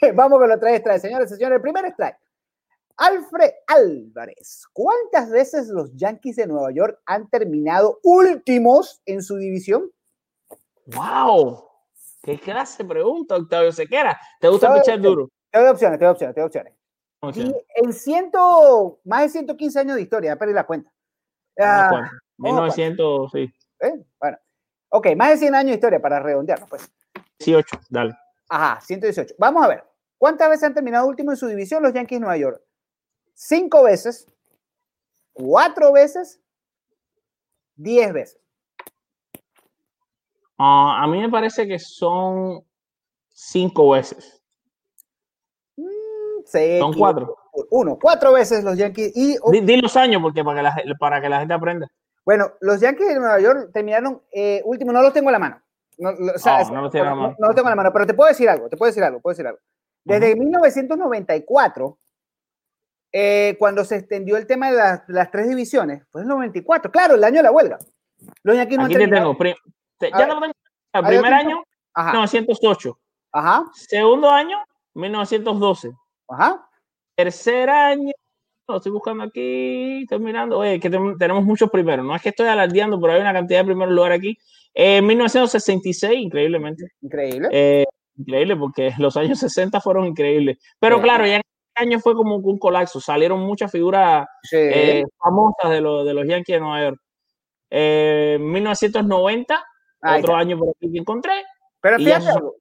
vamos 0.14 0.38
con 0.38 0.48
los 0.48 0.60
tres 0.60 0.80
strikes, 0.80 1.00
señores 1.00 1.32
y 1.32 1.36
señores. 1.36 1.56
El 1.56 1.62
primer 1.62 1.86
strike. 1.86 2.16
Alfred 2.98 3.52
Álvarez. 3.68 4.66
¿Cuántas 4.72 5.30
veces 5.30 5.68
los 5.68 5.94
Yankees 5.94 6.36
de 6.36 6.46
Nueva 6.48 6.72
York 6.72 7.00
han 7.06 7.28
terminado 7.30 8.00
últimos 8.02 9.00
en 9.06 9.22
su 9.22 9.36
división? 9.36 9.90
¡Wow! 10.86 11.64
¿Qué 12.22 12.38
clase 12.38 12.82
de 12.82 12.88
pregunta, 12.88 13.36
Octavio 13.36 13.72
Sequera? 13.72 14.18
¿Te 14.40 14.48
gusta 14.48 14.66
¿Sabes 14.66 14.82
pichar 14.82 15.00
duro? 15.00 15.30
Te 15.50 15.60
doy 15.60 15.68
opciones, 15.68 15.98
te 15.98 16.04
doy 16.04 16.12
opciones, 16.12 16.34
te 16.34 16.40
doy 16.40 16.46
opciones. 16.46 16.74
Y 17.34 17.54
en 17.76 17.92
ciento, 17.92 19.00
más 19.04 19.22
de 19.22 19.28
115 19.30 19.78
años 19.78 19.96
de 19.96 20.02
historia, 20.02 20.32
ya 20.32 20.38
perdí 20.38 20.52
la 20.52 20.66
cuenta. 20.66 20.92
Ah, 21.58 21.88
vamos 21.90 21.94
a 21.94 22.00
cuatro. 22.00 22.18
1900, 22.38 23.30
sí. 23.32 23.54
¿eh? 23.80 24.04
Bueno, 24.20 24.38
ok, 24.90 25.06
más 25.16 25.30
de 25.30 25.36
100 25.38 25.54
años 25.54 25.68
de 25.70 25.74
historia 25.74 26.00
para 26.00 26.20
redondearlo, 26.20 26.66
pues. 26.66 26.90
18, 27.38 27.80
dale. 27.90 28.14
Ajá, 28.48 28.80
118. 28.80 29.34
Vamos 29.38 29.64
a 29.64 29.68
ver. 29.68 29.84
¿Cuántas 30.16 30.48
veces 30.48 30.64
han 30.64 30.74
terminado 30.74 31.06
último 31.06 31.30
en 31.30 31.36
su 31.36 31.46
división 31.46 31.82
los 31.82 31.92
Yankees 31.92 32.16
de 32.16 32.20
Nueva 32.20 32.36
York? 32.36 32.62
¿Cinco 33.42 33.84
veces? 33.84 34.26
¿Cuatro 35.32 35.92
veces? 35.92 36.40
¿Diez 37.76 38.12
veces? 38.12 38.40
Ah, 40.58 41.04
a 41.04 41.06
mí 41.06 41.20
me 41.20 41.28
parece 41.30 41.68
que 41.68 41.78
son 41.78 42.64
cinco 43.28 43.90
veces. 43.90 44.42
Mm, 45.76 46.80
Son 46.80 46.92
cuatro. 46.94 47.36
Uno, 47.70 47.96
cuatro 48.00 48.32
veces 48.32 48.64
los 48.64 48.76
Yankees. 48.76 49.12
Y 49.14 49.36
Di, 49.52 49.60
di 49.60 49.76
los 49.80 49.96
años 49.96 50.20
porque 50.20 50.42
para 50.42 50.56
que, 50.56 50.62
la, 50.88 50.96
para 50.98 51.20
que 51.20 51.28
la 51.28 51.38
gente 51.38 51.54
aprenda. 51.54 51.86
bueno, 52.24 52.54
los 52.60 52.80
Yankees 52.80 53.06
de 53.06 53.20
Nueva 53.20 53.38
York 53.38 53.70
terminaron 53.72 54.20
eh, 54.32 54.62
último, 54.64 54.90
no 54.92 55.00
los 55.00 55.12
tengo 55.12 55.28
en 55.28 55.34
la 55.34 55.38
mano. 55.38 55.62
No, 55.98 56.10
o 56.10 56.38
sea, 56.38 56.62
Oh, 56.68 56.72
no 56.74 56.82
los 56.82 56.90
tiene 56.90 57.06
en 57.06 57.10
la 57.10 57.14
no- 57.14 57.22
mano. 57.22 57.36
no 57.38 57.46
los 57.46 57.54
tengo 57.54 57.68
en 57.68 57.72
la 57.72 57.76
mano, 57.76 57.92
pero 57.92 58.04
te 58.04 58.14
puedo 58.14 58.28
decir 58.28 58.48
algo, 58.48 58.68
te 58.68 58.76
puedo 58.76 58.88
decir 58.90 59.04
algo, 59.04 59.20
puedo 59.20 59.30
decir 59.32 59.46
algo. 59.46 59.60
Desde 60.02 60.34
1994, 60.34 61.98
eh, 63.12 63.56
cuando 63.58 63.84
se 63.84 63.96
extendió 63.96 64.36
el 64.36 64.46
tema 64.46 64.70
de 64.70 64.76
las, 64.76 65.02
las 65.08 65.30
tres 65.30 65.48
divisiones, 65.48 66.04
fue 66.10 66.22
el 66.22 66.28
94, 66.28 66.90
claro, 66.90 67.14
el 67.14 67.24
año 67.24 67.36
de 67.38 67.42
la 67.44 67.50
huelga. 67.52 67.78
Los 68.42 68.56
no 68.56 68.62
Aquí 68.62 68.76
te 68.76 68.98
terminado- 68.98 69.36
tengo. 69.36 69.54
ya 70.00 70.18
ver. 70.18 70.28
lo 70.28 70.40
tengo. 70.40 70.52
El 70.92 71.04
primer 71.06 71.34
año, 71.34 71.62
Ajá, 71.94 72.12
1908. 72.12 72.98
ajá, 73.32 73.64
Segundo 73.74 74.30
año, 74.30 74.58
1912. 74.94 75.92
ajá. 76.28 76.64
Tercer 77.16 77.68
año, 77.70 78.12
lo 78.68 78.76
estoy 78.76 78.92
buscando 78.92 79.24
aquí, 79.24 80.02
estoy 80.02 80.18
mirando. 80.20 80.58
Oye, 80.58 80.78
que 80.78 80.88
tenemos 80.88 81.44
muchos 81.44 81.68
primeros. 81.70 82.04
No 82.06 82.14
es 82.14 82.22
que 82.22 82.28
estoy 82.28 82.46
alardeando, 82.46 83.00
pero 83.00 83.14
hay 83.14 83.20
una 83.20 83.32
cantidad 83.32 83.60
de 83.60 83.64
primeros 83.66 83.92
lugares 83.94 84.18
aquí. 84.18 84.38
En 84.74 85.04
1966, 85.06 86.18
increíblemente. 86.20 86.92
Increíble. 87.00 87.48
Eh, 87.50 87.84
increíble, 88.16 88.56
porque 88.56 88.92
los 88.98 89.16
años 89.16 89.38
60 89.40 89.80
fueron 89.80 90.06
increíbles. 90.06 90.58
Pero 90.78 90.96
Sí. 90.96 91.02
claro, 91.02 91.26
ya 91.26 91.36
en 91.36 91.42
año 91.78 91.98
fue 92.00 92.14
como 92.14 92.36
un 92.36 92.58
colapso. 92.58 93.00
Salieron 93.00 93.40
muchas 93.40 93.70
figuras 93.70 94.26
Sí. 94.42 94.56
eh, 94.58 95.04
famosas 95.18 95.70
de, 95.70 95.80
los 95.80 96.04
de 96.04 96.14
los 96.14 96.26
Yankees 96.26 96.56
de 96.56 96.60
Nueva 96.60 96.82
York. 96.82 97.00
Eh, 97.70 98.38
1990, 98.40 99.54
Ahí 100.00 100.20
otro 100.20 100.32
está. 100.32 100.40
año 100.40 100.58
por 100.58 100.68
aquí 100.70 100.90
que 100.92 100.98
encontré. 100.98 101.32
Pero 101.80 101.96
fíjate 101.98 102.28
algo. 102.28 102.54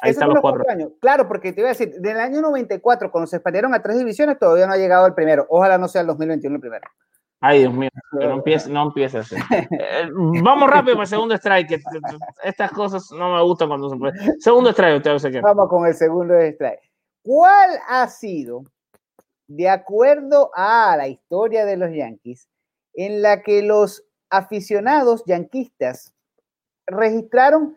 Ahí 0.00 0.10
esos 0.10 0.16
están 0.16 0.28
los 0.30 0.40
cuatro. 0.40 0.62
años. 0.68 0.90
Claro, 1.00 1.28
porque 1.28 1.52
te 1.52 1.60
iba 1.60 1.68
a 1.68 1.72
decir, 1.72 1.94
del 2.00 2.18
año 2.18 2.40
94, 2.40 3.10
cuando 3.10 3.26
se 3.26 3.36
expandieron 3.36 3.74
a 3.74 3.82
tres 3.82 3.98
divisiones, 3.98 4.38
todavía 4.38 4.66
no 4.66 4.72
ha 4.72 4.76
llegado 4.78 5.06
el 5.06 5.14
primero. 5.14 5.46
Ojalá 5.50 5.76
no 5.78 5.88
sea 5.88 6.00
el 6.00 6.06
2021 6.06 6.54
el 6.56 6.60
primero. 6.60 6.88
Ay, 7.38 7.60
Dios 7.60 7.74
mío, 7.74 7.90
que 8.18 8.26
no 8.26 8.32
empiece, 8.36 8.70
no 8.70 8.82
empiece 8.84 9.18
así. 9.18 9.36
Eh, 9.50 10.08
vamos 10.42 10.70
rápido 10.70 10.94
para 10.96 11.02
el 11.04 11.08
segundo 11.08 11.34
strike. 11.34 11.78
estas 12.42 12.70
cosas 12.72 13.10
no 13.12 13.34
me 13.34 13.42
gustan 13.42 13.68
cuando 13.68 13.90
se 13.90 13.96
puede. 13.96 14.14
Segundo 14.40 14.70
strike, 14.70 14.96
usted 14.96 15.18
se 15.18 15.30
queda. 15.30 15.42
Vamos 15.42 15.68
con 15.68 15.86
el 15.86 15.92
segundo 15.94 16.34
strike. 16.40 16.80
¿Cuál 17.26 17.80
ha 17.88 18.06
sido, 18.06 18.62
de 19.48 19.68
acuerdo 19.68 20.52
a 20.54 20.96
la 20.96 21.08
historia 21.08 21.64
de 21.64 21.76
los 21.76 21.90
Yankees, 21.92 22.48
en 22.94 23.20
la 23.20 23.42
que 23.42 23.62
los 23.62 24.04
aficionados 24.30 25.24
yanquistas 25.26 26.14
registraron 26.86 27.76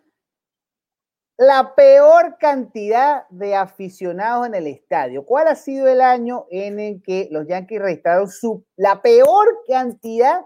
la 1.36 1.74
peor 1.74 2.38
cantidad 2.40 3.28
de 3.30 3.56
aficionados 3.56 4.46
en 4.46 4.54
el 4.54 4.68
estadio? 4.68 5.26
¿Cuál 5.26 5.48
ha 5.48 5.56
sido 5.56 5.88
el 5.88 6.02
año 6.02 6.46
en 6.52 6.80
el 6.80 7.02
que 7.02 7.28
los 7.32 7.48
Yankees 7.48 7.82
registraron 7.82 8.30
su, 8.30 8.64
la 8.76 9.02
peor 9.02 9.64
cantidad 9.68 10.46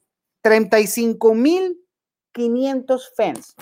35.500 2.37 3.13
fans. 3.17 3.55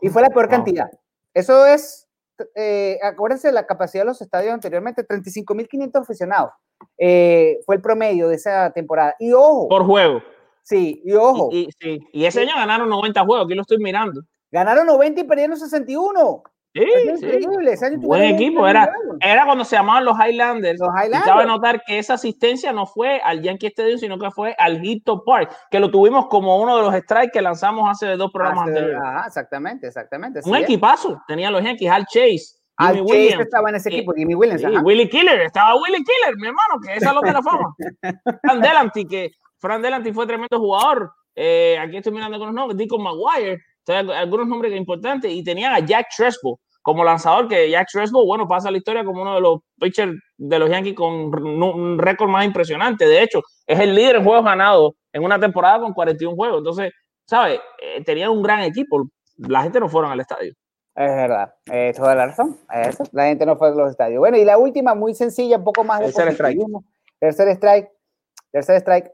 Y 0.00 0.08
fue 0.10 0.22
la 0.22 0.28
peor 0.28 0.46
Wow. 0.46 0.50
cantidad. 0.56 0.90
Eso 1.34 1.66
es, 1.66 2.05
eh, 2.54 2.98
acuérdense 3.02 3.48
de 3.48 3.54
la 3.54 3.66
capacidad 3.66 4.02
de 4.02 4.06
los 4.08 4.20
estadios 4.20 4.52
anteriormente, 4.54 5.06
35.500 5.06 6.00
aficionados. 6.02 6.50
Eh, 6.98 7.58
fue 7.64 7.76
el 7.76 7.80
promedio 7.82 8.28
de 8.28 8.36
esa 8.36 8.70
temporada. 8.72 9.14
Y 9.18 9.32
ojo, 9.32 9.68
Por 9.68 9.84
juego. 9.84 10.22
sí, 10.62 11.00
y 11.04 11.12
ojo. 11.14 11.48
Y, 11.52 11.68
y- 11.68 11.70
sí. 11.80 12.06
y 12.12 12.24
ese 12.26 12.40
año 12.42 12.54
ganaron 12.56 12.88
90 12.88 13.24
juegos, 13.24 13.46
aquí 13.46 13.54
lo 13.54 13.62
estoy 13.62 13.78
mirando. 13.78 14.22
Ganaron 14.50 14.86
90 14.86 15.20
y 15.20 15.24
perdieron 15.24 15.56
61. 15.56 16.42
Sí. 16.84 17.26
Ese 17.68 17.96
Buen 17.96 18.22
equipo, 18.22 18.66
era, 18.68 18.90
era 19.20 19.44
cuando 19.46 19.64
se 19.64 19.76
llamaban 19.76 20.04
los 20.04 20.16
Highlanders. 20.18 20.78
Los 20.78 20.88
cabe 20.94 21.06
Highlanders. 21.08 21.46
notar 21.46 21.82
que 21.86 21.98
esa 21.98 22.14
asistencia 22.14 22.72
no 22.72 22.86
fue 22.86 23.20
al 23.24 23.40
Yankee 23.42 23.68
Stadium, 23.68 23.98
sino 23.98 24.18
que 24.18 24.30
fue 24.30 24.54
al 24.58 24.84
Hito 24.84 25.24
Park, 25.24 25.54
que 25.70 25.80
lo 25.80 25.90
tuvimos 25.90 26.26
como 26.26 26.60
uno 26.60 26.76
de 26.76 26.82
los 26.82 26.94
strikes 26.94 27.30
que 27.32 27.40
lanzamos 27.42 27.88
hace 27.90 28.16
dos 28.16 28.30
programas 28.32 28.64
Hace- 28.64 28.70
anteriores. 28.78 29.00
Ajá, 29.02 29.26
exactamente, 29.26 29.86
exactamente. 29.86 30.40
Un 30.44 30.54
así 30.54 30.62
es. 30.64 30.68
equipazo 30.68 31.20
tenían 31.26 31.52
los 31.52 31.62
Yankees, 31.62 31.90
Al 31.90 32.04
Chase, 32.06 32.42
Al 32.76 32.94
Jimmy 32.96 33.06
Chase 33.08 33.18
Williams, 33.20 33.40
estaba 33.44 33.68
en 33.70 33.74
ese 33.76 33.88
equipo, 33.88 34.12
Jimmy 34.14 34.34
Williams. 34.34 34.60
sí. 34.60 34.66
Willie 34.84 35.08
Killer, 35.08 35.40
estaba 35.40 35.74
Willie 35.76 36.04
Killer, 36.04 36.36
mi 36.36 36.48
hermano, 36.48 36.74
que 36.84 36.94
es 36.94 37.02
Salón 37.02 37.24
de 37.24 37.32
la 37.32 37.42
Fama. 37.42 37.74
Fran 38.42 38.60
Delanty, 38.60 39.06
que 39.06 39.30
Fran 39.58 39.80
Delanty 39.80 40.12
fue 40.12 40.26
tremendo 40.26 40.58
jugador. 40.58 41.10
Eh, 41.34 41.78
aquí 41.78 41.96
estoy 41.98 42.12
mirando 42.12 42.38
con 42.38 42.48
los 42.48 42.54
nombres, 42.54 42.76
Deacon 42.78 43.02
Maguire, 43.02 43.58
algunos 43.88 44.46
nombres 44.48 44.74
importantes, 44.74 45.30
y 45.32 45.44
tenían 45.44 45.72
a 45.72 45.78
Jack 45.80 46.06
Trespo 46.16 46.58
como 46.86 47.02
lanzador, 47.02 47.48
que 47.48 47.68
Jack 47.68 47.88
Trespo, 47.90 48.24
bueno, 48.24 48.46
pasa 48.46 48.68
a 48.68 48.70
la 48.70 48.78
historia 48.78 49.04
como 49.04 49.22
uno 49.22 49.34
de 49.34 49.40
los 49.40 49.58
pitchers 49.80 50.22
de 50.36 50.56
los 50.56 50.70
Yankees 50.70 50.94
con 50.94 51.12
un 51.12 51.98
récord 51.98 52.30
más 52.30 52.46
impresionante. 52.46 53.08
De 53.08 53.24
hecho, 53.24 53.42
es 53.66 53.80
el 53.80 53.92
líder 53.92 54.14
en 54.14 54.24
juegos 54.24 54.44
ganados 54.44 54.92
en 55.12 55.24
una 55.24 55.36
temporada 55.40 55.80
con 55.80 55.92
41 55.92 56.36
juegos. 56.36 56.58
Entonces, 56.58 56.92
¿sabes? 57.26 57.58
Eh, 57.82 58.04
tenían 58.04 58.30
un 58.30 58.40
gran 58.40 58.60
equipo. 58.60 59.04
La 59.36 59.64
gente 59.64 59.80
no 59.80 59.88
fueron 59.88 60.12
al 60.12 60.20
estadio. 60.20 60.52
Es 60.94 61.08
verdad, 61.08 61.52
eh, 61.72 61.92
toda 61.96 62.14
la 62.14 62.26
razón. 62.26 62.56
Eso, 62.72 63.02
la 63.10 63.24
gente 63.24 63.44
no 63.46 63.56
fue 63.56 63.66
a 63.66 63.72
los 63.72 63.90
estadios. 63.90 64.20
Bueno, 64.20 64.36
y 64.36 64.44
la 64.44 64.56
última, 64.56 64.94
muy 64.94 65.12
sencilla, 65.12 65.56
un 65.56 65.64
poco 65.64 65.82
más 65.82 65.98
de 65.98 66.12
Tercer 66.12 66.28
strike. 66.28 66.60
Tercer 67.18 67.48
strike. 67.48 67.90
Tercer 68.52 68.76
strike. 68.76 69.10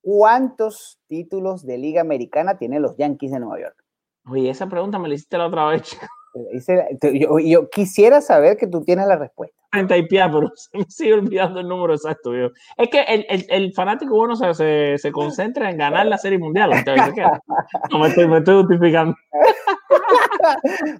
¿Cuántos 0.00 0.98
títulos 1.06 1.64
de 1.64 1.78
Liga 1.78 2.00
Americana 2.00 2.58
tienen 2.58 2.82
los 2.82 2.96
Yankees 2.96 3.30
de 3.30 3.38
Nueva 3.38 3.60
York? 3.60 3.86
Oye, 4.28 4.50
esa 4.50 4.68
pregunta 4.68 4.98
me 4.98 5.06
la 5.06 5.14
hiciste 5.14 5.38
la 5.38 5.46
otra 5.46 5.66
vez, 5.66 5.82
Yo, 7.12 7.38
yo 7.38 7.70
quisiera 7.70 8.20
saber 8.20 8.56
que 8.56 8.66
tú 8.66 8.82
tienes 8.82 9.06
la 9.06 9.16
respuesta. 9.16 9.56
30 9.76 9.96
y 9.96 10.06
pía, 10.06 10.30
pero 10.30 10.50
se 10.54 10.78
me 10.78 10.84
sigue 10.88 11.14
olvidando 11.14 11.60
el 11.60 11.68
número 11.68 11.94
exacto. 11.94 12.32
Es 12.34 12.88
que 12.90 13.02
el, 13.02 13.26
el, 13.28 13.46
el 13.48 13.72
fanático 13.72 14.16
bueno 14.16 14.36
se, 14.36 14.54
se, 14.54 14.98
se 14.98 15.12
concentra 15.12 15.70
en 15.70 15.78
ganar 15.78 16.06
la 16.06 16.18
serie 16.18 16.38
mundial. 16.38 16.70
No 17.90 17.98
me 17.98 18.08
estoy, 18.08 18.26
me 18.26 18.38
estoy 18.38 18.62
justificando. 18.62 19.14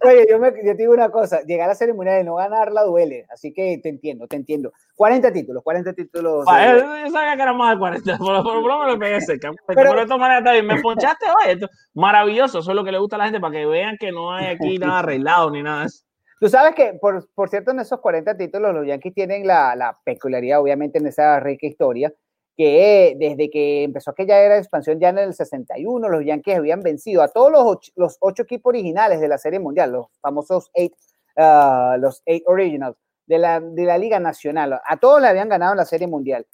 Oye, 0.05 0.27
yo, 0.29 0.39
me, 0.39 0.49
yo 0.65 0.73
te 0.73 0.83
digo 0.83 0.93
una 0.93 1.11
cosa, 1.11 1.43
llegar 1.43 1.67
a 1.67 1.69
la 1.69 1.75
serie 1.75 1.95
mundial 1.95 2.23
y 2.23 2.25
no 2.25 2.37
ganarla 2.37 2.83
duele, 2.83 3.27
así 3.31 3.53
que 3.53 3.79
te 3.83 3.89
entiendo, 3.89 4.27
te 4.27 4.37
entiendo. 4.37 4.73
40 4.97 5.33
títulos, 5.33 5.63
40 5.63 5.93
títulos. 5.93 6.45
Ah, 6.49 6.67
eh, 6.67 6.79
eh, 6.79 7.03
Yo 7.05 7.11
sabía 7.11 7.37
que 7.37 7.43
era 7.43 7.53
más 7.53 7.75
de 7.75 7.79
40, 7.79 8.19
por, 8.19 8.43
por, 8.43 8.61
por 8.63 8.67
lo 8.67 8.79
menos 8.81 8.97
pegué 8.97 9.21
cerca. 9.21 9.53
Pero, 9.67 9.95
de 9.95 10.05
todas 10.05 10.19
maneras 10.19 10.41
está 10.41 10.53
bien. 10.53 10.67
Me 10.67 10.81
ponchaste 10.81 11.27
hoy. 11.27 11.53
Esto, 11.53 11.69
maravilloso. 11.95 12.61
Eso 12.61 12.71
es 12.71 12.75
lo 12.75 12.85
que 12.85 12.93
le 12.93 12.99
gusta 12.99 13.17
a 13.17 13.19
la 13.21 13.25
gente 13.27 13.41
para 13.41 13.53
que 13.53 13.67
vean 13.67 13.97
que 13.99 14.11
no 14.13 14.33
hay 14.33 14.47
aquí 14.47 14.79
nada 14.79 15.01
arreglado 15.01 15.51
ni 15.51 15.63
nada 15.63 15.81
de 15.81 15.87
eso. 15.87 16.05
Tú 16.39 16.49
sabes 16.49 16.75
que, 16.75 16.95
por, 16.95 17.27
por 17.35 17.49
cierto, 17.49 17.71
en 17.71 17.81
esos 17.81 18.01
40 18.01 18.37
títulos, 18.37 18.75
los 18.75 18.87
Yankees 18.87 19.15
tienen 19.15 19.47
la, 19.47 19.75
la 19.75 19.99
peculiaridad, 20.05 20.61
obviamente, 20.61 20.99
en 20.99 21.07
esa 21.07 21.41
rica 21.41 21.67
historia, 21.67 22.13
que 22.57 23.17
desde 23.19 23.51
que 23.51 23.85
empezó 23.85 24.11
aquella 24.11 24.41
era 24.41 24.55
de 24.55 24.61
expansión 24.61 24.99
ya 24.99 25.11
en 25.11 25.19
el 25.19 25.35
61, 25.35 26.09
los 26.09 26.25
Yankees 26.25 26.57
habían 26.57 26.81
vencido 26.81 27.23
a 27.23 27.29
todos 27.29 27.51
los 27.51 27.63
ocho, 27.65 27.93
los 27.97 28.17
ocho 28.21 28.43
equipos 28.43 28.71
originales 28.71 29.21
de 29.21 29.29
la 29.29 29.39
Serie 29.39 29.61
Mundial, 29.61 29.93
los 29.93 30.07
famosos 30.21 30.71
eight, 30.75 30.93
ah, 31.37 31.97
los 31.99 32.23
eight 32.27 32.45
originals 32.47 32.97
de 33.27 33.39
la, 33.39 33.61
de 33.61 33.85
la 33.85 33.99
Liga 33.99 34.21
Nacional. 34.21 34.81
A 34.85 34.97
todos 34.99 35.21
le 35.21 35.29
habían 35.29 35.49
ganado 35.49 35.73
en 35.73 35.79
la 35.79 35.85
Serie 35.85 36.07
Mundial. 36.07 36.47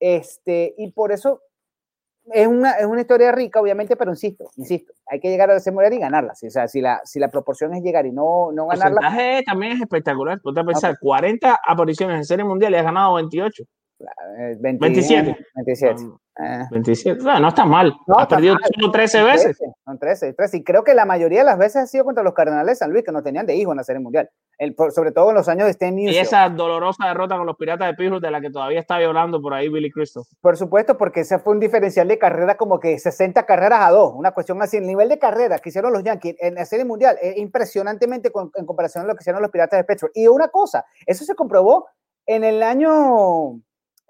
Este, 0.00 0.74
y 0.78 0.92
por 0.92 1.12
eso 1.12 1.42
es 2.32 2.46
una, 2.46 2.72
es 2.72 2.86
una 2.86 3.00
historia 3.00 3.32
rica, 3.32 3.60
obviamente, 3.60 3.96
pero 3.96 4.10
insisto, 4.10 4.50
insisto, 4.56 4.92
hay 5.06 5.20
que 5.20 5.28
llegar 5.28 5.50
a 5.50 5.54
la 5.54 5.60
Serie 5.60 5.74
Mundial 5.74 5.94
y 5.94 5.98
ganarla. 5.98 6.34
Si, 6.34 6.46
o 6.46 6.50
sea, 6.50 6.68
si 6.68 6.80
la, 6.80 7.00
si 7.04 7.18
la 7.18 7.28
proporción 7.28 7.74
es 7.74 7.82
llegar 7.82 8.06
y 8.06 8.12
no, 8.12 8.52
no 8.52 8.70
El 8.70 8.78
ganarla, 8.78 9.00
porcentaje 9.00 9.42
también 9.44 9.72
es 9.72 9.80
espectacular. 9.80 10.40
Ponte 10.40 10.60
a 10.60 10.64
pensar, 10.64 10.98
40 11.00 11.60
apariciones 11.66 12.16
en 12.16 12.24
serie 12.24 12.44
mundial 12.44 12.72
y 12.72 12.76
has 12.76 12.84
ganado 12.84 13.14
28. 13.14 13.64
Eh, 14.38 14.56
21, 14.60 14.78
27. 14.80 15.36
27. 15.56 16.02
Um, 16.04 16.18
Eh, 16.42 16.64
27. 16.70 17.22
No, 17.22 17.38
no 17.38 17.48
está 17.48 17.66
mal. 17.66 17.92
No, 18.06 18.22
está 18.22 18.36
perdido 18.36 18.54
mal. 18.54 18.62
solo 18.74 18.90
13 18.92 19.18
son 19.18 19.26
veces. 19.26 19.56
13, 19.58 19.72
Son 19.84 19.98
13, 19.98 20.32
13. 20.32 20.56
Y 20.56 20.64
creo 20.64 20.84
que 20.84 20.94
la 20.94 21.04
mayoría 21.04 21.40
de 21.40 21.44
las 21.44 21.58
veces 21.58 21.76
ha 21.82 21.86
sido 21.86 22.04
contra 22.04 22.22
los 22.24 22.32
Cardenales 22.32 22.68
de 22.68 22.76
San 22.76 22.90
Luis, 22.92 23.04
que 23.04 23.12
no 23.12 23.22
tenían 23.22 23.44
de 23.44 23.56
hijo 23.56 23.72
en 23.72 23.76
la 23.76 23.84
Serie 23.84 24.00
Mundial. 24.00 24.30
El, 24.56 24.74
sobre 24.94 25.12
todo 25.12 25.28
en 25.30 25.34
los 25.36 25.48
años 25.48 25.66
de 25.66 25.72
Stan 25.72 25.98
Y 25.98 26.16
esa 26.16 26.48
dolorosa 26.48 27.08
derrota 27.08 27.36
con 27.36 27.46
los 27.46 27.56
Piratas 27.58 27.88
de 27.88 27.94
Pittsburgh 27.94 28.22
de 28.22 28.30
la 28.30 28.40
que 28.40 28.48
todavía 28.48 28.80
está 28.80 28.96
violando 28.98 29.42
por 29.42 29.52
ahí 29.52 29.68
Billy 29.68 29.90
Crystal. 29.90 30.22
Por 30.40 30.56
supuesto, 30.56 30.96
porque 30.96 31.20
ese 31.20 31.38
fue 31.40 31.52
un 31.52 31.60
diferencial 31.60 32.08
de 32.08 32.18
carrera 32.18 32.56
como 32.56 32.80
que 32.80 32.98
60 32.98 33.44
carreras 33.44 33.80
a 33.82 33.90
2, 33.90 34.14
una 34.16 34.30
cuestión 34.32 34.62
así. 34.62 34.78
El 34.78 34.86
nivel 34.86 35.10
de 35.10 35.18
carrera 35.18 35.58
que 35.58 35.68
hicieron 35.68 35.92
los 35.92 36.02
Yankees 36.04 36.36
en 36.40 36.54
la 36.54 36.64
Serie 36.64 36.86
Mundial 36.86 37.18
es 37.20 37.36
impresionantemente 37.36 38.30
con- 38.30 38.50
en 38.54 38.64
comparación 38.64 39.04
a 39.04 39.08
lo 39.08 39.14
que 39.14 39.22
hicieron 39.22 39.42
los 39.42 39.50
Piratas 39.50 39.78
de 39.78 39.84
Pittsburgh. 39.84 40.12
Y 40.14 40.26
una 40.26 40.48
cosa, 40.48 40.86
eso 41.04 41.22
se 41.24 41.34
comprobó 41.34 41.86
en 42.26 42.44
el 42.44 42.62
año, 42.62 43.60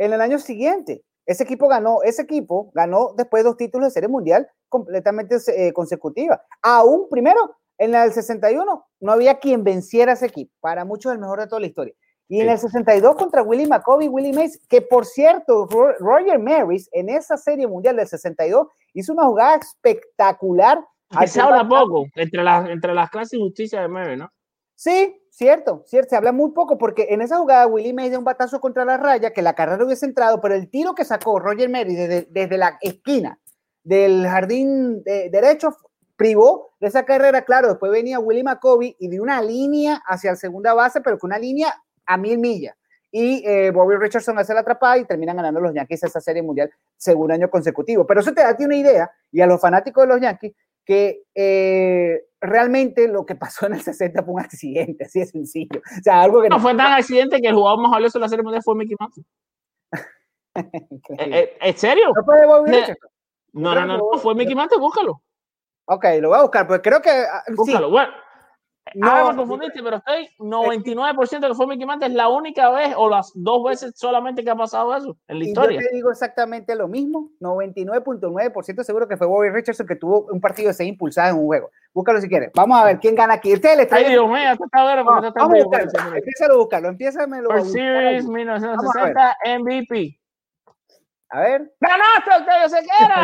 en 0.01 0.13
el 0.13 0.21
año 0.21 0.39
siguiente. 0.39 1.03
Ese 1.27 1.45
equipo 1.45 1.69
ganó, 1.69 2.03
ese 2.03 2.23
equipo 2.23 2.71
ganó 2.75 3.13
después 3.17 3.45
dos 3.45 3.57
títulos 3.57 3.89
de 3.89 3.93
Serie 3.93 4.09
Mundial 4.09 4.49
completamente 4.69 5.37
eh, 5.57 5.73
consecutiva. 5.73 6.43
Aún 6.63 7.07
primero, 7.11 7.57
en 7.79 7.93
la 7.93 8.03
del 8.03 8.13
61, 8.13 8.87
no 9.01 9.13
había 9.13 9.39
quien 9.39 9.63
venciera 9.63 10.13
a 10.13 10.15
ese 10.15 10.27
equipo. 10.27 10.53
Para 10.61 10.85
muchos 10.85 11.13
el 11.13 11.19
mejor 11.19 11.39
de 11.41 11.47
toda 11.47 11.61
la 11.61 11.67
historia. 11.67 11.95
Y 12.29 12.41
en 12.41 12.49
el 12.49 12.59
62 12.59 13.17
contra 13.17 13.43
Willie 13.43 13.67
McCovey, 13.67 14.09
Willie 14.09 14.33
Mays, 14.33 14.59
que 14.69 14.81
por 14.83 15.05
cierto, 15.05 15.67
Ro- 15.67 15.97
Roger 15.99 16.39
Maris 16.39 16.89
en 16.93 17.09
esa 17.09 17.37
serie 17.37 17.67
mundial 17.67 17.97
del 17.97 18.07
62 18.07 18.69
hizo 18.95 19.13
una 19.13 19.25
jugada 19.27 19.57
espectacular. 19.57 20.79
Se 21.27 21.41
habla 21.41 21.63
poco 21.69 22.07
entre 22.15 22.43
las, 22.43 22.69
entre 22.71 22.95
las 22.95 23.11
clases 23.11 23.35
y 23.35 23.41
justicia 23.41 23.81
de 23.83 23.89
Mary, 23.89 24.17
¿no? 24.17 24.31
Sí, 24.83 25.23
cierto, 25.31 25.83
cierto, 25.87 26.09
se 26.09 26.17
habla 26.17 26.33
muy 26.33 26.53
poco 26.53 26.79
porque 26.79 27.09
en 27.11 27.21
esa 27.21 27.37
jugada 27.37 27.67
Willie 27.67 27.93
Mays 27.93 28.09
dio 28.09 28.19
un 28.19 28.25
batazo 28.25 28.63
contra 28.63 28.87
la 28.87 28.97
raya 28.97 29.31
que 29.31 29.43
la 29.43 29.53
carrera 29.53 29.85
hubiese 29.85 30.07
entrado, 30.07 30.41
pero 30.41 30.55
el 30.55 30.71
tiro 30.71 30.95
que 30.95 31.05
sacó 31.05 31.39
Roger 31.39 31.69
Maris 31.69 31.99
desde, 31.99 32.57
la 32.57 32.79
esquina 32.81 33.39
del 33.85 34.27
jardín 34.27 35.03
de- 35.03 35.29
derecho 35.29 35.77
privó 36.17 36.73
de 36.81 36.87
esa 36.89 37.05
carrera, 37.05 37.45
claro, 37.45 37.69
después 37.69 37.93
venía 37.93 38.19
Willie 38.21 38.43
McCovey 38.43 38.97
y 38.99 39.11
dio 39.11 39.23
una 39.23 39.43
línea 39.43 40.01
hacia 40.07 40.31
la 40.31 40.37
segunda 40.37 40.73
base, 40.73 41.03
pero 41.03 41.19
con 41.19 41.29
una 41.29 41.39
línea 41.39 41.75
a 42.07 42.17
mil 42.17 42.39
millas. 42.39 42.75
Y 43.11 43.47
eh, 43.47 43.73
Bobby 43.73 43.97
Richardson 43.97 44.39
hace 44.39 44.55
la 44.55 44.61
atrapada 44.61 44.97
y 44.97 45.05
terminan 45.05 45.37
ganando 45.37 45.61
los 45.61 45.75
Yankees 45.75 46.05
esa 46.05 46.23
serie 46.23 46.43
mundial 46.43 46.71
segundo 46.97 47.35
año 47.35 47.51
consecutivo. 47.51 48.07
Pero 48.07 48.21
eso 48.21 48.33
te 48.33 48.41
da 48.41 48.51
a 48.51 48.57
una 48.59 48.77
idea 48.77 49.11
y 49.31 49.43
a 49.43 49.47
los 49.47 49.61
fanáticos 49.61 50.05
de 50.05 50.09
los 50.09 50.21
Yankees 50.23 50.55
que 50.91 51.23
eh, 51.37 52.21
realmente 52.41 53.07
lo 53.07 53.25
que 53.25 53.37
pasó 53.37 53.67
en 53.67 53.75
el 53.75 53.81
60 53.81 54.25
fue 54.25 54.35
un 54.35 54.41
accidente, 54.41 55.05
así 55.05 55.21
de 55.21 55.27
sencillo. 55.27 55.79
O 55.79 56.03
sea, 56.03 56.21
algo 56.21 56.43
que 56.43 56.49
No 56.49 56.59
fue 56.59 56.75
tan 56.75 56.93
accidente 56.95 57.41
que 57.41 57.47
el 57.47 57.55
jugador 57.55 57.81
más 57.81 57.93
valioso 57.93 58.19
de 58.19 58.23
la 58.25 58.29
serie 58.29 58.43
mundial 58.43 58.61
fue 58.65 58.75
Mickey 58.75 58.97
Mantle. 58.99 59.23
Eh, 60.57 60.67
eh, 61.19 61.59
¿En 61.61 61.77
serio? 61.79 62.11
¿No 62.13 62.25
fue 62.25 62.41
de 62.41 62.47
Bobby 62.47 62.71
Ne- 62.73 62.81
Richardson? 62.81 63.11
No, 63.53 63.73
no, 63.77 63.87
no, 63.87 63.99
no, 63.99 64.19
fue 64.19 64.35
Mickey 64.35 64.57
Mantle, 64.57 64.81
búscalo. 64.81 65.23
Ok, 65.85 66.05
lo 66.21 66.31
voy 66.31 66.39
a 66.39 66.43
buscar, 66.43 66.67
porque 66.67 66.89
creo 66.91 67.01
que 67.01 67.11
ah, 67.11 67.45
sí, 67.47 67.55
Búscalo. 67.55 67.89
Bueno, 67.89 68.11
No, 68.95 69.11
Ahora 69.11 69.33
me 69.33 69.37
confundiste, 69.37 69.83
pero 69.83 69.97
estoy 69.97 70.29
99% 70.39 71.49
que 71.49 71.55
fue 71.55 71.67
Mickey 71.67 71.87
Mantle. 71.87 72.09
Es 72.09 72.15
la 72.15 72.29
única 72.29 72.71
vez 72.71 72.95
o 72.97 73.09
las 73.09 73.33
dos 73.35 73.65
veces 73.65 73.93
solamente 73.97 74.43
que 74.45 74.51
ha 74.51 74.57
pasado 74.57 74.95
eso 74.97 75.17
en 75.29 75.39
la 75.39 75.45
y 75.45 75.49
historia. 75.49 75.81
yo 75.81 75.89
te 75.89 75.95
digo 75.95 76.11
exactamente 76.11 76.75
lo 76.75 76.89
mismo. 76.89 77.31
99.9% 77.41 78.83
seguro 78.83 79.09
que 79.09 79.17
fue 79.17 79.27
Bobby 79.27 79.51
Richardson 79.51 79.87
que 79.87 79.97
tuvo 79.97 80.27
un 80.31 80.41
partido 80.41 80.69
de 80.69 80.75
seis 80.75 80.89
impulsadas 80.89 81.33
en 81.33 81.39
un 81.39 81.47
juego. 81.47 81.71
Búscalo 81.93 82.21
si 82.21 82.29
quieres. 82.29 82.51
Vamos 82.55 82.81
a 82.81 82.85
ver 82.85 82.99
quién 83.01 83.15
gana 83.15 83.35
aquí. 83.35 83.53
Usted 83.53 83.77
le 83.77 83.83
está 83.83 83.97
Ay, 83.97 84.11
Dios 84.11 84.27
mío, 84.29 84.53
esto 84.53 84.65
está 84.65 84.83
bueno 84.85 85.05
No, 85.05 85.05
porque 85.05 85.27
esto 85.27 85.39
está 85.39 85.41
vamos 85.41 85.59
a 85.59 85.65
buscarlo. 85.65 86.17
Empieza 86.17 86.45
a 86.45 86.57
buscarlo. 86.57 86.89
Empieza 86.89 87.23
a 87.23 87.27
World 87.27 87.49
buscar. 87.49 87.73
Series 87.73 88.27
Vamos 88.27 88.37
a 88.37 88.39
1960 88.39 89.37
MVP. 89.59 90.20
A 91.33 91.41
ver. 91.41 91.73
¡Ganaste, 91.81 92.31
Octavio 92.41 92.69
Sequera! 92.69 93.17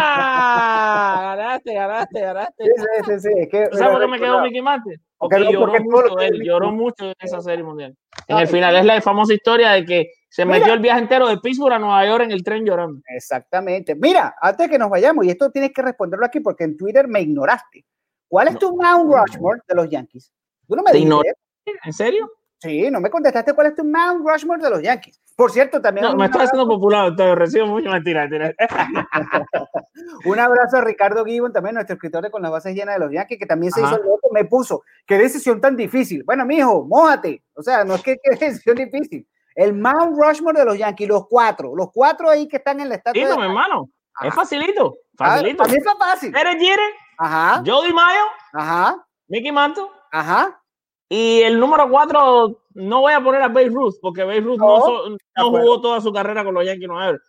ganaste, 1.36 1.74
ganaste, 1.74 2.20
ganaste. 2.20 2.64
Sí, 2.64 2.70
sí, 2.76 3.04
sí, 3.04 3.20
sí. 3.20 3.40
Es 3.40 3.48
que, 3.48 3.68
¿Tú 3.68 3.76
¿Sabes 3.78 3.92
por 3.94 4.00
qué 4.02 4.06
me 4.08 4.18
quedó 4.20 4.40
Mickey 4.42 4.62
Mantle? 4.62 5.00
Porque 5.18 5.38
no, 5.40 5.50
lloró 5.50 5.72
mucho, 5.82 6.18
él 6.20 6.42
lloró 6.44 6.70
mucho 6.72 7.06
en 7.06 7.14
esa 7.18 7.40
serie 7.40 7.64
mundial. 7.64 7.96
En 8.28 8.38
el 8.38 8.46
final 8.46 8.76
es 8.76 8.84
la 8.84 9.00
famosa 9.00 9.32
historia 9.34 9.72
de 9.72 9.84
que 9.84 10.10
se 10.28 10.44
Mira. 10.44 10.58
metió 10.58 10.74
el 10.74 10.80
viaje 10.80 11.00
entero 11.00 11.26
de 11.26 11.38
Pittsburgh 11.38 11.72
a 11.74 11.78
Nueva 11.78 12.06
York 12.06 12.24
en 12.24 12.32
el 12.32 12.44
tren 12.44 12.64
llorando. 12.64 13.00
Exactamente. 13.08 13.94
Mira, 13.94 14.36
antes 14.40 14.66
de 14.66 14.70
que 14.72 14.78
nos 14.78 14.90
vayamos, 14.90 15.24
y 15.24 15.30
esto 15.30 15.50
tienes 15.50 15.72
que 15.72 15.82
responderlo 15.82 16.26
aquí 16.26 16.40
porque 16.40 16.64
en 16.64 16.76
Twitter 16.76 17.08
me 17.08 17.20
ignoraste. 17.22 17.84
¿Cuál 18.28 18.48
es 18.48 18.54
No. 18.54 18.60
tu 18.60 18.76
Mount 18.76 19.10
Rushmore 19.12 19.60
de 19.66 19.74
los 19.74 19.88
Yankees? 19.88 20.32
Tú 20.68 20.76
no 20.76 20.82
me 20.82 20.92
Te. 20.92 20.98
¿En 20.98 21.92
serio? 21.92 22.30
Sí, 22.58 22.90
no 22.90 23.00
me 23.00 23.10
contestaste 23.10 23.52
cuál 23.54 23.68
es 23.68 23.74
tu 23.74 23.84
Mount 23.84 24.24
Rushmore 24.26 24.62
de 24.62 24.70
los 24.70 24.82
Yankees. 24.82 25.20
Por 25.36 25.52
cierto, 25.52 25.82
también 25.82 26.06
No, 26.06 26.16
me 26.16 26.24
abrazo, 26.24 26.44
haciendo 26.44 26.66
popular, 26.66 27.10
Octavio. 27.10 27.34
Recibo 27.34 27.66
mucha 27.66 27.90
mentira. 27.90 28.26
un 30.24 30.38
abrazo 30.38 30.78
a 30.78 30.80
Ricardo 30.80 31.24
Gibbon, 31.24 31.52
también 31.52 31.74
nuestro 31.74 31.94
escritor 31.94 32.22
de 32.24 32.30
Con 32.30 32.42
las 32.42 32.50
bases 32.50 32.74
llenas 32.74 32.94
de 32.96 33.00
los 33.04 33.12
Yankees, 33.12 33.38
que 33.38 33.46
también 33.46 33.70
se 33.70 33.80
Ajá. 33.82 33.92
hizo 33.92 34.00
el 34.02 34.08
loco, 34.08 34.28
me 34.32 34.44
puso, 34.46 34.82
qué 35.06 35.18
decisión 35.18 35.60
tan 35.60 35.76
difícil. 35.76 36.24
Bueno, 36.24 36.46
mijo, 36.46 36.84
mójate. 36.86 37.42
O 37.54 37.62
sea, 37.62 37.84
no 37.84 37.96
es 37.96 38.02
que 38.02 38.16
qué 38.22 38.30
decisión 38.30 38.76
difícil. 38.76 39.26
El 39.54 39.74
Mount 39.74 40.16
Rushmore 40.18 40.58
de 40.58 40.64
los 40.64 40.78
Yankees, 40.78 41.08
los 41.08 41.26
cuatro, 41.28 41.74
los 41.76 41.90
cuatro 41.92 42.28
ahí 42.30 42.48
que 42.48 42.56
están 42.56 42.80
en 42.80 42.88
la 42.88 42.96
estatua. 42.96 43.36
Mi 43.36 43.42
hermano. 43.44 43.90
Es 44.22 44.34
facilito. 44.34 44.94
Facilito. 45.16 45.62
También 45.62 45.82
está 45.86 45.96
fácil. 45.96 46.32
Derek 46.32 46.58
Jeter, 46.58 46.80
Ajá, 47.18 47.62
Jody 47.64 47.92
Mayo, 47.92 48.22
ajá, 48.54 49.06
Mickey 49.28 49.52
Mantle. 49.52 49.84
ajá. 50.12 50.60
Y 51.08 51.40
el 51.42 51.60
número 51.60 51.88
cuatro, 51.88 52.62
no 52.74 53.00
voy 53.00 53.12
a 53.12 53.20
poner 53.22 53.40
a 53.42 53.48
Babe 53.48 53.68
Ruth, 53.68 53.94
porque 54.02 54.24
Babe 54.24 54.40
Ruth 54.40 54.58
no, 54.58 54.66
No, 54.78 55.08
no 55.10 55.16
acuerdo. 55.36 55.66
jugó 55.66 55.80
toda 55.80 56.00
su 56.00 56.12
carrera 56.12 56.44
con 56.44 56.54
los 56.54 56.64
Yankees 56.64 56.88
Nueva 56.88 57.06
York. 57.12 57.22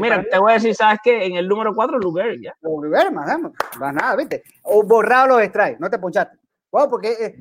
Mira, 0.00 0.24
te 0.30 0.38
voy 0.38 0.50
a 0.52 0.54
decir, 0.54 0.74
¿sabes 0.74 0.98
qué? 1.04 1.26
En 1.26 1.36
el 1.36 1.46
número 1.46 1.74
cuatro, 1.74 1.98
Lou 1.98 2.12
Gehrig, 2.14 2.42
ya. 2.42 2.54
Lo 2.62 2.80
primero, 2.80 3.12
más, 3.12 3.38
nada, 3.92 4.16
¿viste? 4.16 4.42
O 4.62 4.82
borrado 4.82 5.28
los 5.28 5.42
strikes, 5.44 5.76
no 5.78 5.90
te 5.90 5.98
ponchaste. 5.98 6.38
Wow, 6.70 6.88
porque 6.88 7.12
eh, 7.12 7.34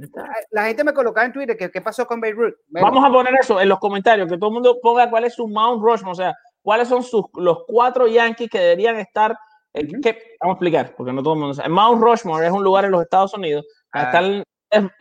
la 0.51 0.65
gente 0.65 0.83
me 0.83 0.93
colocaba 0.93 1.25
en 1.25 1.33
Twitter 1.33 1.55
que 1.57 1.69
qué 1.71 1.81
pasó 1.81 2.05
con 2.05 2.19
Beirut. 2.21 2.53
Bueno, 2.69 2.87
Vamos 2.87 3.05
a 3.05 3.11
poner 3.11 3.33
eso 3.39 3.59
en 3.61 3.67
los 3.69 3.79
comentarios, 3.79 4.29
que 4.29 4.37
todo 4.37 4.49
el 4.49 4.53
mundo 4.55 4.77
ponga 4.81 5.09
cuál 5.09 5.23
es 5.25 5.35
su 5.35 5.47
Mount 5.47 5.81
Rushmore, 5.81 6.11
o 6.11 6.15
sea, 6.15 6.33
cuáles 6.61 6.87
son 6.89 7.01
sus, 7.03 7.23
los 7.35 7.59
cuatro 7.67 8.07
Yankees 8.07 8.49
que 8.49 8.59
deberían 8.59 8.97
estar. 8.97 9.37
eh, 9.73 9.85
que- 10.01 10.35
vamos 10.41 10.53
a 10.53 10.55
explicar, 10.55 10.95
porque 10.97 11.13
no 11.13 11.21
todo 11.23 11.33
el 11.35 11.39
mundo 11.39 11.53
sabe. 11.53 11.69
Mount 11.69 12.01
Rushmore 12.01 12.45
es 12.45 12.51
un 12.51 12.63
lugar 12.63 12.83
en 12.85 12.91
los 12.91 13.01
Estados 13.03 13.33
Unidos. 13.33 13.65
Ah. 13.93 14.03
Están, 14.03 14.25
es- 14.33 14.43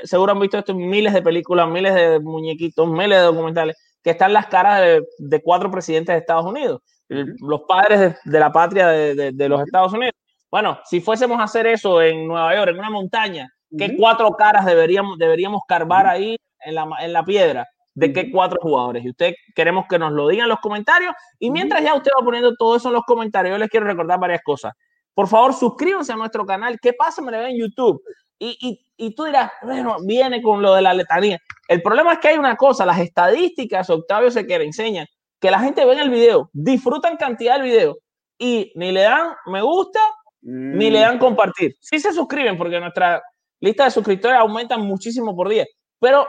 seguro 0.04 0.32
han 0.32 0.40
visto 0.40 0.58
esto 0.58 0.72
en 0.72 0.78
miles 0.88 1.12
de 1.12 1.22
películas, 1.22 1.68
miles 1.68 1.94
de 1.94 2.20
muñequitos, 2.20 2.88
miles 2.88 3.18
de 3.18 3.24
documentales, 3.24 3.76
que 4.02 4.10
están 4.10 4.32
las 4.32 4.46
caras 4.46 4.80
de, 4.80 5.02
de 5.18 5.42
cuatro 5.42 5.70
presidentes 5.70 6.14
de 6.14 6.18
Estados 6.20 6.44
Unidos, 6.46 6.80
el- 7.08 7.34
los 7.40 7.62
padres 7.68 8.00
de, 8.00 8.16
de 8.24 8.40
la 8.40 8.52
patria 8.52 8.88
de, 8.88 9.32
de- 9.32 9.48
los 9.48 9.62
Estados 9.62 9.92
Unidos. 9.92 10.14
Bueno, 10.50 10.78
si 10.84 11.00
fuésemos 11.00 11.40
a 11.40 11.44
hacer 11.44 11.66
eso 11.66 12.00
en 12.00 12.26
Nueva 12.28 12.54
York, 12.54 12.70
en 12.70 12.78
una 12.78 12.90
montaña, 12.90 13.48
¿qué 13.76 13.96
cuatro 13.96 14.30
caras 14.32 14.64
deberíamos, 14.64 15.18
deberíamos 15.18 15.62
carbar 15.66 16.06
ahí 16.06 16.36
en 16.60 16.74
la, 16.74 16.88
en 17.00 17.12
la 17.12 17.24
piedra? 17.24 17.66
¿De 17.94 18.12
qué 18.12 18.30
cuatro 18.30 18.58
jugadores? 18.60 19.04
Y 19.04 19.10
usted 19.10 19.34
queremos 19.54 19.86
que 19.88 19.98
nos 19.98 20.12
lo 20.12 20.28
digan 20.28 20.44
en 20.44 20.50
los 20.50 20.60
comentarios. 20.60 21.12
Y 21.38 21.50
mientras 21.50 21.82
ya 21.82 21.94
usted 21.94 22.10
va 22.18 22.24
poniendo 22.24 22.54
todo 22.54 22.76
eso 22.76 22.88
en 22.88 22.94
los 22.94 23.04
comentarios, 23.04 23.52
yo 23.54 23.58
les 23.58 23.70
quiero 23.70 23.86
recordar 23.86 24.20
varias 24.20 24.42
cosas. 24.44 24.74
Por 25.14 25.26
favor, 25.28 25.54
suscríbanse 25.54 26.12
a 26.12 26.16
nuestro 26.16 26.44
canal. 26.44 26.78
¿Qué 26.80 26.92
pasa? 26.92 27.22
Me 27.22 27.32
ven 27.32 27.46
en 27.52 27.58
YouTube. 27.58 28.02
Y, 28.38 28.56
y, 28.60 28.85
y 28.96 29.14
tú 29.14 29.24
dirás, 29.24 29.50
bueno, 29.62 29.96
viene 30.04 30.42
con 30.42 30.62
lo 30.62 30.74
de 30.74 30.82
la 30.82 30.94
letanía. 30.94 31.38
El 31.68 31.82
problema 31.82 32.14
es 32.14 32.18
que 32.18 32.28
hay 32.28 32.38
una 32.38 32.56
cosa, 32.56 32.86
las 32.86 32.98
estadísticas, 32.98 33.90
Octavio 33.90 34.30
se 34.30 34.46
quiere 34.46 34.64
enseñan, 34.64 35.06
que 35.40 35.50
la 35.50 35.60
gente 35.60 35.84
ve 35.84 35.92
en 35.92 35.98
el 35.98 36.10
video, 36.10 36.50
disfrutan 36.52 37.16
cantidad 37.16 37.54
del 37.54 37.62
video 37.62 37.96
y 38.38 38.72
ni 38.74 38.92
le 38.92 39.02
dan 39.02 39.32
me 39.46 39.62
gusta 39.62 40.00
ni 40.42 40.90
Mm, 40.90 40.92
le 40.92 41.00
dan 41.00 41.18
compartir. 41.18 41.74
Sí 41.80 41.98
se 41.98 42.12
suscriben 42.12 42.56
porque 42.56 42.78
nuestra 42.78 43.20
lista 43.60 43.84
de 43.84 43.90
suscriptores 43.90 44.38
aumenta 44.38 44.78
muchísimo 44.78 45.34
por 45.34 45.48
día, 45.48 45.64
pero 45.98 46.28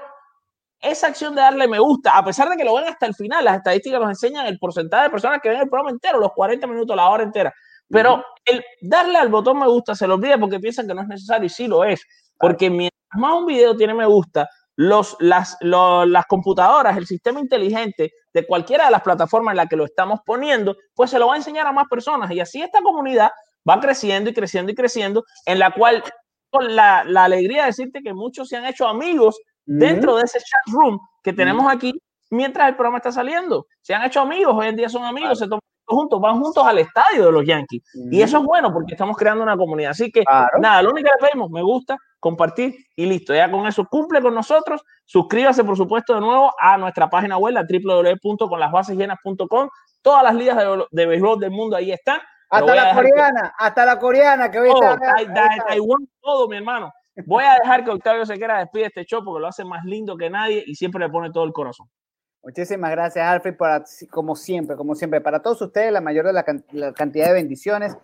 esa 0.80 1.08
acción 1.08 1.36
de 1.36 1.42
darle 1.42 1.68
me 1.68 1.80
gusta, 1.80 2.18
a 2.18 2.24
pesar 2.24 2.50
de 2.50 2.58
que 2.58 2.64
lo 2.64 2.76
ven 2.76 2.86
hasta 2.86 3.06
el 3.06 3.16
final, 3.16 3.46
las 3.46 3.58
estadísticas 3.58 4.00
nos 4.00 4.10
enseñan 4.10 4.46
el 4.48 4.58
porcentaje 4.58 5.04
de 5.04 5.10
personas 5.10 5.40
que 5.42 5.50
ven 5.50 5.60
el 5.60 5.70
programa 5.70 5.92
entero, 5.92 6.20
los 6.20 6.32
40 6.34 6.66
minutos, 6.68 6.96
la 6.96 7.10
hora 7.10 7.24
entera. 7.24 7.54
Pero 7.90 8.24
el 8.46 8.64
darle 8.82 9.18
al 9.18 9.30
botón 9.30 9.60
me 9.60 9.68
gusta 9.68 9.96
se 9.96 10.08
lo 10.08 10.16
olvida 10.16 10.38
porque 10.38 10.60
piensan 10.60 10.88
que 10.88 10.94
no 10.94 11.02
es 11.02 11.08
necesario 11.08 11.46
y 11.46 11.50
sí 11.50 11.68
lo 11.68 11.84
es. 11.84 12.02
Porque 12.38 12.70
mientras 12.70 13.00
más 13.16 13.34
un 13.34 13.46
video 13.46 13.76
tiene 13.76 13.94
me 13.94 14.06
gusta, 14.06 14.48
los, 14.76 15.16
las, 15.20 15.58
lo- 15.62 16.06
las 16.06 16.26
computadoras, 16.28 16.98
el 16.98 17.08
sistema 17.08 17.40
inteligente 17.40 18.12
de 18.34 18.46
cualquiera 18.46 18.86
de 18.86 18.92
las 18.92 19.02
plataformas 19.02 19.54
en 19.54 19.58
la 19.58 19.66
que 19.68 19.76
lo 19.76 19.86
estamos 19.86 20.20
poniendo, 20.26 20.76
pues 20.94 21.10
se 21.10 21.18
lo 21.20 21.28
va 21.28 21.34
a 21.34 21.38
enseñar 21.38 21.66
a 21.66 21.72
más 21.72 21.88
personas. 21.90 22.30
Y 22.32 22.40
así 22.40 22.62
esta 22.62 22.82
comunidad 22.82 23.32
va 23.68 23.80
creciendo 23.80 24.30
y 24.30 24.34
creciendo 24.34 24.72
y 24.72 24.76
creciendo, 24.76 25.24
en 25.46 25.60
la 25.60 25.72
cual 25.72 26.04
con 26.50 26.76
la, 26.76 27.04
la 27.06 27.24
alegría 27.24 27.62
de 27.64 27.68
decirte 27.68 28.02
que 28.04 28.14
muchos 28.14 28.48
se 28.50 28.58
han 28.58 28.66
hecho 28.66 28.88
amigos 28.88 29.38
mm, 29.66 29.80
dentro 29.80 30.16
de 30.18 30.24
ese 30.24 30.40
chat 30.40 30.74
room 30.74 31.00
que 31.24 31.32
tenemos 31.34 31.66
aquí 31.74 31.94
mientras 32.30 32.70
el 32.70 32.76
programa 32.76 32.98
está 32.98 33.12
saliendo. 33.12 33.66
Se 33.82 33.94
han 33.96 34.04
hecho 34.04 34.22
amigos, 34.22 34.54
hoy 34.56 34.68
en 34.68 34.76
día 34.76 34.90
son 34.90 35.04
amigos, 35.04 35.40
se 35.40 35.46
toman 35.48 35.62
juntos, 35.88 36.20
van 36.22 36.40
juntos 36.42 36.64
al 36.66 36.78
estadio 36.80 37.26
de 37.28 37.32
los 37.32 37.46
Yankees. 37.46 37.82
Y 38.12 38.22
eso 38.22 38.38
es 38.40 38.44
bueno 38.44 38.72
porque 38.74 38.94
estamos 38.94 39.16
creando 39.18 39.44
una 39.44 39.56
comunidad. 39.58 39.92
Así 39.92 40.12
que 40.12 40.24
Claro. 40.24 40.60
nada, 40.60 40.82
lo 40.82 40.92
único 40.92 41.08
que 41.10 41.16
le 41.24 41.28
pedimos, 41.30 41.50
me 41.50 41.62
gusta, 41.64 41.98
compartir 42.20 42.76
y 42.96 43.06
listo. 43.06 43.34
Ya 43.34 43.50
con 43.50 43.66
eso 43.68 43.86
cumple 43.90 44.22
con 44.22 44.34
nosotros. 44.36 44.82
Suscríbase, 45.06 45.64
por 45.64 45.78
supuesto, 45.78 46.14
de 46.16 46.22
nuevo 46.22 46.52
a 46.60 46.78
nuestra 46.78 47.10
página 47.10 47.38
web, 47.38 47.54
la 47.54 47.64
www.conlasbasesllenas.com. 47.64 49.70
Todas 50.02 50.24
las 50.24 50.36
ligas 50.36 50.58
de, 50.58 50.86
de 50.92 51.06
béisbol 51.06 51.40
del 51.40 51.52
mundo 51.52 51.76
ahí 51.76 51.92
están. 51.92 52.20
Hasta 52.50 52.76
la 52.76 52.90
que- 52.90 52.96
coreana, 52.96 53.54
hasta 53.58 53.86
la 53.86 54.00
coreana 54.00 54.50
que 54.52 54.60
hoy 54.60 54.70
todo, 54.70 54.84
está. 54.94 55.16
Tai- 55.16 55.34
Tai- 55.34 55.60
Taiwán, 55.68 56.08
todo, 56.22 56.48
mi 56.48 56.58
hermano. 56.58 56.92
Voy 57.26 57.44
a 57.44 57.56
dejar 57.56 57.84
que 57.84 57.92
Octavio 57.92 58.26
Sequera 58.26 58.60
despide 58.60 58.86
este 58.86 59.04
show 59.04 59.22
porque 59.24 59.42
lo 59.42 59.48
hace 59.48 59.66
más 59.66 59.84
lindo 59.84 60.16
que 60.16 60.30
nadie 60.30 60.64
y 60.66 60.76
siempre 60.76 61.04
le 61.04 61.10
pone 61.10 61.32
todo 61.32 61.44
el 61.46 61.52
corazón. 61.52 61.88
Muchísimas 62.48 62.92
gracias, 62.92 63.28
Alfred, 63.28 63.58
como 64.10 64.34
siempre, 64.38 64.78
como 64.78 64.96
siempre, 64.96 65.20
para 65.20 65.42
todos 65.42 65.62
ustedes, 65.62 65.92
la 65.92 66.00
mayor 66.00 66.26
de 66.28 66.32
la 66.32 66.94
cantidad 66.94 67.28
de 67.28 67.34
bendiciones. 67.34 67.98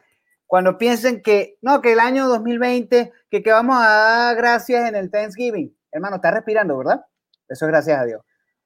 Cuando 0.45 0.77
piensen 0.77 1.21
que, 1.21 1.57
no, 1.61 1.81
que 1.81 1.93
el 1.93 2.01
año 2.01 2.27
2020, 2.27 3.13
que, 3.29 3.41
que 3.41 3.51
vamos 3.53 3.77
a 3.79 3.87
dar 3.87 4.35
gracias 4.35 4.89
en 4.89 4.97
el 4.97 5.09
Thanksgiving. 5.09 5.73
Hermano, 5.93 6.17
está 6.17 6.31
respirando, 6.31 6.77
¿verdad? 6.77 7.05
Eso 7.47 7.63
es 7.63 7.71
gracias 7.71 7.97
a 7.97 8.03
Dios. 8.03 8.21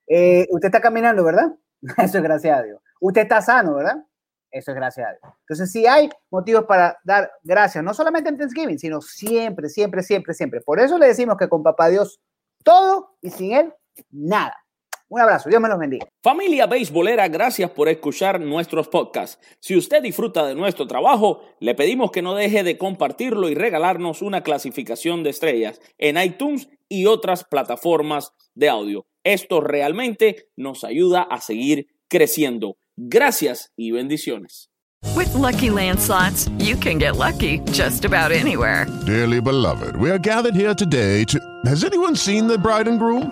Eh, 0.08 0.48
usted 0.50 0.70
está 0.70 0.82
caminando, 0.82 1.24
¿verdad? 1.24 1.54
Eso 2.00 2.18
es 2.18 2.24
gracias 2.24 2.58
a 2.58 2.64
Dios. 2.64 2.82
Usted 3.00 3.22
está 3.22 3.44
sano, 3.44 3.76
¿verdad? 3.76 4.04
Eso 4.50 4.72
es 4.72 4.76
gracias 4.76 5.08
a 5.08 5.12
Dios. 5.12 5.34
Entonces, 5.42 5.72
sí 5.72 5.86
hay 5.86 6.10
motivos 6.32 6.66
para 6.66 6.98
dar 7.04 7.32
gracias, 7.44 7.84
no 7.84 7.94
solamente 7.94 8.30
en 8.30 8.40
Thanksgiving, 8.40 8.80
sino 8.80 9.00
siempre, 9.00 9.70
siempre, 9.70 10.02
siempre, 10.02 10.34
siempre. 10.34 10.62
Por 10.62 10.80
eso 10.80 10.98
le 10.98 11.06
decimos 11.06 11.38
que 11.38 11.48
con 11.48 11.62
Papá 11.62 11.90
Dios 11.90 12.20
todo 12.64 13.16
y 13.22 13.30
sin 13.30 13.52
Él 13.52 13.74
nada. 14.10 14.56
Un 15.10 15.22
abrazo, 15.22 15.50
Dios 15.50 15.62
me 15.62 15.70
los 15.70 15.80
bendiga. 15.80 16.06
Familia 16.22 16.66
beisbolera, 16.66 17.28
gracias 17.30 17.72
por 17.72 17.88
escuchar 17.88 18.42
nuestros 18.42 18.90
podcasts. 18.90 19.40
Si 19.62 19.78
usted 19.78 20.02
disfruta 20.02 20.46
de 20.46 20.54
nuestro 20.54 20.86
trabajo, 20.86 21.42
le 21.62 21.76
pedimos 21.76 22.12
que 22.12 22.22
no 22.22 22.36
deje 22.36 22.64
de 22.64 22.78
compartirlo 22.78 23.48
y 23.48 23.56
regalarnos 23.56 24.22
una 24.22 24.42
clasificación 24.44 25.24
de 25.24 25.30
estrellas 25.30 25.80
en 25.98 26.18
iTunes 26.18 26.70
y 26.90 27.06
otras 27.06 27.46
plataformas 27.46 28.34
de 28.54 28.68
audio. 28.68 29.06
Esto 29.24 29.62
realmente 29.62 30.50
nos 30.58 30.84
ayuda 30.84 31.22
a 31.22 31.40
seguir 31.40 31.88
creciendo. 32.10 32.78
Gracias 32.98 33.72
y 33.78 33.92
bendiciones. 33.92 34.70
With 35.16 35.34
Lucky 35.36 35.70
Land 35.70 36.00
slots, 36.00 36.50
you 36.58 36.76
can 36.76 36.98
get 37.00 37.16
lucky 37.16 37.60
just 37.72 38.04
about 38.04 38.32
anywhere. 38.32 38.88
Dearly 39.06 39.40
beloved, 39.40 39.96
we 39.96 40.10
are 40.12 40.20
gathered 40.20 40.56
here 40.56 40.74
today 40.74 41.24
to. 41.26 41.40
Has 41.66 41.84
anyone 41.84 42.16
seen 42.16 42.48
the 42.48 42.58
bride 42.58 42.88
and 42.88 43.00
groom? 43.00 43.32